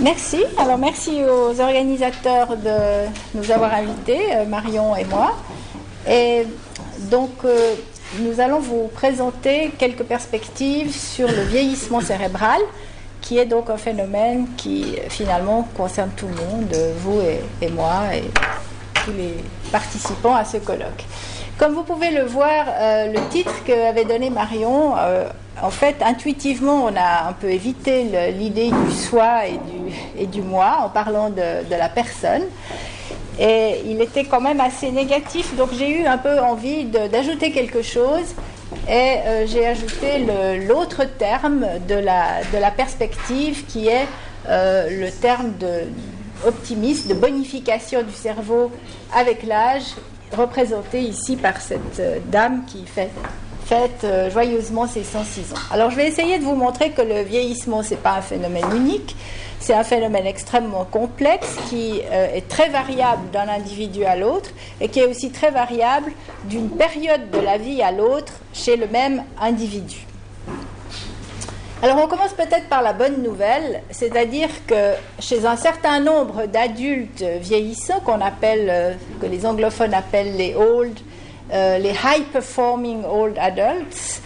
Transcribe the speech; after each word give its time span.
Merci. 0.00 0.44
Alors 0.56 0.78
merci 0.78 1.22
aux 1.24 1.60
organisateurs 1.60 2.56
de 2.56 3.08
nous 3.34 3.50
avoir 3.50 3.74
invités, 3.74 4.20
euh, 4.32 4.44
Marion 4.44 4.94
et 4.94 5.04
moi. 5.04 5.32
Et 6.08 6.46
donc 7.10 7.30
euh, 7.44 7.74
nous 8.20 8.40
allons 8.40 8.60
vous 8.60 8.88
présenter 8.94 9.72
quelques 9.76 10.04
perspectives 10.04 10.94
sur 10.94 11.26
le 11.26 11.42
vieillissement 11.42 12.00
cérébral, 12.00 12.60
qui 13.20 13.38
est 13.38 13.46
donc 13.46 13.70
un 13.70 13.76
phénomène 13.76 14.46
qui 14.56 14.96
finalement 15.08 15.68
concerne 15.76 16.10
tout 16.16 16.28
le 16.28 16.34
monde, 16.34 16.76
vous 16.98 17.20
et, 17.60 17.68
moi 17.68 18.14
et 18.14 18.22
tous 19.04 19.12
les 19.12 19.34
participants 19.72 20.36
à 20.36 20.44
ce 20.44 20.58
colloque. 20.58 21.04
Comme 21.58 21.74
vous 21.74 21.82
pouvez 21.82 22.12
le 22.12 22.22
voir, 22.22 22.66
euh, 22.68 23.12
le 23.12 23.28
titre 23.30 23.52
qu'avait 23.64 24.04
donné 24.04 24.30
Marion, 24.30 24.94
euh, 24.96 25.28
en 25.62 25.70
fait, 25.70 25.96
intuitivement, 26.02 26.84
on 26.84 26.94
a 26.96 27.28
un 27.28 27.32
peu 27.32 27.50
évité 27.50 28.04
l'idée 28.32 28.70
du 28.70 28.94
soi 28.94 29.46
et 30.16 30.26
du, 30.26 30.42
moi 30.42 30.78
en 30.82 30.88
parlant 30.88 31.30
de, 31.30 31.70
la 31.70 31.88
personne. 31.88 32.42
Et 33.40 33.82
il 33.86 34.00
était 34.00 34.24
quand 34.24 34.40
même 34.40 34.60
assez 34.60 34.90
négatif, 34.90 35.54
donc 35.56 35.70
j'ai 35.72 36.00
eu 36.00 36.06
un 36.06 36.18
peu 36.18 36.40
envie 36.40 36.84
d'ajouter 36.84 37.52
quelque 37.52 37.82
chose. 37.82 38.34
Et 38.88 39.16
euh, 39.26 39.46
j'ai 39.46 39.66
ajouté 39.66 40.26
l'autre 40.66 41.04
terme 41.04 41.66
de 41.88 41.94
la, 41.94 42.70
perspective 42.76 43.64
qui 43.66 43.88
est 43.88 44.06
euh, 44.48 44.88
le 44.90 45.10
terme 45.10 45.52
de 45.58 45.84
de 46.44 47.14
bonification 47.14 48.02
du 48.02 48.12
cerveau 48.12 48.70
avec 49.14 49.42
l'âge, 49.42 49.94
représenté 50.36 51.00
ici 51.00 51.36
par 51.36 51.60
cette 51.60 51.98
euh, 51.98 52.18
dame 52.30 52.64
qui 52.66 52.86
fait 52.86 53.10
fête 53.68 54.06
joyeusement 54.32 54.86
ses 54.86 55.04
106 55.04 55.52
ans. 55.52 55.56
Alors 55.70 55.90
je 55.90 55.96
vais 55.96 56.08
essayer 56.08 56.38
de 56.38 56.44
vous 56.44 56.54
montrer 56.54 56.90
que 56.90 57.02
le 57.02 57.22
vieillissement, 57.22 57.82
ce 57.82 57.90
n'est 57.90 57.96
pas 57.96 58.12
un 58.12 58.22
phénomène 58.22 58.64
unique, 58.74 59.14
c'est 59.60 59.74
un 59.74 59.84
phénomène 59.84 60.26
extrêmement 60.26 60.84
complexe 60.84 61.56
qui 61.68 62.00
euh, 62.10 62.34
est 62.34 62.48
très 62.48 62.68
variable 62.68 63.30
d'un 63.32 63.48
individu 63.48 64.04
à 64.04 64.16
l'autre 64.16 64.50
et 64.80 64.88
qui 64.88 65.00
est 65.00 65.06
aussi 65.06 65.30
très 65.30 65.50
variable 65.50 66.12
d'une 66.44 66.70
période 66.70 67.30
de 67.30 67.38
la 67.38 67.58
vie 67.58 67.82
à 67.82 67.92
l'autre 67.92 68.32
chez 68.52 68.76
le 68.76 68.86
même 68.86 69.24
individu. 69.40 70.06
Alors 71.82 71.98
on 72.02 72.08
commence 72.08 72.32
peut-être 72.32 72.68
par 72.68 72.82
la 72.82 72.92
bonne 72.92 73.22
nouvelle, 73.22 73.82
c'est-à-dire 73.90 74.48
que 74.66 74.94
chez 75.20 75.46
un 75.46 75.56
certain 75.56 76.00
nombre 76.00 76.46
d'adultes 76.46 77.22
vieillissants 77.22 78.00
qu'on 78.00 78.20
appelle, 78.20 78.68
euh, 78.70 78.94
que 79.20 79.26
les 79.26 79.44
anglophones 79.44 79.94
appellent 79.94 80.36
les 80.36 80.54
old 80.54 80.98
euh, 81.50 81.78
les 81.78 81.90
high 81.90 82.24
performing 82.30 83.04
old 83.04 83.38
adults, 83.38 84.20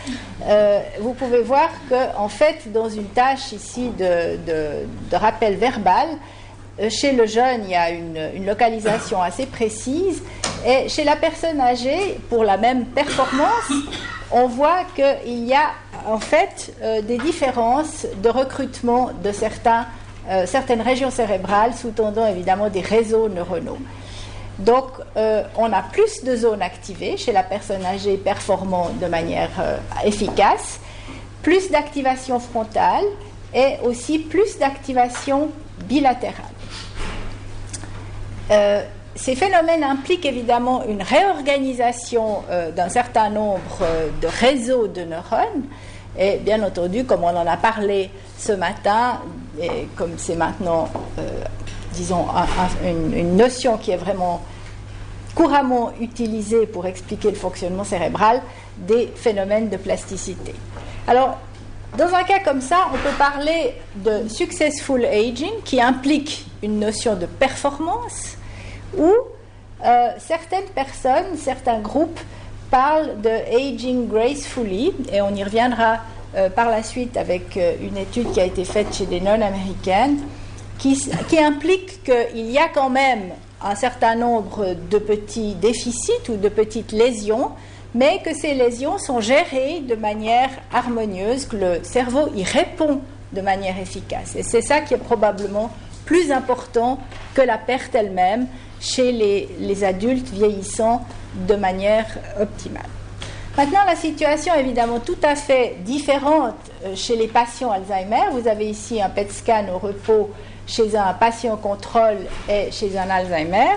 euh, 0.45 0.81
vous 1.01 1.15
pouvez 1.15 1.43
voir 1.43 1.69
que 1.89 2.17
en 2.17 2.29
fait 2.29 2.73
dans 2.73 2.89
une 2.89 3.07
tâche 3.07 3.53
ici 3.53 3.91
de, 3.97 5.17
rappel 5.17 5.55
verbal, 5.55 6.09
euh, 6.81 6.91
chez 6.91 7.13
le 7.13 7.27
jeune 7.27 7.63
il 7.65 7.71
y 7.71 7.77
a 7.77 7.91
une, 7.91 8.45
localisation 8.45 9.23
assez 9.23 9.47
précise 9.47 10.21
et 10.67 10.89
chez 10.89 11.05
la 11.05 11.15
personne 11.15 11.61
âgée 11.61 12.19
pour 12.29 12.43
la 12.43 12.57
même 12.57 12.87
performance, 12.87 13.71
on 14.33 14.49
voit 14.49 14.83
qu'il 14.97 15.45
y 15.47 15.55
a 15.55 15.71
en 16.07 16.19
fait 16.19 16.75
des 17.07 17.19
différences 17.19 18.07
de 18.21 18.29
recrutement 18.29 19.11
de 19.23 19.31
certaines 19.31 20.81
régions 20.81 21.11
cérébrales 21.11 21.75
sous-tendant 21.75 22.27
évidemment 22.27 22.69
des 22.69 22.81
réseaux 22.81 23.29
neuronaux. 23.29 23.79
Donc, 24.65 24.87
euh, 25.17 25.43
on 25.57 25.73
a 25.73 25.83
plus 25.83 26.23
de 26.23 26.37
zones 26.37 26.63
activées 26.63 27.17
chez 27.17 27.33
la 27.33 27.43
personne 27.43 27.85
âgée 27.85 28.17
performant 28.17 28.91
de 29.01 29.07
manière 29.07 29.51
euh, 29.61 29.77
efficace, 30.05 30.79
plus 31.43 31.71
d'activation 31.71 32.39
frontale 32.39 33.05
et 33.53 33.77
aussi 33.83 34.21
plus 34.21 34.59
d'activation 34.59 35.51
bilatérale. 35.89 36.45
Euh, 38.53 38.83
ces 39.17 39.35
phénomènes 39.35 39.83
impliquent 39.83 40.27
évidemment 40.27 40.85
une 40.87 41.03
réorganisation 41.03 42.45
d'un 42.75 42.89
certain 42.89 43.29
nombre 43.29 43.61
de 44.23 44.27
réseaux 44.27 44.87
de 44.87 45.03
neurones. 45.03 45.65
Et 46.19 46.39
bien 46.39 46.63
entendu, 46.63 47.05
comme 47.05 47.23
on 47.23 47.37
en 47.37 47.47
a 47.47 47.59
parlé 47.59 48.11
ce 48.39 48.53
matin, 48.53 49.21
et 49.61 49.87
comme 49.97 50.15
c'est 50.17 50.35
maintenant 50.35 50.89
disons, 51.93 52.27
une, 52.85 53.37
notion 53.37 53.77
qui 53.77 53.91
est 53.91 53.97
vraiment 53.97 54.43
couramment 55.35 55.93
utilisée 56.01 56.67
pour 56.67 56.87
expliquer 56.87 57.31
le 57.31 57.37
fonctionnement 57.37 57.85
cérébral 57.85 58.43
des 58.79 59.13
phénomènes 59.15 59.69
de 59.69 59.77
plasticité. 59.77 60.55
Alors, 61.07 61.39
dans 61.97 62.15
un 62.15 62.23
cas 62.23 62.41
comme 62.41 62.61
ça, 62.61 62.89
on 62.93 62.97
peut 62.97 63.17
parler 63.19 63.75
de 63.97 64.29
successful 64.29 65.05
aging 65.05 65.53
qui 65.65 65.81
implique 65.81 66.47
une 66.63 66.81
notion 66.81 67.17
de 67.17 67.27
performance 67.27 68.37
ou 68.97 69.11
euh, 69.85 70.09
certaines 70.19 70.69
personnes, 70.75 71.37
certains 71.37 71.81
groupes 71.81 72.21
parlent 72.71 73.21
de 73.21 73.29
aging 73.29 74.09
gracefully 74.09 74.93
et 75.13 75.21
on 75.21 75.35
y 75.35 75.45
reviendra 75.45 75.99
euh, 76.35 76.49
par 76.49 76.71
la 76.71 76.83
suite 76.83 77.19
avec 77.19 77.57
euh, 77.59 77.75
une 77.83 77.99
étude 77.99 78.33
qui 78.33 78.41
a 78.41 78.45
été 78.45 78.65
faite 78.65 78.95
chez 78.95 79.05
des 79.05 79.21
non-américaines 79.21 80.19
qui, 80.79 80.99
implique 81.39 82.03
qu'il 82.03 82.51
y 82.51 82.59
a 82.59 82.69
quand 82.69 82.91
même 82.91 83.31
un 83.65 83.75
certain 83.75 84.15
nombre 84.15 84.75
de 84.91 84.99
petits 84.99 85.55
déficits 85.55 86.29
ou 86.29 86.37
de 86.37 86.49
petites 86.49 86.93
lésions, 86.93 87.51
mais 87.95 88.21
que 88.25 88.35
ces 88.35 88.55
lésions 88.55 88.99
sont 88.99 89.21
gérées 89.21 89.81
de 89.81 89.95
manière 89.95 90.51
harmonieuse, 90.73 91.47
que 91.47 91.57
le 91.57 91.85
cerveau 91.85 92.29
y 92.35 92.43
répond 92.43 93.01
de 93.33 93.41
manière 93.41 93.79
efficace. 93.79 94.35
Et 94.37 94.43
c'est 94.43 94.63
ça 94.63 94.81
qui 94.81 94.95
est 94.95 94.99
probablement 94.99 95.71
plus 96.05 96.33
important 96.33 96.99
que 97.35 97.43
la 97.43 97.59
perte 97.59 97.95
elle-même 97.95 98.47
chez 98.81 99.13
les, 99.13 99.49
les, 99.61 99.85
adultes 99.85 100.29
vieillissants 100.31 101.07
de 101.49 101.55
manière 101.55 102.07
optimale. 102.41 102.83
Maintenant, 103.57 103.85
la 103.87 103.97
situation 103.97 104.55
est 104.55 104.61
évidemment 104.61 104.99
tout 104.99 105.19
à 105.23 105.37
fait 105.37 105.77
différente 105.85 106.57
euh, 106.85 106.97
chez 106.97 107.17
les 107.17 107.29
patients 107.29 107.71
Alzheimer. 107.71 108.31
Vous 108.33 108.49
avez 108.49 108.69
ici 108.69 109.01
un 109.01 109.11
PET 109.11 109.31
scan 109.31 109.67
au 109.75 109.79
repos 109.79 110.31
chez 110.67 110.97
un 110.97 111.13
patient 111.15 111.57
contrôle 111.57 112.19
et 112.49 112.71
chez 112.71 112.97
un 112.99 113.11
Alzheimer. 113.11 113.77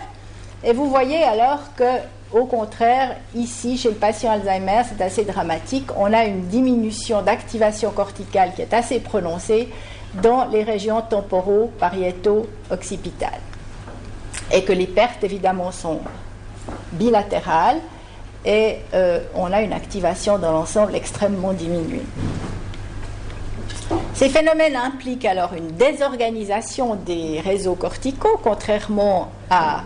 Et 0.64 0.74
vous 0.74 0.90
voyez 0.90 1.24
alors 1.24 1.60
que, 1.76 2.00
au 2.32 2.46
contraire, 2.46 3.16
ici, 3.36 3.78
chez 3.78 3.90
le 3.90 3.96
patient 3.96 4.32
Alzheimer, 4.32 4.82
c'est 4.88 5.02
assez 5.04 5.26
dramatique. 5.26 5.90
On 5.98 6.14
a 6.14 6.26
une 6.26 6.48
diminution 6.48 7.22
d'activation 7.22 7.92
corticale 7.92 8.54
qui 8.56 8.62
est 8.62 8.74
assez 8.74 9.00
prononcée 9.00 9.70
dans 10.22 10.46
les 10.46 10.64
régions 10.64 11.02
temporo-pariéto-occipitales. 11.02 13.42
Et 14.52 14.64
que 14.64 14.74
les 14.74 14.88
pertes, 14.88 15.24
évidemment, 15.24 15.72
sont 15.72 16.00
bilatérales 16.94 17.78
et 18.46 18.78
euh, 18.94 19.20
on 19.34 19.52
a 19.52 19.62
une 19.62 19.74
activation 19.74 20.38
dans 20.38 20.52
l'ensemble 20.52 20.96
extrêmement 20.96 21.54
diminuée. 21.54 22.04
Ces 24.14 24.30
phénomènes 24.30 24.76
impliquent 24.76 25.26
alors 25.26 25.54
une 25.54 25.68
désorganisation 25.68 26.96
des 26.96 27.42
réseaux 27.42 27.76
corticaux, 27.76 28.40
contrairement 28.42 29.30
à, 29.50 29.84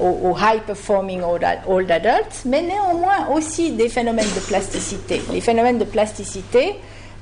aux, 0.00 0.36
high 0.36 0.60
performing 0.66 1.22
old 1.22 1.90
adults, 1.90 2.44
mais 2.44 2.62
néanmoins 2.62 3.28
aussi 3.32 3.70
des 3.72 3.88
phénomènes 3.88 4.32
de 4.34 4.40
plasticité. 4.40 5.22
Les 5.32 5.40
phénomènes 5.40 5.78
de 5.78 5.84
plasticité 5.84 6.74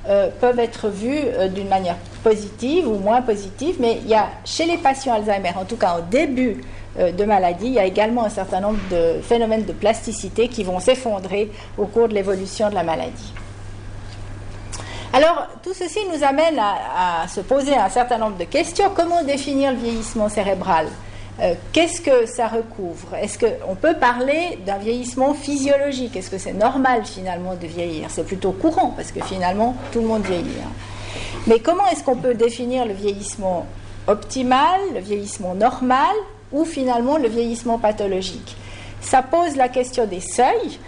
euh, 0.08 0.30
peuvent 0.40 0.58
être 0.58 0.88
vus 0.88 1.18
euh, 1.18 1.48
d'une 1.48 1.68
manière 1.68 1.96
positive 2.24 2.88
ou 2.88 2.94
moins 2.94 3.20
positive, 3.20 3.76
mais 3.80 3.98
il 4.02 4.08
y 4.08 4.14
a 4.14 4.28
chez 4.46 4.64
les 4.64 4.78
patients 4.78 5.12
Alzheimer, 5.12 5.52
en 5.56 5.66
tout 5.66 5.76
cas 5.76 5.98
au 5.98 6.10
début 6.10 6.62
euh, 6.98 7.12
de 7.12 7.24
maladie, 7.24 7.66
il 7.66 7.74
y 7.74 7.78
a 7.78 7.84
également 7.84 8.24
un 8.24 8.30
certain 8.30 8.60
nombre 8.60 8.78
de 8.90 9.20
phénomènes 9.20 9.66
de 9.66 9.74
plasticité 9.74 10.48
qui 10.48 10.64
vont 10.64 10.80
s'effondrer 10.80 11.50
au 11.76 11.84
cours 11.84 12.08
de 12.08 12.14
l'évolution 12.14 12.70
de 12.70 12.74
la 12.74 12.82
maladie. 12.82 13.34
Alors, 15.12 15.48
tout 15.64 15.74
ceci 15.74 15.98
nous 16.12 16.22
amène 16.22 16.58
à, 16.58 17.26
se 17.26 17.40
poser 17.40 17.74
un 17.74 17.88
certain 17.88 18.18
nombre 18.18 18.36
de 18.36 18.44
questions. 18.44 18.90
Comment 18.94 19.24
définir 19.24 19.72
le 19.72 19.78
vieillissement 19.78 20.28
cérébral? 20.28 20.86
Euh, 21.40 21.54
Qu'est-ce 21.72 22.00
que 22.00 22.26
ça 22.26 22.46
recouvre? 22.46 23.16
Est-ce 23.16 23.36
qu'on 23.36 23.74
peut 23.74 23.94
parler 23.94 24.58
d'un 24.64 24.78
vieillissement 24.78 25.34
physiologique? 25.34 26.14
Est-ce 26.14 26.30
que 26.30 26.38
c'est 26.38 26.52
normal 26.52 27.04
finalement 27.04 27.56
de 27.56 27.66
vieillir? 27.66 28.06
C'est 28.08 28.24
plutôt 28.24 28.52
courant 28.52 28.92
parce 28.94 29.10
que 29.10 29.20
finalement 29.24 29.74
tout 29.90 30.00
le 30.00 30.06
monde 30.06 30.22
vieillit. 30.22 30.60
Hein. 30.64 30.70
Mais 31.48 31.58
comment 31.58 31.86
est-ce 31.88 32.04
qu'on 32.04 32.16
peut 32.16 32.34
définir 32.34 32.86
le 32.86 32.92
vieillissement 32.92 33.66
optimal, 34.06 34.80
le 34.94 35.00
vieillissement 35.00 35.54
normal 35.54 36.14
ou 36.52 36.64
finalement 36.64 37.16
le 37.16 37.28
vieillissement 37.28 37.78
pathologique? 37.78 38.56
Ça 39.00 39.22
pose 39.22 39.56
la 39.56 39.68
question 39.68 40.06
des 40.06 40.20
seuils 40.20 40.78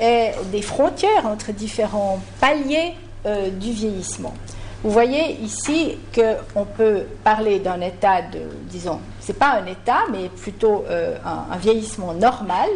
et 0.00 0.30
des 0.50 0.62
frontières 0.62 1.26
entre 1.26 1.52
différents 1.52 2.20
paliers 2.40 2.94
euh, 3.24 3.50
du 3.50 3.72
vieillissement. 3.72 4.34
Vous 4.82 4.90
voyez 4.90 5.32
ici 5.42 5.98
qu'on 6.14 6.64
peut 6.64 7.04
parler 7.24 7.58
d'un 7.58 7.80
état 7.80 8.22
de, 8.22 8.40
disons, 8.70 9.00
c'est 9.20 9.38
pas 9.38 9.54
un 9.60 9.66
état, 9.66 10.04
mais 10.12 10.28
plutôt 10.28 10.84
euh, 10.88 11.16
un, 11.24 11.56
vieillissement 11.56 12.12
normal, 12.14 12.68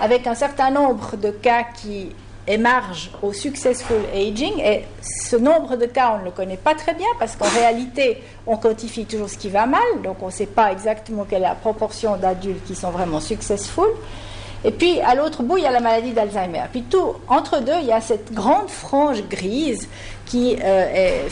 avec 0.00 0.26
un 0.26 0.34
certain 0.34 0.70
nombre 0.70 1.16
de 1.16 1.30
cas 1.30 1.62
qui 1.62 2.08
émarge 2.46 3.10
au 3.22 3.32
successful 3.32 4.00
aging. 4.12 4.58
Et 4.58 4.84
ce 5.00 5.36
nombre 5.36 5.76
de 5.76 5.86
cas, 5.86 6.14
on 6.16 6.20
ne 6.20 6.24
le 6.24 6.30
connaît 6.30 6.56
pas 6.56 6.74
très 6.74 6.94
bien 6.94 7.06
parce 7.18 7.36
qu'en 7.36 7.48
réalité, 7.48 8.22
on 8.46 8.56
quantifie 8.56 9.04
toujours 9.04 9.28
ce 9.28 9.38
qui 9.38 9.50
va 9.50 9.66
mal. 9.66 9.80
Donc 10.02 10.22
on 10.22 10.26
ne 10.26 10.32
sait 10.32 10.46
pas 10.46 10.72
exactement 10.72 11.24
quelle 11.24 11.42
est 11.42 11.48
la 11.48 11.54
proportion 11.54 12.16
d'adultes 12.16 12.64
qui 12.66 12.74
sont 12.74 12.90
vraiment 12.90 13.20
successful. 13.20 13.88
Et 14.64 14.70
puis 14.70 15.00
à 15.00 15.14
l'autre 15.14 15.42
bout, 15.42 15.58
il 15.58 15.64
y 15.64 15.66
a 15.66 15.70
la 15.70 15.80
maladie 15.80 16.12
d'Alzheimer. 16.12 16.64
Puis 16.72 16.82
tout 16.82 17.14
entre 17.28 17.60
deux, 17.60 17.78
il 17.80 17.86
y 17.86 17.92
a 17.92 18.00
cette 18.00 18.32
grande 18.32 18.70
frange 18.70 19.22
grise 19.28 19.88
qui 20.26 20.56
euh, 20.62 21.28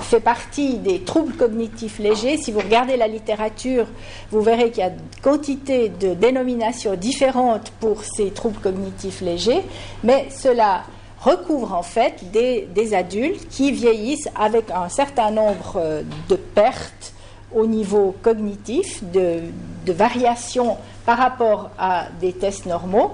fait 0.00 0.20
partie 0.20 0.78
des 0.78 1.00
troubles 1.00 1.34
cognitifs 1.34 1.98
légers. 1.98 2.36
Si 2.36 2.52
vous 2.52 2.60
regardez 2.60 2.96
la 2.96 3.08
littérature, 3.08 3.86
vous 4.30 4.40
verrez 4.40 4.70
qu'il 4.70 4.82
y 4.82 4.86
a 4.86 4.92
quantité 5.22 5.88
de 5.88 6.14
dénominations 6.14 6.94
différentes 6.94 7.70
pour 7.80 8.04
ces 8.04 8.30
troubles 8.30 8.60
cognitifs 8.60 9.20
légers, 9.20 9.62
mais 10.02 10.26
cela 10.30 10.82
recouvre 11.20 11.72
en 11.72 11.82
fait 11.82 12.30
des, 12.32 12.94
adultes 12.94 13.48
qui 13.48 13.70
vieillissent 13.70 14.28
avec 14.34 14.70
un 14.70 14.88
certain 14.88 15.30
nombre 15.30 15.76
euh, 15.76 16.02
de 16.28 16.36
pertes 16.36 17.11
au 17.54 17.66
niveau 17.66 18.14
cognitif, 18.22 19.02
de, 19.12 19.40
de 19.86 19.92
variations 19.92 20.76
par 21.04 21.18
rapport 21.18 21.70
à 21.78 22.06
des 22.20 22.32
tests 22.32 22.66
normaux, 22.66 23.12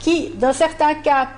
qui, 0.00 0.30
dans 0.36 0.52
certains 0.52 0.94
cas, 0.94 1.28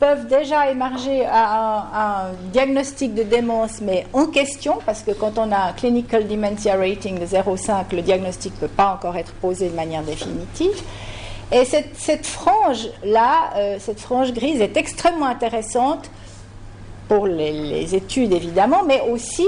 peuvent 0.00 0.26
déjà 0.26 0.70
émerger 0.70 1.26
à 1.26 2.28
un, 2.28 2.32
diagnostic 2.52 3.14
de 3.14 3.22
démence, 3.22 3.82
mais 3.82 4.06
en 4.14 4.26
question, 4.26 4.78
parce 4.86 5.02
que 5.02 5.10
quand 5.10 5.36
on 5.36 5.52
a 5.52 5.58
un 5.68 5.72
clinical 5.72 6.26
dementia 6.26 6.76
rating 6.76 7.18
de 7.18 7.26
0,5, 7.26 7.94
le 7.94 8.00
diagnostic 8.00 8.54
ne 8.54 8.60
peut 8.60 8.74
pas 8.74 8.94
encore 8.94 9.16
être 9.16 9.32
posé 9.34 9.68
de 9.68 9.76
manière 9.76 10.02
définitive. 10.02 10.82
Et 11.52 11.64
cette, 11.64 12.26
frange-là, 12.26 13.50
euh, 13.56 13.76
cette 13.78 14.00
frange 14.00 14.32
grise 14.32 14.60
est 14.60 14.76
extrêmement 14.76 15.26
intéressante 15.26 16.10
pour 17.08 17.26
les 17.26 17.94
études 17.94 18.32
évidemment, 18.32 18.84
mais 18.86 19.02
aussi 19.12 19.46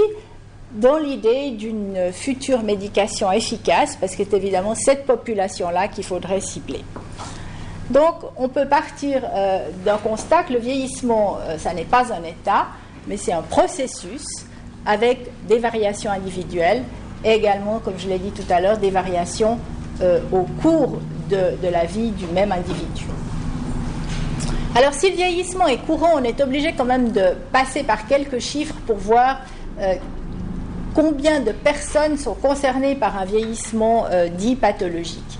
dans 0.73 0.97
l'idée 0.97 1.51
d'une 1.51 2.11
future 2.11 2.63
médication 2.63 3.31
efficace, 3.31 3.95
parce 3.95 4.15
que 4.15 4.23
c'est 4.23 4.35
évidemment 4.35 4.75
cette 4.75 5.05
population-là 5.05 5.87
qu'il 5.87 6.03
faudrait 6.03 6.41
cibler. 6.41 6.83
Donc, 7.89 8.15
on 8.37 8.47
peut 8.47 8.65
partir 8.65 9.21
euh, 9.23 9.67
d'un 9.85 9.97
constat 9.97 10.43
que 10.43 10.53
le 10.53 10.59
vieillissement, 10.59 11.37
euh, 11.41 11.57
ça 11.57 11.73
n'est 11.73 11.83
pas 11.83 12.13
un 12.13 12.23
état, 12.23 12.67
mais 13.07 13.17
c'est 13.17 13.33
un 13.33 13.41
processus 13.41 14.25
avec 14.85 15.29
des 15.47 15.59
variations 15.59 16.11
individuelles 16.11 16.83
et 17.25 17.31
également, 17.31 17.79
comme 17.79 17.95
je 17.97 18.07
l'ai 18.07 18.19
dit 18.19 18.31
tout 18.31 18.51
à 18.51 18.61
l'heure, 18.61 18.77
des 18.77 18.89
variations 18.89 19.59
euh, 20.01 20.19
au 20.31 20.43
cours 20.61 20.99
de, 21.29 21.57
de, 21.61 21.67
la 21.71 21.85
vie 21.85 22.11
du 22.11 22.25
même 22.27 22.51
individu. 22.51 23.05
Alors, 24.75 24.93
si 24.93 25.09
le 25.09 25.15
vieillissement 25.15 25.67
est 25.67 25.77
courant, 25.77 26.13
on 26.15 26.23
est 26.23 26.41
obligé 26.41 26.73
quand 26.73 26.85
même 26.85 27.11
de 27.11 27.33
passer 27.51 27.83
par 27.83 28.07
quelques 28.07 28.39
chiffres 28.39 28.75
pour 28.87 28.97
voir 28.97 29.39
combien 30.93 31.39
de 31.39 31.51
personnes 31.51 32.17
sont 32.17 32.35
concernées 32.35 32.95
par 32.95 33.17
un 33.17 33.25
vieillissement 33.25 34.05
euh, 34.11 34.27
dit 34.27 34.55
pathologique. 34.55 35.39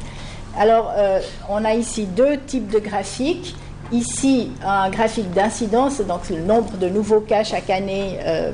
Alors, 0.58 0.94
euh, 0.96 1.20
on 1.50 1.64
a 1.66 1.74
ici 1.74 2.06
deux 2.06 2.38
types 2.40 2.70
de 2.70 2.80
graphiques. 2.80 3.56
Ici, 3.92 4.52
un 4.66 4.90
graphique 4.90 5.32
d'incidence, 5.32 6.02
donc 6.02 6.30
le 6.30 6.38
nombre 6.38 6.78
de 6.78 6.90
nouveaux 6.90 7.20
cas 7.20 7.44
chaque 7.44 7.70
année 7.70 8.18
euh, 8.26 8.52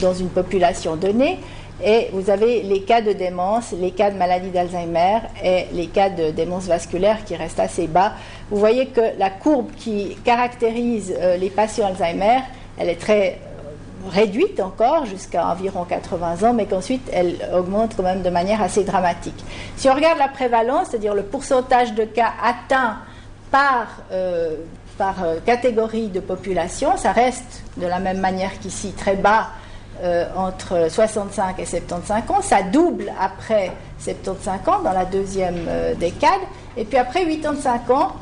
dans 0.00 0.12
une 0.12 0.28
population 0.28 0.96
donnée. 0.96 1.38
Et 1.84 2.10
vous 2.12 2.30
avez 2.30 2.62
les 2.62 2.82
cas 2.82 3.00
de 3.00 3.12
démence, 3.12 3.72
les 3.72 3.90
cas 3.90 4.10
de 4.10 4.16
maladie 4.16 4.50
d'Alzheimer 4.50 5.18
et 5.42 5.66
les 5.72 5.86
cas 5.86 6.10
de 6.10 6.30
démence 6.30 6.66
vasculaire 6.66 7.24
qui 7.24 7.34
restent 7.34 7.60
assez 7.60 7.86
bas. 7.86 8.12
Vous 8.50 8.58
voyez 8.58 8.86
que 8.86 9.00
la 9.18 9.30
courbe 9.30 9.70
qui 9.76 10.16
caractérise 10.24 11.12
les 11.40 11.50
patients 11.50 11.86
Alzheimer, 11.86 12.40
elle 12.78 12.88
est 12.88 13.00
très 13.00 13.38
réduite 14.10 14.60
encore 14.60 15.06
jusqu'à 15.06 15.46
environ 15.46 15.84
80 15.84 16.48
ans, 16.48 16.52
mais 16.52 16.66
qu'ensuite 16.66 17.08
elle 17.12 17.36
augmente 17.54 17.94
quand 17.96 18.02
même 18.02 18.22
de 18.22 18.30
manière 18.30 18.62
assez 18.62 18.84
dramatique. 18.84 19.44
Si 19.76 19.88
on 19.88 19.94
regarde 19.94 20.18
la 20.18 20.28
prévalence, 20.28 20.88
c'est-à-dire 20.90 21.14
le 21.14 21.22
pourcentage 21.22 21.94
de 21.94 22.04
cas 22.04 22.32
atteints 22.42 22.98
par, 23.50 23.86
euh, 24.10 24.56
par 24.98 25.22
euh, 25.22 25.38
catégorie 25.44 26.08
de 26.08 26.20
population, 26.20 26.96
ça 26.96 27.12
reste 27.12 27.62
de 27.76 27.86
la 27.86 27.98
même 27.98 28.18
manière 28.18 28.58
qu'ici 28.60 28.92
très 28.92 29.16
bas 29.16 29.48
euh, 30.02 30.26
entre 30.36 30.90
65 30.90 31.58
et 31.58 31.66
75 31.66 32.22
ans, 32.30 32.42
ça 32.42 32.62
double 32.62 33.12
après 33.20 33.72
75 33.98 34.68
ans 34.68 34.80
dans 34.82 34.92
la 34.92 35.04
deuxième 35.04 35.66
décade, 36.00 36.40
et 36.76 36.84
puis 36.84 36.98
après 36.98 37.24
85 37.24 37.90
ans, 37.90 38.12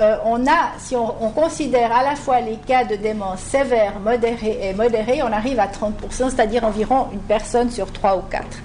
euh, 0.00 0.16
on 0.24 0.46
a, 0.46 0.72
si 0.78 0.94
on, 0.96 1.30
considère 1.30 1.92
à 1.92 2.02
la 2.02 2.14
fois 2.14 2.40
les 2.40 2.56
cas 2.56 2.84
de 2.84 2.96
démence 2.96 3.40
sévère, 3.40 3.98
modérée 4.00 4.58
et 4.62 4.74
modérée, 4.74 5.22
on 5.22 5.32
arrive 5.32 5.58
à 5.58 5.66
30%, 5.66 6.30
c'est-à-dire 6.30 6.64
environ 6.64 7.08
une 7.12 7.20
personne 7.20 7.70
sur 7.70 7.92
trois 7.92 8.16
ou 8.16 8.22
quatre. 8.22 8.58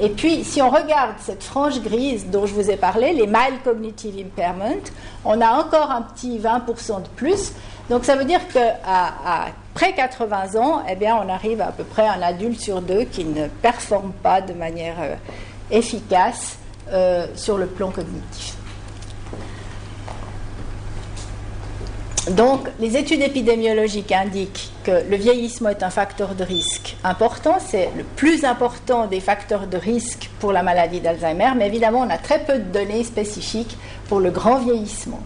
Et 0.00 0.08
puis, 0.08 0.44
si 0.44 0.62
on 0.62 0.70
regarde 0.70 1.16
cette 1.20 1.42
frange 1.42 1.80
grise 1.82 2.26
dont 2.30 2.46
je 2.46 2.54
vous 2.54 2.70
ai 2.70 2.76
parlé, 2.76 3.12
les 3.12 3.26
mild 3.26 3.62
cognitive 3.62 4.14
impairment, 4.18 4.82
on 5.24 5.40
a 5.40 5.50
encore 5.50 5.90
un 5.90 6.02
petit 6.02 6.38
20% 6.38 7.02
de 7.02 7.08
plus. 7.16 7.52
Donc, 7.90 8.04
ça 8.06 8.16
veut 8.16 8.24
dire 8.24 8.40
qu'à 8.48 9.48
près 9.74 9.92
80 9.92 10.58
ans, 10.58 10.82
eh 10.88 10.94
bien, 10.94 11.16
on 11.16 11.28
arrive 11.28 11.60
à 11.60 11.72
peu 11.72 11.84
près 11.84 12.06
à 12.06 12.12
un 12.12 12.22
adulte 12.22 12.60
sur 12.60 12.80
deux 12.80 13.04
qui 13.04 13.24
ne 13.24 13.48
performe 13.48 14.12
pas 14.22 14.40
de 14.40 14.54
manière 14.54 14.96
euh, 15.00 15.14
efficace 15.70 16.56
euh, 16.92 17.26
sur 17.34 17.58
le 17.58 17.66
plan 17.66 17.90
cognitif. 17.90 18.56
Donc, 22.30 22.68
les 22.78 22.96
études 22.96 23.22
épidémiologiques 23.22 24.12
indiquent 24.12 24.70
que 24.84 25.02
le 25.10 25.16
vieillissement 25.16 25.70
est 25.70 25.82
un 25.82 25.90
facteur 25.90 26.36
de 26.36 26.44
risque 26.44 26.96
important. 27.02 27.56
C'est 27.58 27.90
le 27.96 28.04
plus 28.04 28.44
important 28.44 29.06
des 29.06 29.18
facteurs 29.18 29.66
de 29.66 29.76
risque 29.76 30.30
pour 30.38 30.52
la 30.52 30.62
maladie 30.62 31.00
d'Alzheimer, 31.00 31.50
mais 31.56 31.66
évidemment, 31.66 32.00
on 32.00 32.10
a 32.10 32.18
très 32.18 32.38
peu 32.38 32.58
de 32.58 32.72
données 32.72 33.02
spécifiques 33.02 33.76
pour 34.08 34.20
le 34.20 34.30
grand 34.30 34.58
vieillissement. 34.58 35.18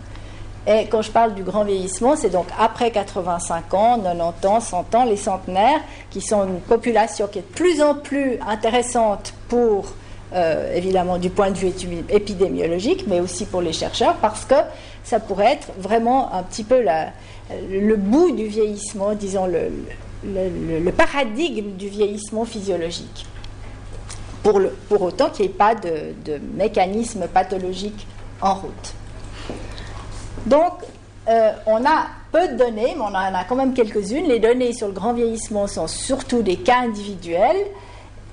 Et 0.67 0.87
quand 0.87 1.03
je 1.03 1.11
parle 1.11 1.35
du 1.35 1.43
grand 1.43 1.65
vieillissement, 1.65 2.17
c'est 2.17 2.31
donc 2.31 2.47
après 2.59 2.91
85 2.91 3.75
ans, 3.75 4.01
90 4.01 4.47
ans, 4.49 4.61
100 4.61 4.95
ans, 4.95 5.05
les 5.05 5.19
centenaires, 5.19 5.81
qui 6.09 6.23
sont 6.23 6.47
une 6.47 6.61
population 6.61 7.27
qui 7.27 7.41
est 7.41 7.43
de 7.43 7.55
plus 7.55 7.83
en 7.83 7.97
plus 7.97 8.39
intéressante 8.49 9.35
pour, 9.49 9.89
euh, 10.33 10.75
évidemment, 10.75 11.19
du 11.19 11.29
point 11.29 11.51
de 11.51 11.59
vue 11.59 11.71
épidémiologique, 12.09 13.05
mais 13.06 13.21
aussi 13.21 13.45
pour 13.45 13.61
les 13.61 13.75
chercheurs, 13.75 14.15
parce 14.23 14.47
que 14.47 14.55
ça 15.05 15.21
pourrait 15.21 15.53
être 15.53 15.69
vraiment 15.79 16.33
un 16.33 16.43
petit 16.43 16.65
peu 16.65 16.83
le 16.83 17.97
bout 17.97 18.33
du 18.33 18.47
vieillissement, 18.47 19.15
disons 19.15 19.47
le, 19.47 20.91
paradigme 20.91 21.73
du 21.73 21.89
vieillissement 21.89 22.45
physiologique. 22.45 23.27
Pour, 24.43 24.61
autant 25.01 25.31
qu'il 25.31 25.47
n'y 25.47 25.53
ait 25.53 25.55
pas 25.55 25.75
de, 25.75 26.39
mécanisme 26.56 27.29
pathologique 27.29 28.06
en 28.41 28.55
route. 28.55 28.94
Donc, 30.46 30.73
euh, 31.29 31.53
on 31.67 31.84
a 31.87 32.06
peu 32.32 32.49
de 32.49 32.56
données, 32.56 32.94
mais 32.96 33.01
on 33.01 33.05
en 33.05 33.15
a 33.15 33.44
quand 33.44 33.56
même 33.56 33.73
quelques-unes. 33.73 34.27
Les 34.27 34.41
données 34.41 34.75
sur 34.75 34.89
le 34.89 34.93
grand 34.93 35.15
vieillissement 35.15 35.67
sont 35.67 35.87
surtout 35.87 36.43
des 36.43 36.56
cas 36.56 36.81
individuels 36.81 37.56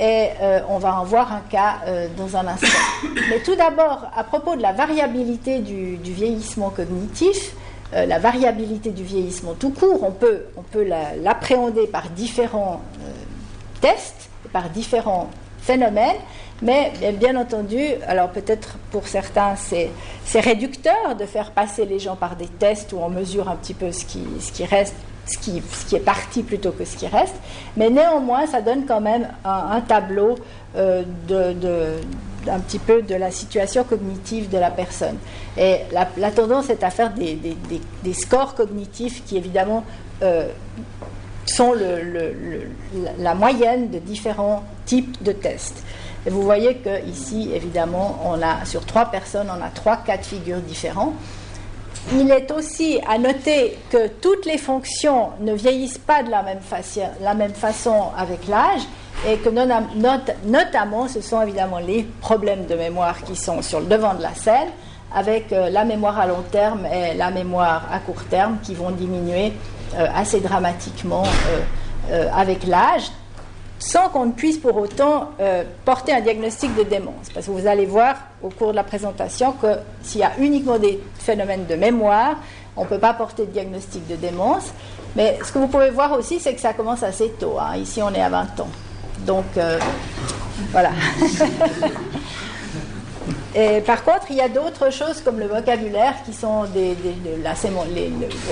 et 0.01 0.29
euh, 0.41 0.61
on 0.67 0.79
va 0.79 0.99
en 0.99 1.03
voir 1.03 1.31
un 1.31 1.43
cas 1.47 1.81
euh, 1.85 2.07
dans 2.17 2.35
un 2.35 2.47
instant. 2.47 2.67
Mais 3.29 3.39
tout 3.39 3.55
d'abord, 3.55 4.09
à 4.15 4.23
propos 4.23 4.55
de 4.55 4.61
la 4.61 4.73
variabilité 4.73 5.59
du, 5.59 5.95
vieillissement 6.01 6.71
cognitif, 6.71 7.53
euh, 7.93 8.07
la 8.07 8.17
variabilité 8.17 8.89
du 8.89 9.03
vieillissement 9.03 9.53
tout 9.53 9.69
court, 9.69 10.03
on 10.03 10.11
peut, 10.11 10.45
l'appréhender 11.21 11.85
par 11.85 12.09
différents 12.09 12.81
tests, 13.79 14.29
par 14.51 14.69
différents 14.69 15.29
phénomènes, 15.59 16.17
mais 16.63 16.91
bien 17.19 17.35
entendu, 17.35 17.79
alors 18.07 18.29
peut-être 18.29 18.77
pour 18.89 19.07
certains 19.07 19.55
c'est 19.55 20.39
réducteur 20.39 21.15
de 21.19 21.25
faire 21.25 21.51
passer 21.51 21.85
les 21.85 21.99
gens 21.99 22.15
par 22.15 22.35
des 22.35 22.47
tests 22.47 22.93
où 22.93 22.97
on 22.97 23.09
mesure 23.09 23.49
un 23.49 23.55
petit 23.55 23.75
peu 23.75 23.91
ce 23.91 24.05
qui 24.05 24.65
reste 24.65 24.95
ce 25.25 25.37
qui, 25.37 25.61
est 25.95 25.99
parti 25.99 26.43
plutôt 26.43 26.71
que 26.71 26.85
ce 26.85 26.97
qui 26.97 27.07
reste. 27.07 27.35
Mais 27.77 27.89
néanmoins, 27.89 28.47
ça 28.47 28.61
donne 28.61 28.85
quand 28.85 29.01
même 29.01 29.27
un, 29.45 29.81
tableau 29.81 30.35
euh, 30.75 31.03
un 32.47 32.59
petit 32.59 32.79
peu 32.79 33.01
de 33.01 33.15
la 33.15 33.31
situation 33.31 33.83
cognitive 33.83 34.49
de 34.49 34.57
la 34.57 34.71
personne. 34.71 35.17
Et 35.57 35.77
la, 35.91 36.31
tendance 36.31 36.69
est 36.69 36.83
à 36.83 36.89
faire 36.89 37.11
des, 37.13 38.13
scores 38.13 38.55
cognitifs 38.55 39.23
qui, 39.25 39.37
évidemment, 39.37 39.83
euh, 40.21 40.49
sont 41.45 41.73
la 43.19 43.35
moyenne 43.35 43.89
de 43.89 43.99
différents 43.99 44.63
types 44.85 45.21
de 45.23 45.31
tests. 45.31 45.83
Et 46.25 46.29
vous 46.29 46.43
voyez 46.43 46.75
que 46.75 47.03
ici, 47.07 47.49
évidemment, 47.53 48.19
on 48.23 48.41
a 48.41 48.63
sur 48.65 48.85
trois 48.85 49.05
personnes, 49.05 49.47
on 49.49 49.63
a 49.63 49.69
trois 49.69 49.97
cas 49.97 50.17
de 50.17 50.23
figure 50.23 50.59
différents. 50.59 51.13
Il 52.13 52.29
est 52.31 52.51
aussi 52.51 52.99
à 53.07 53.17
noter 53.17 53.77
que 53.89 54.07
toutes 54.07 54.45
les 54.45 54.57
fonctions 54.57 55.29
ne 55.39 55.53
vieillissent 55.53 55.97
pas 55.99 56.23
de 56.23 56.31
la 56.31 56.43
même, 56.43 57.53
façon, 57.53 58.03
avec 58.17 58.47
l'âge 58.47 58.81
et 59.27 59.37
que 59.37 59.49
notamment 60.45 61.07
ce 61.07 61.21
sont 61.21 61.41
évidemment 61.41 61.79
les 61.79 62.03
problèmes 62.21 62.65
de 62.65 62.75
mémoire 62.75 63.21
qui 63.23 63.35
sont 63.35 63.61
sur 63.61 63.79
le 63.79 63.85
devant 63.85 64.15
de 64.15 64.21
la 64.23 64.33
scène 64.33 64.69
avec 65.13 65.51
la 65.51 65.83
mémoire 65.83 66.19
à 66.19 66.25
long 66.25 66.43
terme 66.51 66.85
et 66.85 67.13
la 67.13 67.29
mémoire 67.29 67.87
à 67.91 67.99
court 67.99 68.23
terme 68.29 68.57
qui 68.63 68.73
vont 68.73 68.91
diminuer 68.91 69.53
assez 69.95 70.39
dramatiquement 70.39 71.23
avec 72.33 72.65
l'âge, 72.65 73.11
sans 73.81 74.09
qu'on 74.09 74.27
ne 74.27 74.31
puisse 74.31 74.59
pour 74.59 74.77
autant 74.77 75.31
porter 75.85 76.13
un 76.13 76.21
diagnostic 76.21 76.75
de 76.75 76.83
démence. 76.83 77.29
Parce 77.33 77.47
que 77.47 77.51
vous 77.51 77.65
allez 77.65 77.87
voir 77.87 78.15
au 78.43 78.49
cours 78.49 78.71
de 78.71 78.75
la 78.75 78.83
présentation 78.83 79.53
que 79.53 79.75
s'il 80.03 80.21
y 80.21 80.23
a 80.23 80.33
uniquement 80.39 80.77
des 80.77 80.99
phénomènes 81.17 81.65
de 81.65 81.73
mémoire, 81.73 82.35
on 82.77 82.83
ne 82.83 82.87
peut 82.87 82.99
pas 82.99 83.13
porter 83.13 83.47
de 83.47 83.51
diagnostic 83.51 84.07
de 84.07 84.15
démence. 84.15 84.71
Mais 85.15 85.39
ce 85.43 85.51
que 85.51 85.59
vous 85.59 85.67
pouvez 85.67 85.89
voir 85.89 86.11
aussi, 86.13 86.39
c'est 86.39 86.53
que 86.53 86.61
ça 86.61 86.73
commence 86.73 87.03
assez 87.03 87.31
tôt. 87.39 87.57
Hein. 87.59 87.75
Ici, 87.77 88.01
on 88.01 88.13
est 88.13 88.21
à 88.21 88.29
20 88.29 88.59
ans. 88.61 88.69
Donc, 89.25 89.45
euh, 89.57 89.77
voilà. 90.71 90.91
Et 93.53 93.81
par 93.81 94.05
contre, 94.05 94.27
il 94.29 94.37
y 94.37 94.41
a 94.41 94.47
d'autres 94.47 94.91
choses 94.93 95.19
comme 95.21 95.37
le 95.37 95.45
vocabulaire 95.45 96.15
qui 96.25 96.33
sont 96.33 96.63
de 96.63 96.95
la, 97.43 97.51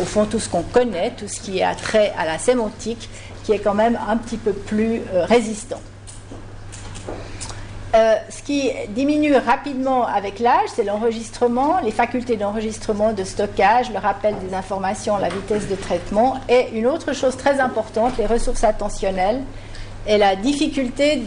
au 0.02 0.06
fond 0.06 0.26
tout 0.26 0.40
ce 0.40 0.50
qu'on 0.50 0.64
connaît, 0.64 1.14
tout 1.18 1.30
ce 1.30 1.40
qui 1.40 1.60
est 1.60 1.64
attrait 1.64 2.12
à 2.18 2.26
la 2.26 2.38
sémantique, 2.38 3.10
est 3.52 3.60
quand 3.60 3.74
même 3.74 4.00
un 4.08 4.18
petit 4.18 4.38
peu 4.38 4.54
plus 4.54 5.02
euh, 5.14 5.26
résistant. 5.26 5.82
Euh, 7.96 8.14
ce 8.30 8.44
qui 8.44 8.70
diminue 8.90 9.36
rapidement 9.36 10.06
avec 10.06 10.38
l'âge, 10.38 10.70
c'est 10.76 10.84
l'enregistrement, 10.84 11.80
les 11.84 11.90
facultés 11.90 12.38
d'enregistrement, 12.38 13.14
de 13.14 13.24
stockage, 13.24 13.92
le 13.92 13.98
rappel 13.98 14.36
des 14.48 14.54
informations, 14.54 15.18
la 15.18 15.30
vitesse 15.30 15.68
de 15.68 15.76
traitement, 15.76 16.38
et 16.48 16.68
une 16.74 16.86
autre 16.86 17.14
chose 17.14 17.36
très 17.36 17.60
importante, 17.60 18.16
les 18.20 18.28
ressources 18.28 18.64
attentionnelles 18.64 19.42
et 20.08 20.18
la 20.18 20.36
difficulté 20.36 21.18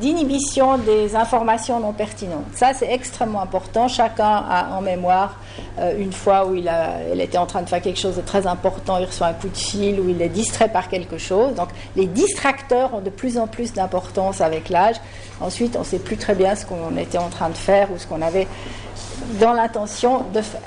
d'inhibition 0.00 0.78
des, 0.78 1.14
informations 1.14 1.80
non 1.80 1.92
pertinentes. 1.92 2.44
Ça, 2.54 2.72
c'est 2.74 2.92
extrêmement 2.92 3.40
important. 3.40 3.88
Chacun 3.88 4.44
a 4.48 4.76
en 4.76 4.80
mémoire 4.80 5.36
euh, 5.78 5.98
une 5.98 6.12
fois 6.12 6.46
où 6.46 6.54
il, 6.54 6.68
a, 6.68 7.00
était 7.14 7.38
en 7.38 7.46
train 7.46 7.62
de 7.62 7.68
faire 7.68 7.80
quelque 7.80 7.98
chose 7.98 8.16
de 8.16 8.20
très 8.20 8.46
important, 8.46 8.98
il 8.98 9.06
reçoit 9.06 9.28
un 9.28 9.32
coup 9.32 9.48
de 9.48 9.56
fil, 9.56 10.00
ou 10.00 10.08
il 10.08 10.20
est 10.20 10.28
distrait 10.28 10.68
par 10.68 10.88
quelque 10.88 11.18
chose. 11.18 11.54
Donc, 11.54 11.68
les 11.96 12.06
distracteurs 12.06 12.94
ont 12.94 13.00
de 13.00 13.10
plus 13.10 13.38
en 13.38 13.46
plus 13.46 13.72
d'importance 13.72 14.40
avec 14.40 14.68
l'âge. 14.68 14.96
Ensuite, 15.40 15.76
on 15.76 15.80
ne 15.80 15.84
sait 15.84 15.98
plus 15.98 16.16
très 16.16 16.34
bien 16.34 16.54
ce 16.54 16.66
qu'on 16.66 16.96
était 16.96 17.18
en 17.18 17.28
train 17.28 17.48
de 17.48 17.56
faire 17.56 17.90
ou 17.92 17.98
ce 17.98 18.06
qu'on 18.06 18.22
avait 18.22 18.46
dans 19.40 19.52
l'intention 19.52 20.24
de 20.34 20.40
faire. 20.40 20.60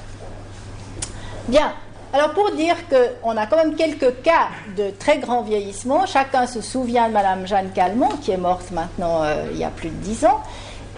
Bien, 1.48 1.74
alors 2.14 2.30
pour 2.34 2.52
dire 2.52 2.76
qu'on 2.90 3.36
a 3.38 3.48
quand 3.48 3.58
même 3.58 3.76
quelques 3.76 4.22
cas 4.22 4.50
de 4.78 4.92
très 4.92 5.18
grand 5.18 5.42
vieillissement, 5.42 6.06
chacun 6.06 6.46
se 6.46 6.62
souvient 6.62 7.08
de 7.08 7.14
Madame 7.14 7.48
Jeanne 7.48 7.72
Calmont, 7.74 8.18
qui 8.22 8.30
est 8.30 8.38
morte 8.38 8.70
maintenant 8.70 9.24
euh, 9.24 9.48
il 9.52 9.58
y 9.58 9.64
a 9.64 9.72
plus 9.72 9.90
de 9.90 9.96
10 9.96 10.26
ans, 10.26 10.42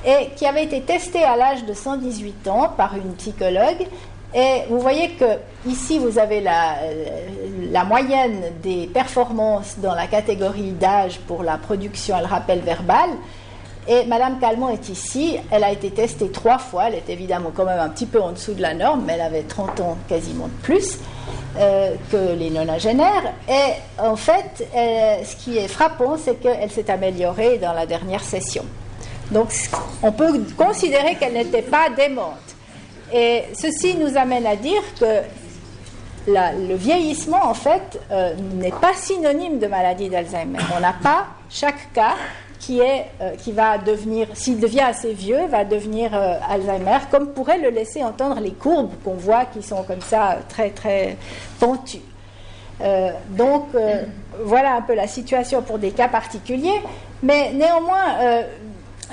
et 0.05 0.31
qui 0.35 0.45
avait 0.45 0.65
été 0.65 0.81
testée 0.81 1.23
à 1.23 1.37
l'âge 1.37 1.63
de 1.63 1.73
118 1.73 2.49
ans 2.49 2.69
par 2.75 2.97
une 2.97 3.13
psychologue. 3.15 3.87
Et 4.33 4.63
vous 4.69 4.81
voyez 4.81 5.11
que 5.11 5.23
ici 5.65 5.99
vous 5.99 6.19
avez 6.19 6.41
la, 6.41 6.75
la 7.71 7.85
moyenne 7.85 8.51
des 8.61 8.87
performances 8.87 9.77
dans 9.77 9.95
la 9.95 10.07
catégorie 10.07 10.71
d'âge 10.71 11.19
pour 11.27 11.43
la 11.43 11.57
production 11.57 12.17
et 12.17 12.21
le 12.21 12.27
rappel 12.27 12.59
verbal. 12.59 13.09
Et 13.87 14.05
Madame 14.05 14.39
Calmont 14.39 14.69
est 14.69 14.89
ici. 14.89 15.37
Elle 15.51 15.63
a 15.63 15.71
été 15.71 15.91
testée 15.91 16.29
trois 16.29 16.57
fois. 16.57 16.87
Elle 16.87 16.95
est 16.95 17.09
évidemment 17.09 17.51
quand 17.55 17.65
même 17.65 17.79
un 17.79 17.89
petit 17.89 18.07
peu 18.07 18.19
en 18.19 18.31
dessous 18.31 18.53
de 18.53 18.61
la 18.61 18.73
norme, 18.73 19.03
mais 19.05 19.13
elle 19.13 19.21
avait 19.21 19.43
30 19.43 19.79
ans 19.81 19.97
quasiment 20.07 20.47
de 20.47 20.63
plus 20.63 20.97
euh, 21.57 21.95
que 22.11 22.33
les 22.33 22.49
nonagénaires. 22.49 23.33
Et 23.47 24.01
en 24.01 24.15
fait, 24.15 24.67
euh, 24.75 25.23
ce 25.23 25.35
qui 25.35 25.57
est 25.57 25.67
frappant, 25.67 26.17
c'est 26.17 26.35
qu'elle 26.35 26.69
s'est 26.71 26.89
améliorée 26.89 27.59
dans 27.59 27.73
la 27.73 27.85
dernière 27.85 28.23
session. 28.23 28.65
Donc, 29.31 29.49
on 30.03 30.11
peut 30.11 30.43
considérer 30.57 31.15
qu'elle 31.15 31.33
n'était 31.33 31.61
pas 31.61 31.89
démente. 31.95 32.33
Et 33.13 33.43
ceci 33.53 33.95
nous 33.95 34.17
amène 34.17 34.45
à 34.45 34.55
dire 34.55 34.81
que 34.99 35.21
le 36.27 36.75
vieillissement, 36.75 37.43
en 37.43 37.53
fait, 37.53 37.99
euh, 38.11 38.33
n'est 38.55 38.71
pas 38.71 38.93
synonyme 38.93 39.59
de 39.59 39.67
maladie 39.67 40.09
d'Alzheimer. 40.09 40.59
On 40.75 40.79
n'a 40.79 40.93
pas 40.93 41.27
chaque 41.49 41.93
cas 41.93 42.15
qui, 42.59 42.79
est, 42.79 43.05
euh, 43.21 43.35
qui 43.35 43.51
va 43.51 43.77
devenir, 43.77 44.27
s'il 44.33 44.59
devient 44.59 44.81
assez 44.81 45.13
vieux, 45.13 45.45
va 45.47 45.63
devenir 45.63 46.13
euh, 46.13 46.35
Alzheimer, 46.49 46.99
comme 47.11 47.27
pourrait 47.29 47.59
le 47.59 47.69
laisser 47.69 48.03
entendre 48.03 48.39
les 48.39 48.51
courbes 48.51 48.93
qu'on 49.03 49.13
voit 49.13 49.45
qui 49.45 49.61
sont 49.61 49.83
comme 49.83 50.01
ça 50.01 50.37
très 50.49 50.69
très 50.69 51.17
pentues. 51.59 52.01
Euh, 52.81 53.11
donc 53.29 53.67
voilà 54.43 54.75
un 54.75 54.81
peu 54.81 54.95
la 54.95 55.07
situation 55.07 55.61
pour 55.61 55.79
des 55.79 55.91
cas 55.91 56.09
particuliers, 56.09 56.81
mais 57.23 57.53
néanmoins 57.53 58.43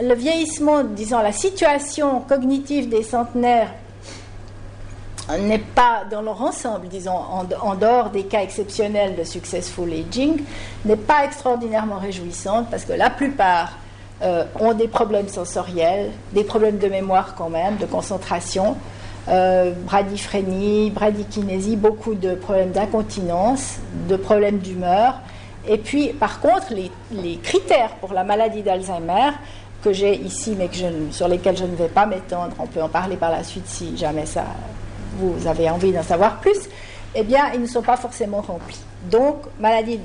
le 0.00 0.14
vieillissement, 0.14 0.82
disons 0.82 1.18
la 1.20 1.32
situation 1.32 2.20
cognitive 2.20 2.88
des 2.88 3.02
centenaires 3.04 3.72
n'est 5.38 5.58
pas 5.58 6.02
dans 6.10 6.22
leur 6.22 6.42
ensemble, 6.42 6.88
disons, 6.88 7.16
en, 7.16 7.74
dehors 7.74 8.10
des 8.10 8.24
cas 8.24 8.42
exceptionnels 8.42 9.14
de 9.16 9.24
successful 9.24 9.90
aging, 9.92 10.42
n'est 10.84 10.96
pas 10.96 11.24
extraordinairement 11.24 11.98
réjouissante 11.98 12.68
parce 12.70 12.84
que 12.84 12.92
la 12.92 13.10
plupart 13.10 13.78
euh, 14.22 14.44
ont 14.60 14.72
des 14.72 14.88
problèmes 14.88 15.28
sensoriels, 15.28 16.10
des 16.32 16.44
problèmes 16.44 16.78
de 16.78 16.88
mémoire 16.88 17.34
quand 17.36 17.50
même, 17.50 17.76
de 17.76 17.86
concentration, 17.86 18.76
euh, 19.28 19.72
bradyphrénie, 19.86 20.90
bradykinésie, 20.90 21.76
beaucoup 21.76 22.14
de 22.14 22.34
problèmes 22.34 22.72
d'incontinence, 22.72 23.76
de 24.08 24.16
problèmes 24.16 24.58
d'humeur. 24.58 25.14
Et 25.68 25.78
puis, 25.78 26.08
par 26.08 26.40
contre, 26.40 26.72
les, 26.72 27.36
critères 27.36 27.90
pour 28.00 28.12
la 28.12 28.24
maladie 28.24 28.62
d'Alzheimer 28.62 29.30
que 29.84 29.92
j'ai 29.92 30.16
ici, 30.16 30.54
mais 30.58 30.68
que 30.68 30.76
sur 31.12 31.28
lesquels 31.28 31.56
je 31.56 31.64
ne 31.64 31.76
vais 31.76 31.88
pas 31.88 32.06
m'étendre, 32.06 32.54
on 32.58 32.66
peut 32.66 32.82
en 32.82 32.88
parler 32.88 33.16
par 33.16 33.30
la 33.30 33.44
suite 33.44 33.66
si 33.66 33.96
jamais 33.96 34.26
ça 34.26 34.44
vous 35.18 35.46
avez 35.46 35.68
envie 35.70 35.92
d'en 35.92 36.02
savoir 36.02 36.40
plus, 36.40 36.68
eh 37.14 37.22
bien, 37.22 37.52
ils 37.54 37.60
ne 37.60 37.66
sont 37.66 37.82
pas 37.82 37.96
forcément 37.96 38.40
remplis. 38.40 38.80
Donc, 39.10 39.36
maladie 39.60 40.00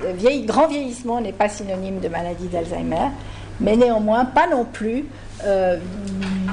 grand 0.46 0.68
vieillissement 0.68 1.22
n'est 1.22 1.34
pas 1.34 1.50
synonyme 1.50 2.00
de 2.00 2.08
maladie 2.08 2.48
d'Alzheimer, 2.48 3.12
mais 3.60 3.76
néanmoins 3.76 4.26
pas 4.26 4.48
non 4.48 4.66
plus 4.66 5.06
euh, 5.46 5.78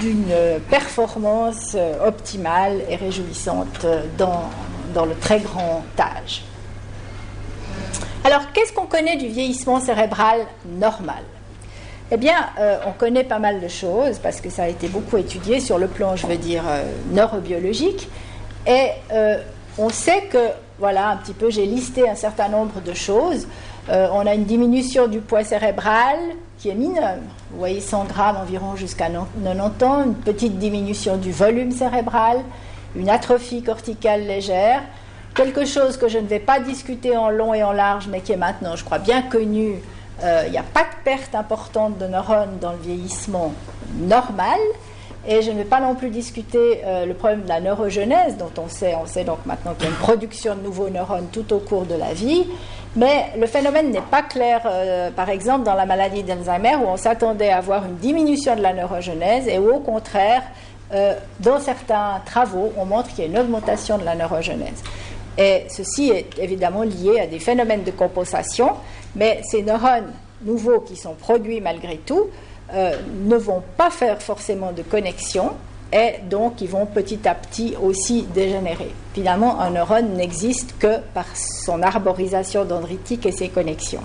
d'une 0.01 0.33
performance 0.71 1.73
euh, 1.75 2.07
optimale 2.07 2.83
et 2.89 2.97
réjouissante 2.97 3.87
dans, 4.19 4.43
dans 4.95 5.07
le 5.07 5.15
très 5.15 5.41
grand 5.41 5.83
âge. 5.99 6.43
Alors, 8.25 8.53
qu'est-ce 8.53 8.73
qu'on 8.73 8.87
connaît 8.87 9.17
du 9.17 9.29
vieillissement 9.29 9.81
cérébral 9.81 10.41
normal? 10.79 11.23
Eh 12.11 12.17
bien, 12.17 12.37
euh, 12.59 12.79
on 12.87 12.93
connaît 12.93 13.25
pas 13.25 13.39
mal 13.39 13.61
de 13.61 13.69
choses 13.69 14.19
parce 14.19 14.41
que 14.41 14.51
ça 14.51 14.65
a 14.65 14.69
été 14.69 14.89
beaucoup 14.89 15.17
étudié 15.17 15.61
sur 15.61 15.79
le 15.79 15.89
plan, 15.89 16.17
je 16.17 16.27
veux 16.27 16.37
dire, 16.37 16.63
neurobiologique. 17.13 18.09
Et 18.67 18.89
euh, 19.13 19.39
on 19.79 19.89
sait 19.89 20.23
que, 20.23 20.51
voilà, 20.79 21.11
un 21.11 21.17
petit 21.17 21.35
peu, 21.35 21.51
j'ai 21.51 21.67
listé 21.67 22.09
un 22.09 22.15
certain 22.15 22.49
nombre 22.49 22.81
de 22.81 22.95
choses. 22.95 23.47
Euh, 23.91 24.09
on 24.13 24.27
a 24.27 24.35
une 24.35 24.45
diminution 24.45 25.07
du 25.07 25.21
poids 25.21 25.45
cérébral 25.45 26.17
qui 26.59 26.71
est 26.71 26.75
mineure. 26.75 27.19
Vous 27.51 27.59
voyez, 27.59 27.81
100 27.81 28.05
grammes 28.05 28.37
environ 28.37 28.77
jusqu'à 28.77 29.09
90 29.09 29.85
ans, 29.85 30.05
une 30.05 30.15
petite 30.15 30.59
diminution 30.59 31.17
du 31.17 31.33
volume 31.33 31.71
cérébral, 31.71 32.39
une 32.97 33.11
atrophie 33.11 33.63
corticale 33.63 34.23
légère, 34.23 34.83
quelque 35.35 35.67
chose 35.67 35.97
que 35.97 36.09
je 36.09 36.19
ne 36.19 36.27
vais 36.27 36.39
pas 36.39 36.61
discuter 36.61 37.17
en 37.17 37.29
long 37.29 37.53
et 37.53 37.63
en 37.63 37.73
large, 37.73 38.07
mais 38.09 38.21
qui 38.21 38.33
est 38.33 38.37
maintenant, 38.37 38.77
je 38.77 38.85
crois, 38.85 38.99
bien 38.99 39.23
connu. 39.23 39.75
Euh, 40.23 40.45
il 40.47 40.53
n'y 40.53 40.59
a 40.59 40.63
pas 40.63 40.85
de 40.85 41.05
perte 41.05 41.35
importante 41.35 41.99
de 41.99 42.07
neurones 42.07 42.59
dans 42.61 42.73
le 42.73 42.79
vieillissement 42.79 43.53
normal. 43.99 44.61
Et 45.27 45.41
je 45.41 45.51
ne 45.51 45.57
vais 45.57 45.65
pas 45.65 45.81
non 45.81 45.95
plus 45.95 46.11
discuter 46.11 46.83
euh, 46.85 47.07
le 47.07 47.15
problème 47.15 47.43
de 47.43 47.49
la 47.49 47.61
neurogenèse, 47.61 48.37
dont 48.37 48.51
on 48.59 48.69
sait, 48.69 48.95
on 49.01 49.07
sait 49.07 49.25
donc 49.25 49.39
maintenant 49.47 49.73
qu'il 49.73 49.85
y 49.85 49.87
a 49.87 49.91
une 49.91 49.99
production 49.99 50.55
de 50.55 50.61
nouveaux 50.61 50.91
neurones 50.91 51.29
tout 51.33 51.51
au 51.55 51.61
cours 51.61 51.87
de 51.87 51.95
la 51.95 52.13
vie. 52.13 52.45
Mais 52.95 53.31
le 53.39 53.47
phénomène 53.47 53.91
n'est 53.91 54.03
pas 54.03 54.23
clair, 54.23 54.61
euh, 54.67 55.11
par 55.11 55.31
exemple, 55.31 55.65
dans 55.65 55.75
la 55.75 55.87
maladie 55.87 56.23
d'Alzheimer, 56.23 56.77
où 56.77 56.89
on 56.89 56.99
s'attendait 56.99 57.49
à 57.49 57.59
avoir 57.59 57.87
une 57.87 57.97
diminution 57.97 58.55
de 58.55 58.61
la 58.61 58.75
neurogenèse, 58.75 59.49
et 59.49 59.59
où 59.59 59.75
au 59.75 59.81
contraire, 59.81 60.43
euh, 60.93 61.15
dans 61.41 61.59
certains 61.59 62.21
travaux, 62.27 62.73
on 62.77 62.85
montre 62.85 63.09
qu'il 63.09 63.21
y 63.21 63.27
a 63.27 63.31
une 63.31 63.39
augmentation 63.39 63.97
de 63.97 64.05
la 64.05 64.15
neurogenèse. 64.15 64.83
Et 65.39 65.65
ceci 65.69 66.11
est 66.11 66.39
évidemment 66.39 66.83
lié 66.83 67.21
à 67.21 67.27
des 67.27 67.41
phénomènes 67.41 67.83
de 67.83 67.91
compensation, 67.91 68.73
mais 69.17 69.41
ces 69.43 69.63
neurones 69.63 70.13
nouveaux 70.43 70.81
qui 70.81 70.97
sont 70.97 71.15
produits 71.15 71.61
malgré 71.61 71.97
tout 71.97 72.27
euh, 72.75 72.97
ne 73.25 73.37
vont 73.37 73.63
pas 73.77 73.91
faire 73.91 74.21
forcément 74.21 74.73
de 74.73 74.83
connexion 74.83 75.53
et 75.93 76.15
donc 76.29 76.61
ils 76.61 76.69
vont 76.69 76.87
petit 76.87 77.29
à 77.29 77.35
petit 77.35 77.75
aussi 77.81 78.23
dégénérer. 78.35 78.91
Finalement, 79.15 79.61
un 79.61 79.71
neurone 79.71 80.15
n'existe 80.15 80.77
que 80.79 80.99
par 81.15 81.27
son 81.37 81.83
arborisation 81.83 82.65
dendritique 82.65 83.27
et 83.27 83.33
ses 83.33 83.49
connexions. 83.49 84.03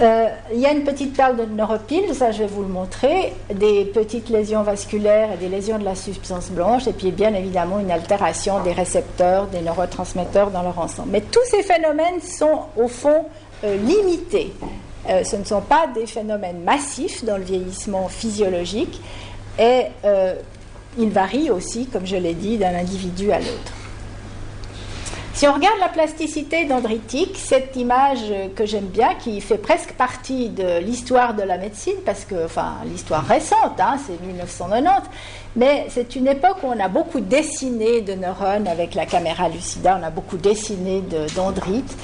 Euh, 0.00 0.28
il 0.52 0.60
y 0.60 0.66
a 0.66 0.72
une 0.72 0.84
petite 0.84 1.16
perle 1.16 1.36
de 1.36 1.44
neuropile, 1.44 2.14
ça 2.14 2.30
je 2.30 2.38
vais 2.38 2.46
vous 2.46 2.62
le 2.62 2.68
montrer, 2.68 3.34
des 3.52 3.84
petites 3.84 4.28
lésions 4.28 4.62
vasculaires 4.62 5.32
et 5.32 5.36
des 5.36 5.48
lésions 5.48 5.78
de 5.78 5.84
la 5.84 5.94
substance 5.94 6.50
blanche, 6.50 6.86
et 6.86 6.92
puis 6.92 7.10
bien 7.10 7.34
évidemment 7.34 7.80
une 7.80 7.90
altération 7.90 8.60
des 8.62 8.72
récepteurs, 8.72 9.46
des 9.48 9.60
neurotransmetteurs 9.60 10.50
dans 10.50 10.62
leur 10.62 10.78
ensemble. 10.78 11.08
Mais 11.12 11.20
tous 11.20 11.44
ces 11.50 11.62
phénomènes 11.62 12.20
sont 12.22 12.60
au 12.76 12.88
fond 12.88 13.24
euh, 13.64 13.76
limités 13.76 14.52
euh, 15.08 15.24
ce 15.24 15.36
ne 15.36 15.44
sont 15.44 15.62
pas 15.62 15.86
des 15.86 16.06
phénomènes 16.06 16.62
massifs 16.62 17.24
dans 17.24 17.36
le 17.36 17.44
vieillissement 17.44 18.08
physiologique 18.08 19.00
et 19.58 19.84
euh, 20.04 20.34
il 20.98 21.10
varie 21.10 21.50
aussi, 21.50 21.86
comme 21.86 22.06
je 22.06 22.16
l'ai 22.16 22.34
dit, 22.34 22.58
d'un 22.58 22.74
individu 22.74 23.32
à 23.32 23.38
l'autre. 23.38 23.72
Si 25.32 25.48
on 25.48 25.54
regarde 25.54 25.78
la 25.80 25.88
plasticité 25.88 26.66
dendritique, 26.66 27.38
cette 27.38 27.74
image 27.76 28.30
que 28.54 28.66
j'aime 28.66 28.88
bien, 28.88 29.14
qui 29.14 29.40
fait 29.40 29.56
presque 29.56 29.92
partie 29.92 30.50
de 30.50 30.80
l'histoire 30.80 31.32
de 31.34 31.42
la 31.42 31.56
médecine, 31.56 31.94
parce 32.04 32.26
que, 32.26 32.44
enfin, 32.44 32.74
l'histoire 32.84 33.24
récente, 33.24 33.78
hein, 33.78 33.96
c'est 34.06 34.20
1990, 34.20 35.08
mais 35.56 35.86
c'est 35.88 36.16
une 36.16 36.28
époque 36.28 36.58
où 36.62 36.66
on 36.66 36.78
a 36.78 36.88
beaucoup 36.88 37.20
dessiné 37.20 38.00
de 38.00 38.14
neurones 38.14 38.68
avec 38.68 38.94
la 38.94 39.06
caméra 39.06 39.48
lucida, 39.48 39.98
on 40.00 40.04
a 40.04 40.10
beaucoup 40.10 40.36
dessiné 40.36 41.00
de 41.00 41.26
dendrites, 41.34 41.96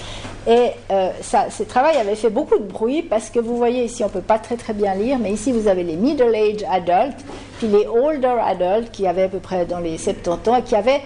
et 0.47 0.71
euh, 0.91 1.11
ça, 1.23 1.51
ce 1.51 1.63
travail 1.65 1.97
avait 1.97 2.15
fait 2.15 2.31
beaucoup 2.31 2.59
de 2.59 2.65
bruit 2.65 3.03
parce 3.03 3.31
que 3.31 3.41
vous 3.41 3.57
voyez 3.57 3.85
ici, 3.85 4.05
on 4.05 4.07
ne 4.07 4.13
peut 4.13 4.21
pas 4.21 4.39
très 4.39 4.57
très 4.57 4.73
bien 4.73 4.95
lire, 4.95 5.19
mais 5.19 5.33
ici 5.33 5.53
vous 5.53 5.69
avez 5.69 5.83
les 5.83 5.97
middle-age 5.97 6.65
adults, 6.71 7.25
puis 7.59 7.67
les 7.69 7.87
older 7.87 8.37
adults 8.45 8.91
qui 8.93 9.07
avaient 9.07 9.25
à 9.25 9.29
peu 9.29 9.41
près 9.41 9.67
dans 9.67 9.81
les 9.81 9.99
70 9.99 10.51
ans 10.51 10.57
et 10.57 10.63
qui 10.63 10.77
avaient 10.77 11.03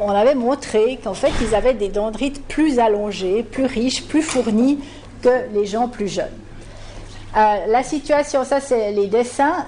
on 0.00 0.10
avait 0.10 0.34
montré 0.34 0.98
qu'en 1.02 1.14
fait, 1.14 1.30
ils 1.40 1.54
avaient 1.54 1.74
des 1.74 1.88
dendrites 1.88 2.44
plus 2.46 2.78
allongés, 2.78 3.42
plus 3.42 3.66
riches, 3.66 4.06
plus 4.06 4.22
fournis 4.22 4.80
que 5.22 5.52
les 5.52 5.66
gens 5.66 5.88
plus 5.88 6.08
jeunes. 6.08 6.26
Euh, 7.36 7.66
la 7.68 7.82
situation, 7.82 8.44
ça 8.44 8.60
c'est 8.60 8.92
les 8.92 9.06
dessins, 9.06 9.66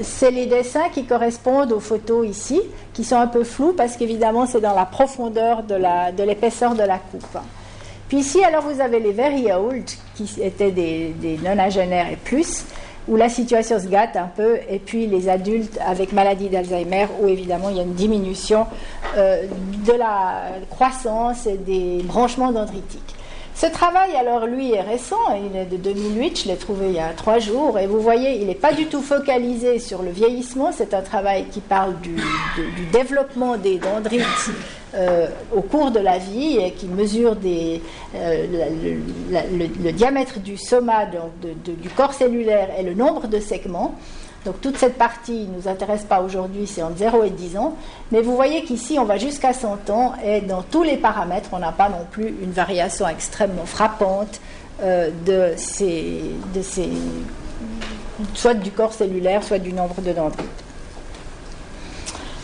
c'est 0.00 0.30
les 0.30 0.46
dessins 0.46 0.88
qui 0.92 1.04
correspondent 1.04 1.72
aux 1.72 1.80
photos 1.80 2.26
ici, 2.26 2.60
qui 2.92 3.04
sont 3.04 3.16
un 3.16 3.26
peu 3.26 3.44
flous 3.44 3.72
parce 3.72 3.96
qu'évidemment 3.96 4.46
c'est 4.46 4.60
dans 4.60 4.74
la 4.74 4.86
profondeur 4.86 5.62
de 5.62 6.22
l'épaisseur 6.22 6.74
de, 6.74 6.82
la 6.82 6.98
coupe. 6.98 7.38
Puis 8.08 8.18
ici, 8.18 8.44
alors 8.44 8.62
vous 8.62 8.80
avez 8.80 9.00
les 9.00 9.12
very 9.12 9.50
old, 9.52 9.84
qui 10.14 10.28
étaient 10.42 10.70
des, 10.70 11.14
des 11.18 11.38
nonagénaires 11.38 12.10
et 12.10 12.16
plus, 12.16 12.64
où 13.08 13.16
la 13.16 13.28
situation 13.28 13.80
se 13.80 13.86
gâte 13.86 14.16
un 14.16 14.28
peu, 14.34 14.58
et 14.68 14.78
puis 14.78 15.06
les 15.06 15.28
adultes 15.28 15.78
avec 15.84 16.12
maladie 16.12 16.48
d'Alzheimer, 16.48 17.06
où 17.20 17.28
évidemment 17.28 17.68
il 17.68 17.76
y 17.76 17.80
a 17.80 17.82
une 17.82 17.94
diminution 17.94 18.66
euh, 19.16 19.44
de 19.86 19.92
la 19.92 20.42
croissance 20.70 21.46
et 21.46 21.56
des 21.56 22.02
branchements 22.04 22.52
dendritiques. 22.52 23.14
Ce 23.62 23.68
travail, 23.68 24.16
alors, 24.16 24.46
lui, 24.46 24.72
est 24.72 24.80
récent, 24.80 25.20
il 25.36 25.56
est 25.56 25.66
de 25.66 25.76
2008, 25.76 26.40
je 26.42 26.48
l'ai 26.48 26.56
trouvé 26.56 26.86
il 26.88 26.94
y 26.94 26.98
a 26.98 27.10
trois 27.10 27.38
jours, 27.38 27.78
et 27.78 27.86
vous 27.86 28.00
voyez, 28.00 28.40
il 28.40 28.48
n'est 28.48 28.56
pas 28.56 28.72
du 28.72 28.86
tout 28.86 29.00
focalisé 29.00 29.78
sur 29.78 30.02
le 30.02 30.10
vieillissement, 30.10 30.72
c'est 30.72 30.92
un 30.94 31.00
travail 31.00 31.44
qui 31.48 31.60
parle 31.60 31.94
du, 32.00 32.16
développement 32.92 33.56
des 33.56 33.78
dendrites 33.78 34.50
euh, 34.96 35.28
au 35.54 35.62
cours 35.62 35.92
de 35.92 36.00
la 36.00 36.18
vie 36.18 36.58
et 36.58 36.72
qui 36.72 36.86
mesure 36.86 37.36
euh, 37.44 38.98
le, 39.52 39.92
diamètre 39.92 40.40
du 40.40 40.56
soma, 40.56 41.06
du 41.06 41.88
corps 41.90 42.14
cellulaire 42.14 42.70
et 42.76 42.82
le 42.82 42.94
nombre 42.94 43.28
de 43.28 43.38
segments. 43.38 43.94
Donc 44.44 44.60
toute 44.60 44.76
cette 44.76 44.98
partie 44.98 45.46
ne 45.46 45.56
nous 45.56 45.68
intéresse 45.68 46.02
pas 46.02 46.20
aujourd'hui, 46.20 46.66
c'est 46.66 46.82
entre 46.82 46.98
0 46.98 47.24
et 47.24 47.30
10 47.30 47.56
ans. 47.56 47.76
Mais 48.10 48.22
vous 48.22 48.34
voyez 48.34 48.64
qu'ici, 48.64 48.98
on 48.98 49.04
va 49.04 49.16
jusqu'à 49.16 49.52
100 49.52 49.90
ans 49.90 50.14
et 50.24 50.40
dans 50.40 50.62
tous 50.62 50.82
les 50.82 50.96
paramètres, 50.96 51.50
on 51.52 51.58
n'a 51.58 51.72
pas 51.72 51.88
non 51.88 52.04
plus 52.10 52.34
une 52.42 52.50
variation 52.50 53.06
extrêmement 53.08 53.66
frappante 53.66 54.40
euh, 54.82 55.10
de, 55.24 55.52
ces, 55.56 56.22
de 56.54 56.62
ces, 56.62 56.88
soit 58.34 58.54
du 58.54 58.72
corps 58.72 58.92
cellulaire, 58.92 59.44
soit 59.44 59.58
du 59.58 59.72
nombre 59.72 60.00
de 60.00 60.12
dendrites. 60.12 60.48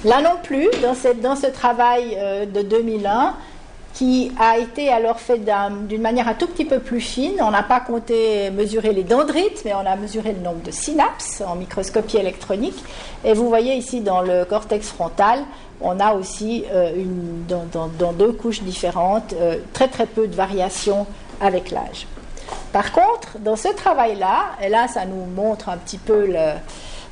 Là 0.04 0.22
non 0.22 0.36
plus, 0.40 0.68
dans, 0.80 0.94
cette, 0.94 1.20
dans 1.20 1.34
ce 1.34 1.48
travail 1.48 2.16
euh, 2.16 2.46
de 2.46 2.62
2001, 2.62 3.34
qui 3.98 4.30
a 4.38 4.58
été 4.58 4.90
alors 4.90 5.18
fait 5.18 5.40
d'une 5.88 6.00
manière 6.00 6.28
un 6.28 6.34
tout 6.34 6.46
petit 6.46 6.64
peu 6.64 6.78
plus 6.78 7.00
fine. 7.00 7.32
On 7.40 7.50
n'a 7.50 7.64
pas 7.64 7.80
compté 7.80 8.48
mesurer 8.52 8.92
les 8.92 9.02
dendrites, 9.02 9.62
mais 9.64 9.74
on 9.74 9.84
a 9.84 9.96
mesuré 9.96 10.34
le 10.34 10.38
nombre 10.38 10.62
de 10.62 10.70
synapses 10.70 11.42
en 11.44 11.56
microscopie 11.56 12.16
électronique. 12.16 12.76
Et 13.24 13.32
vous 13.32 13.48
voyez 13.48 13.74
ici 13.74 14.00
dans 14.00 14.20
le 14.20 14.44
cortex 14.44 14.86
frontal, 14.86 15.40
on 15.80 15.98
a 15.98 16.14
aussi 16.14 16.64
euh, 16.72 16.92
dans, 17.48 18.12
deux 18.12 18.30
couches 18.30 18.62
différentes 18.62 19.32
euh, 19.32 19.56
très 19.72 19.88
très 19.88 20.06
peu 20.06 20.28
de 20.28 20.34
variations 20.36 21.04
avec 21.40 21.72
l'âge. 21.72 22.06
Par 22.72 22.92
contre, 22.92 23.36
dans 23.40 23.56
ce 23.56 23.74
travail-là, 23.74 24.52
et 24.62 24.68
là 24.68 24.86
ça 24.86 25.06
nous 25.06 25.24
montre 25.24 25.70
un 25.70 25.76
petit 25.76 25.98
peu 25.98 26.32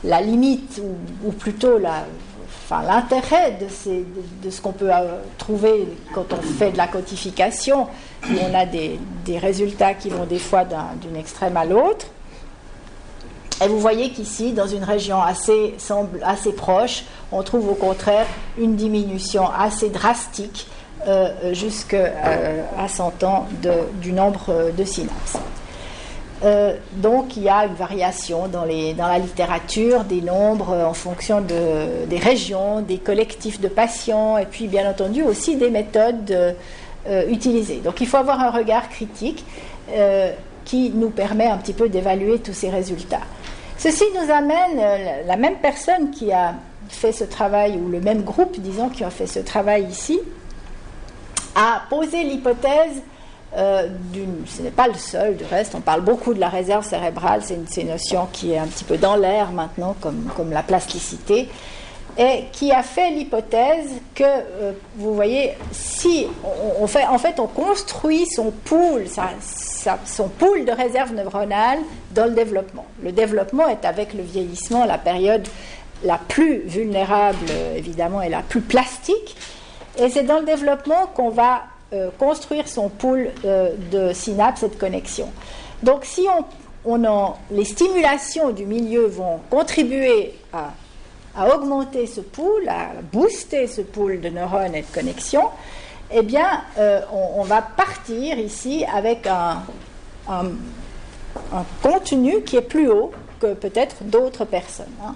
la 0.04 0.20
limite, 0.20 0.80
ou 1.24 1.32
plutôt 1.32 1.78
la, 1.78 2.04
l'intérêt 2.70 3.58
de, 3.60 4.50
ce 4.50 4.60
qu'on 4.60 4.72
peut 4.72 4.92
euh, 4.92 5.18
trouver 5.38 5.88
quand 6.14 6.32
on 6.32 6.42
fait 6.42 6.72
de 6.72 6.76
la 6.76 6.86
codification, 6.86 7.86
où 8.28 8.32
on 8.40 8.54
a 8.54 8.66
des, 8.66 8.98
résultats 9.38 9.94
qui 9.94 10.10
vont 10.10 10.24
des 10.24 10.38
fois 10.38 10.64
d'une 10.64 11.16
extrême 11.16 11.56
à 11.56 11.64
l'autre. 11.64 12.06
Et 13.64 13.68
vous 13.68 13.78
voyez 13.78 14.10
qu'ici, 14.10 14.52
dans 14.52 14.66
une 14.66 14.84
région 14.84 15.22
assez 15.22 16.52
proche, 16.56 17.04
on 17.32 17.42
trouve 17.42 17.70
au 17.70 17.74
contraire 17.74 18.26
une 18.58 18.76
diminution 18.76 19.48
assez 19.50 19.88
drastique 19.88 20.66
euh, 21.06 21.54
jusqu'à 21.54 21.96
euh, 21.96 22.62
100 22.88 23.22
ans 23.22 23.46
du 24.02 24.12
nombre 24.12 24.72
de 24.76 24.84
synapses. 24.84 25.38
Euh, 26.44 26.76
donc 26.92 27.36
il 27.36 27.44
y 27.44 27.48
a 27.48 27.64
une 27.64 27.74
variation 27.74 28.46
dans, 28.46 28.66
la 28.66 29.18
littérature 29.18 30.04
des 30.04 30.20
nombres 30.20 30.70
euh, 30.70 30.84
en 30.84 30.92
fonction 30.92 31.40
des 31.40 32.18
régions, 32.18 32.82
des 32.82 32.98
collectifs 32.98 33.58
de 33.58 33.68
patients 33.68 34.36
et 34.36 34.44
puis 34.44 34.66
bien 34.66 34.88
entendu 34.88 35.22
aussi 35.22 35.56
des 35.56 35.70
méthodes 35.70 36.30
euh, 36.30 37.30
utilisées. 37.30 37.80
Donc 37.82 38.00
il 38.00 38.06
faut 38.06 38.18
avoir 38.18 38.40
un 38.40 38.50
regard 38.50 38.88
critique 38.88 39.44
qui 40.64 40.90
nous 40.90 41.10
permet 41.10 41.46
un 41.46 41.58
petit 41.58 41.72
peu 41.72 41.88
d'évaluer 41.88 42.40
tous 42.40 42.52
ces 42.52 42.70
résultats. 42.70 43.20
Ceci 43.78 44.02
nous 44.16 44.32
amène, 44.32 45.24
la 45.24 45.36
même 45.36 45.58
personne 45.62 46.10
qui 46.10 46.32
a 46.32 46.54
fait 46.88 47.12
ce 47.12 47.22
travail, 47.22 47.78
ou 47.78 47.88
le 47.88 48.00
même 48.00 48.22
groupe, 48.22 48.58
disons, 48.58 48.88
qui 48.88 49.04
a 49.04 49.10
fait 49.10 49.28
ce 49.28 49.38
travail 49.38 49.84
ici, 49.84 50.18
a 51.54 51.82
posé 51.88 52.24
l'hypothèse 52.24 53.00
euh, 53.54 53.88
ce 54.46 54.62
n'est 54.62 54.70
pas 54.70 54.88
le 54.88 54.94
seul, 54.94 55.36
du 55.36 55.44
reste, 55.44 55.74
on 55.74 55.80
parle 55.80 56.02
beaucoup 56.02 56.34
de 56.34 56.40
la 56.40 56.48
réserve 56.48 56.84
cérébrale, 56.84 57.42
c'est 57.42 57.80
une, 57.80 57.88
notion 57.88 58.28
qui 58.32 58.52
est 58.52 58.58
un 58.58 58.66
petit 58.66 58.84
peu 58.84 58.98
dans 58.98 59.16
l'air 59.16 59.50
maintenant, 59.52 59.94
comme, 60.00 60.30
comme, 60.36 60.50
la 60.50 60.62
plasticité, 60.62 61.48
et 62.18 62.44
qui 62.52 62.72
a 62.72 62.82
fait 62.82 63.10
l'hypothèse 63.10 63.90
que, 64.14 64.24
euh, 64.24 64.72
vous 64.96 65.14
voyez, 65.14 65.52
si 65.70 66.26
on, 66.80 66.86
fait, 66.86 67.06
en 67.06 67.18
fait, 67.18 67.38
on 67.38 67.46
construit 67.46 68.26
son 68.26 68.50
pool, 68.50 69.04
son 70.04 70.28
pool 70.28 70.64
de 70.64 70.72
réserve 70.72 71.14
neuronale 71.14 71.78
dans 72.12 72.24
le 72.24 72.32
développement. 72.32 72.86
Le 73.02 73.12
développement 73.12 73.68
est 73.68 73.84
avec 73.84 74.12
le 74.12 74.22
vieillissement 74.22 74.84
la 74.84 74.98
période 74.98 75.46
la 76.04 76.18
plus 76.18 76.58
vulnérable, 76.66 77.46
évidemment, 77.74 78.20
et 78.20 78.28
la 78.28 78.42
plus 78.42 78.60
plastique, 78.60 79.36
et 79.98 80.10
c'est 80.10 80.24
dans 80.24 80.40
le 80.40 80.44
développement 80.44 81.06
qu'on 81.14 81.30
va 81.30 81.62
euh, 81.92 82.10
construire 82.18 82.66
son 82.66 82.88
pool 82.88 83.30
euh, 83.44 83.76
de 83.92 84.12
synapses 84.12 84.64
et 84.64 84.68
de 84.68 84.74
connexions. 84.74 85.30
Donc 85.84 86.04
si 86.04 86.26
on, 86.84 87.34
les 87.52 87.64
stimulations 87.64 88.50
du 88.50 88.66
milieu 88.66 89.06
vont 89.06 89.38
contribuer 89.50 90.34
à, 90.52 90.74
augmenter 91.54 92.08
ce 92.08 92.20
pool, 92.20 92.68
à 92.68 92.88
booster 93.12 93.68
ce 93.68 93.82
pool 93.82 94.20
de 94.20 94.30
neurones 94.30 94.74
et 94.74 94.82
de 94.82 94.92
connexions, 94.92 95.48
eh 96.10 96.22
bien, 96.22 96.64
euh, 96.76 97.02
on, 97.12 97.44
va 97.44 97.62
partir 97.62 98.36
ici 98.36 98.84
avec 98.92 99.28
un, 99.28 99.62
un, 100.28 100.44
contenu 101.84 102.42
qui 102.42 102.56
est 102.56 102.62
plus 102.62 102.90
haut 102.90 103.12
que 103.38 103.54
peut-être 103.54 104.02
d'autres 104.02 104.44
personnes. 104.44 104.86
Hein. 105.04 105.14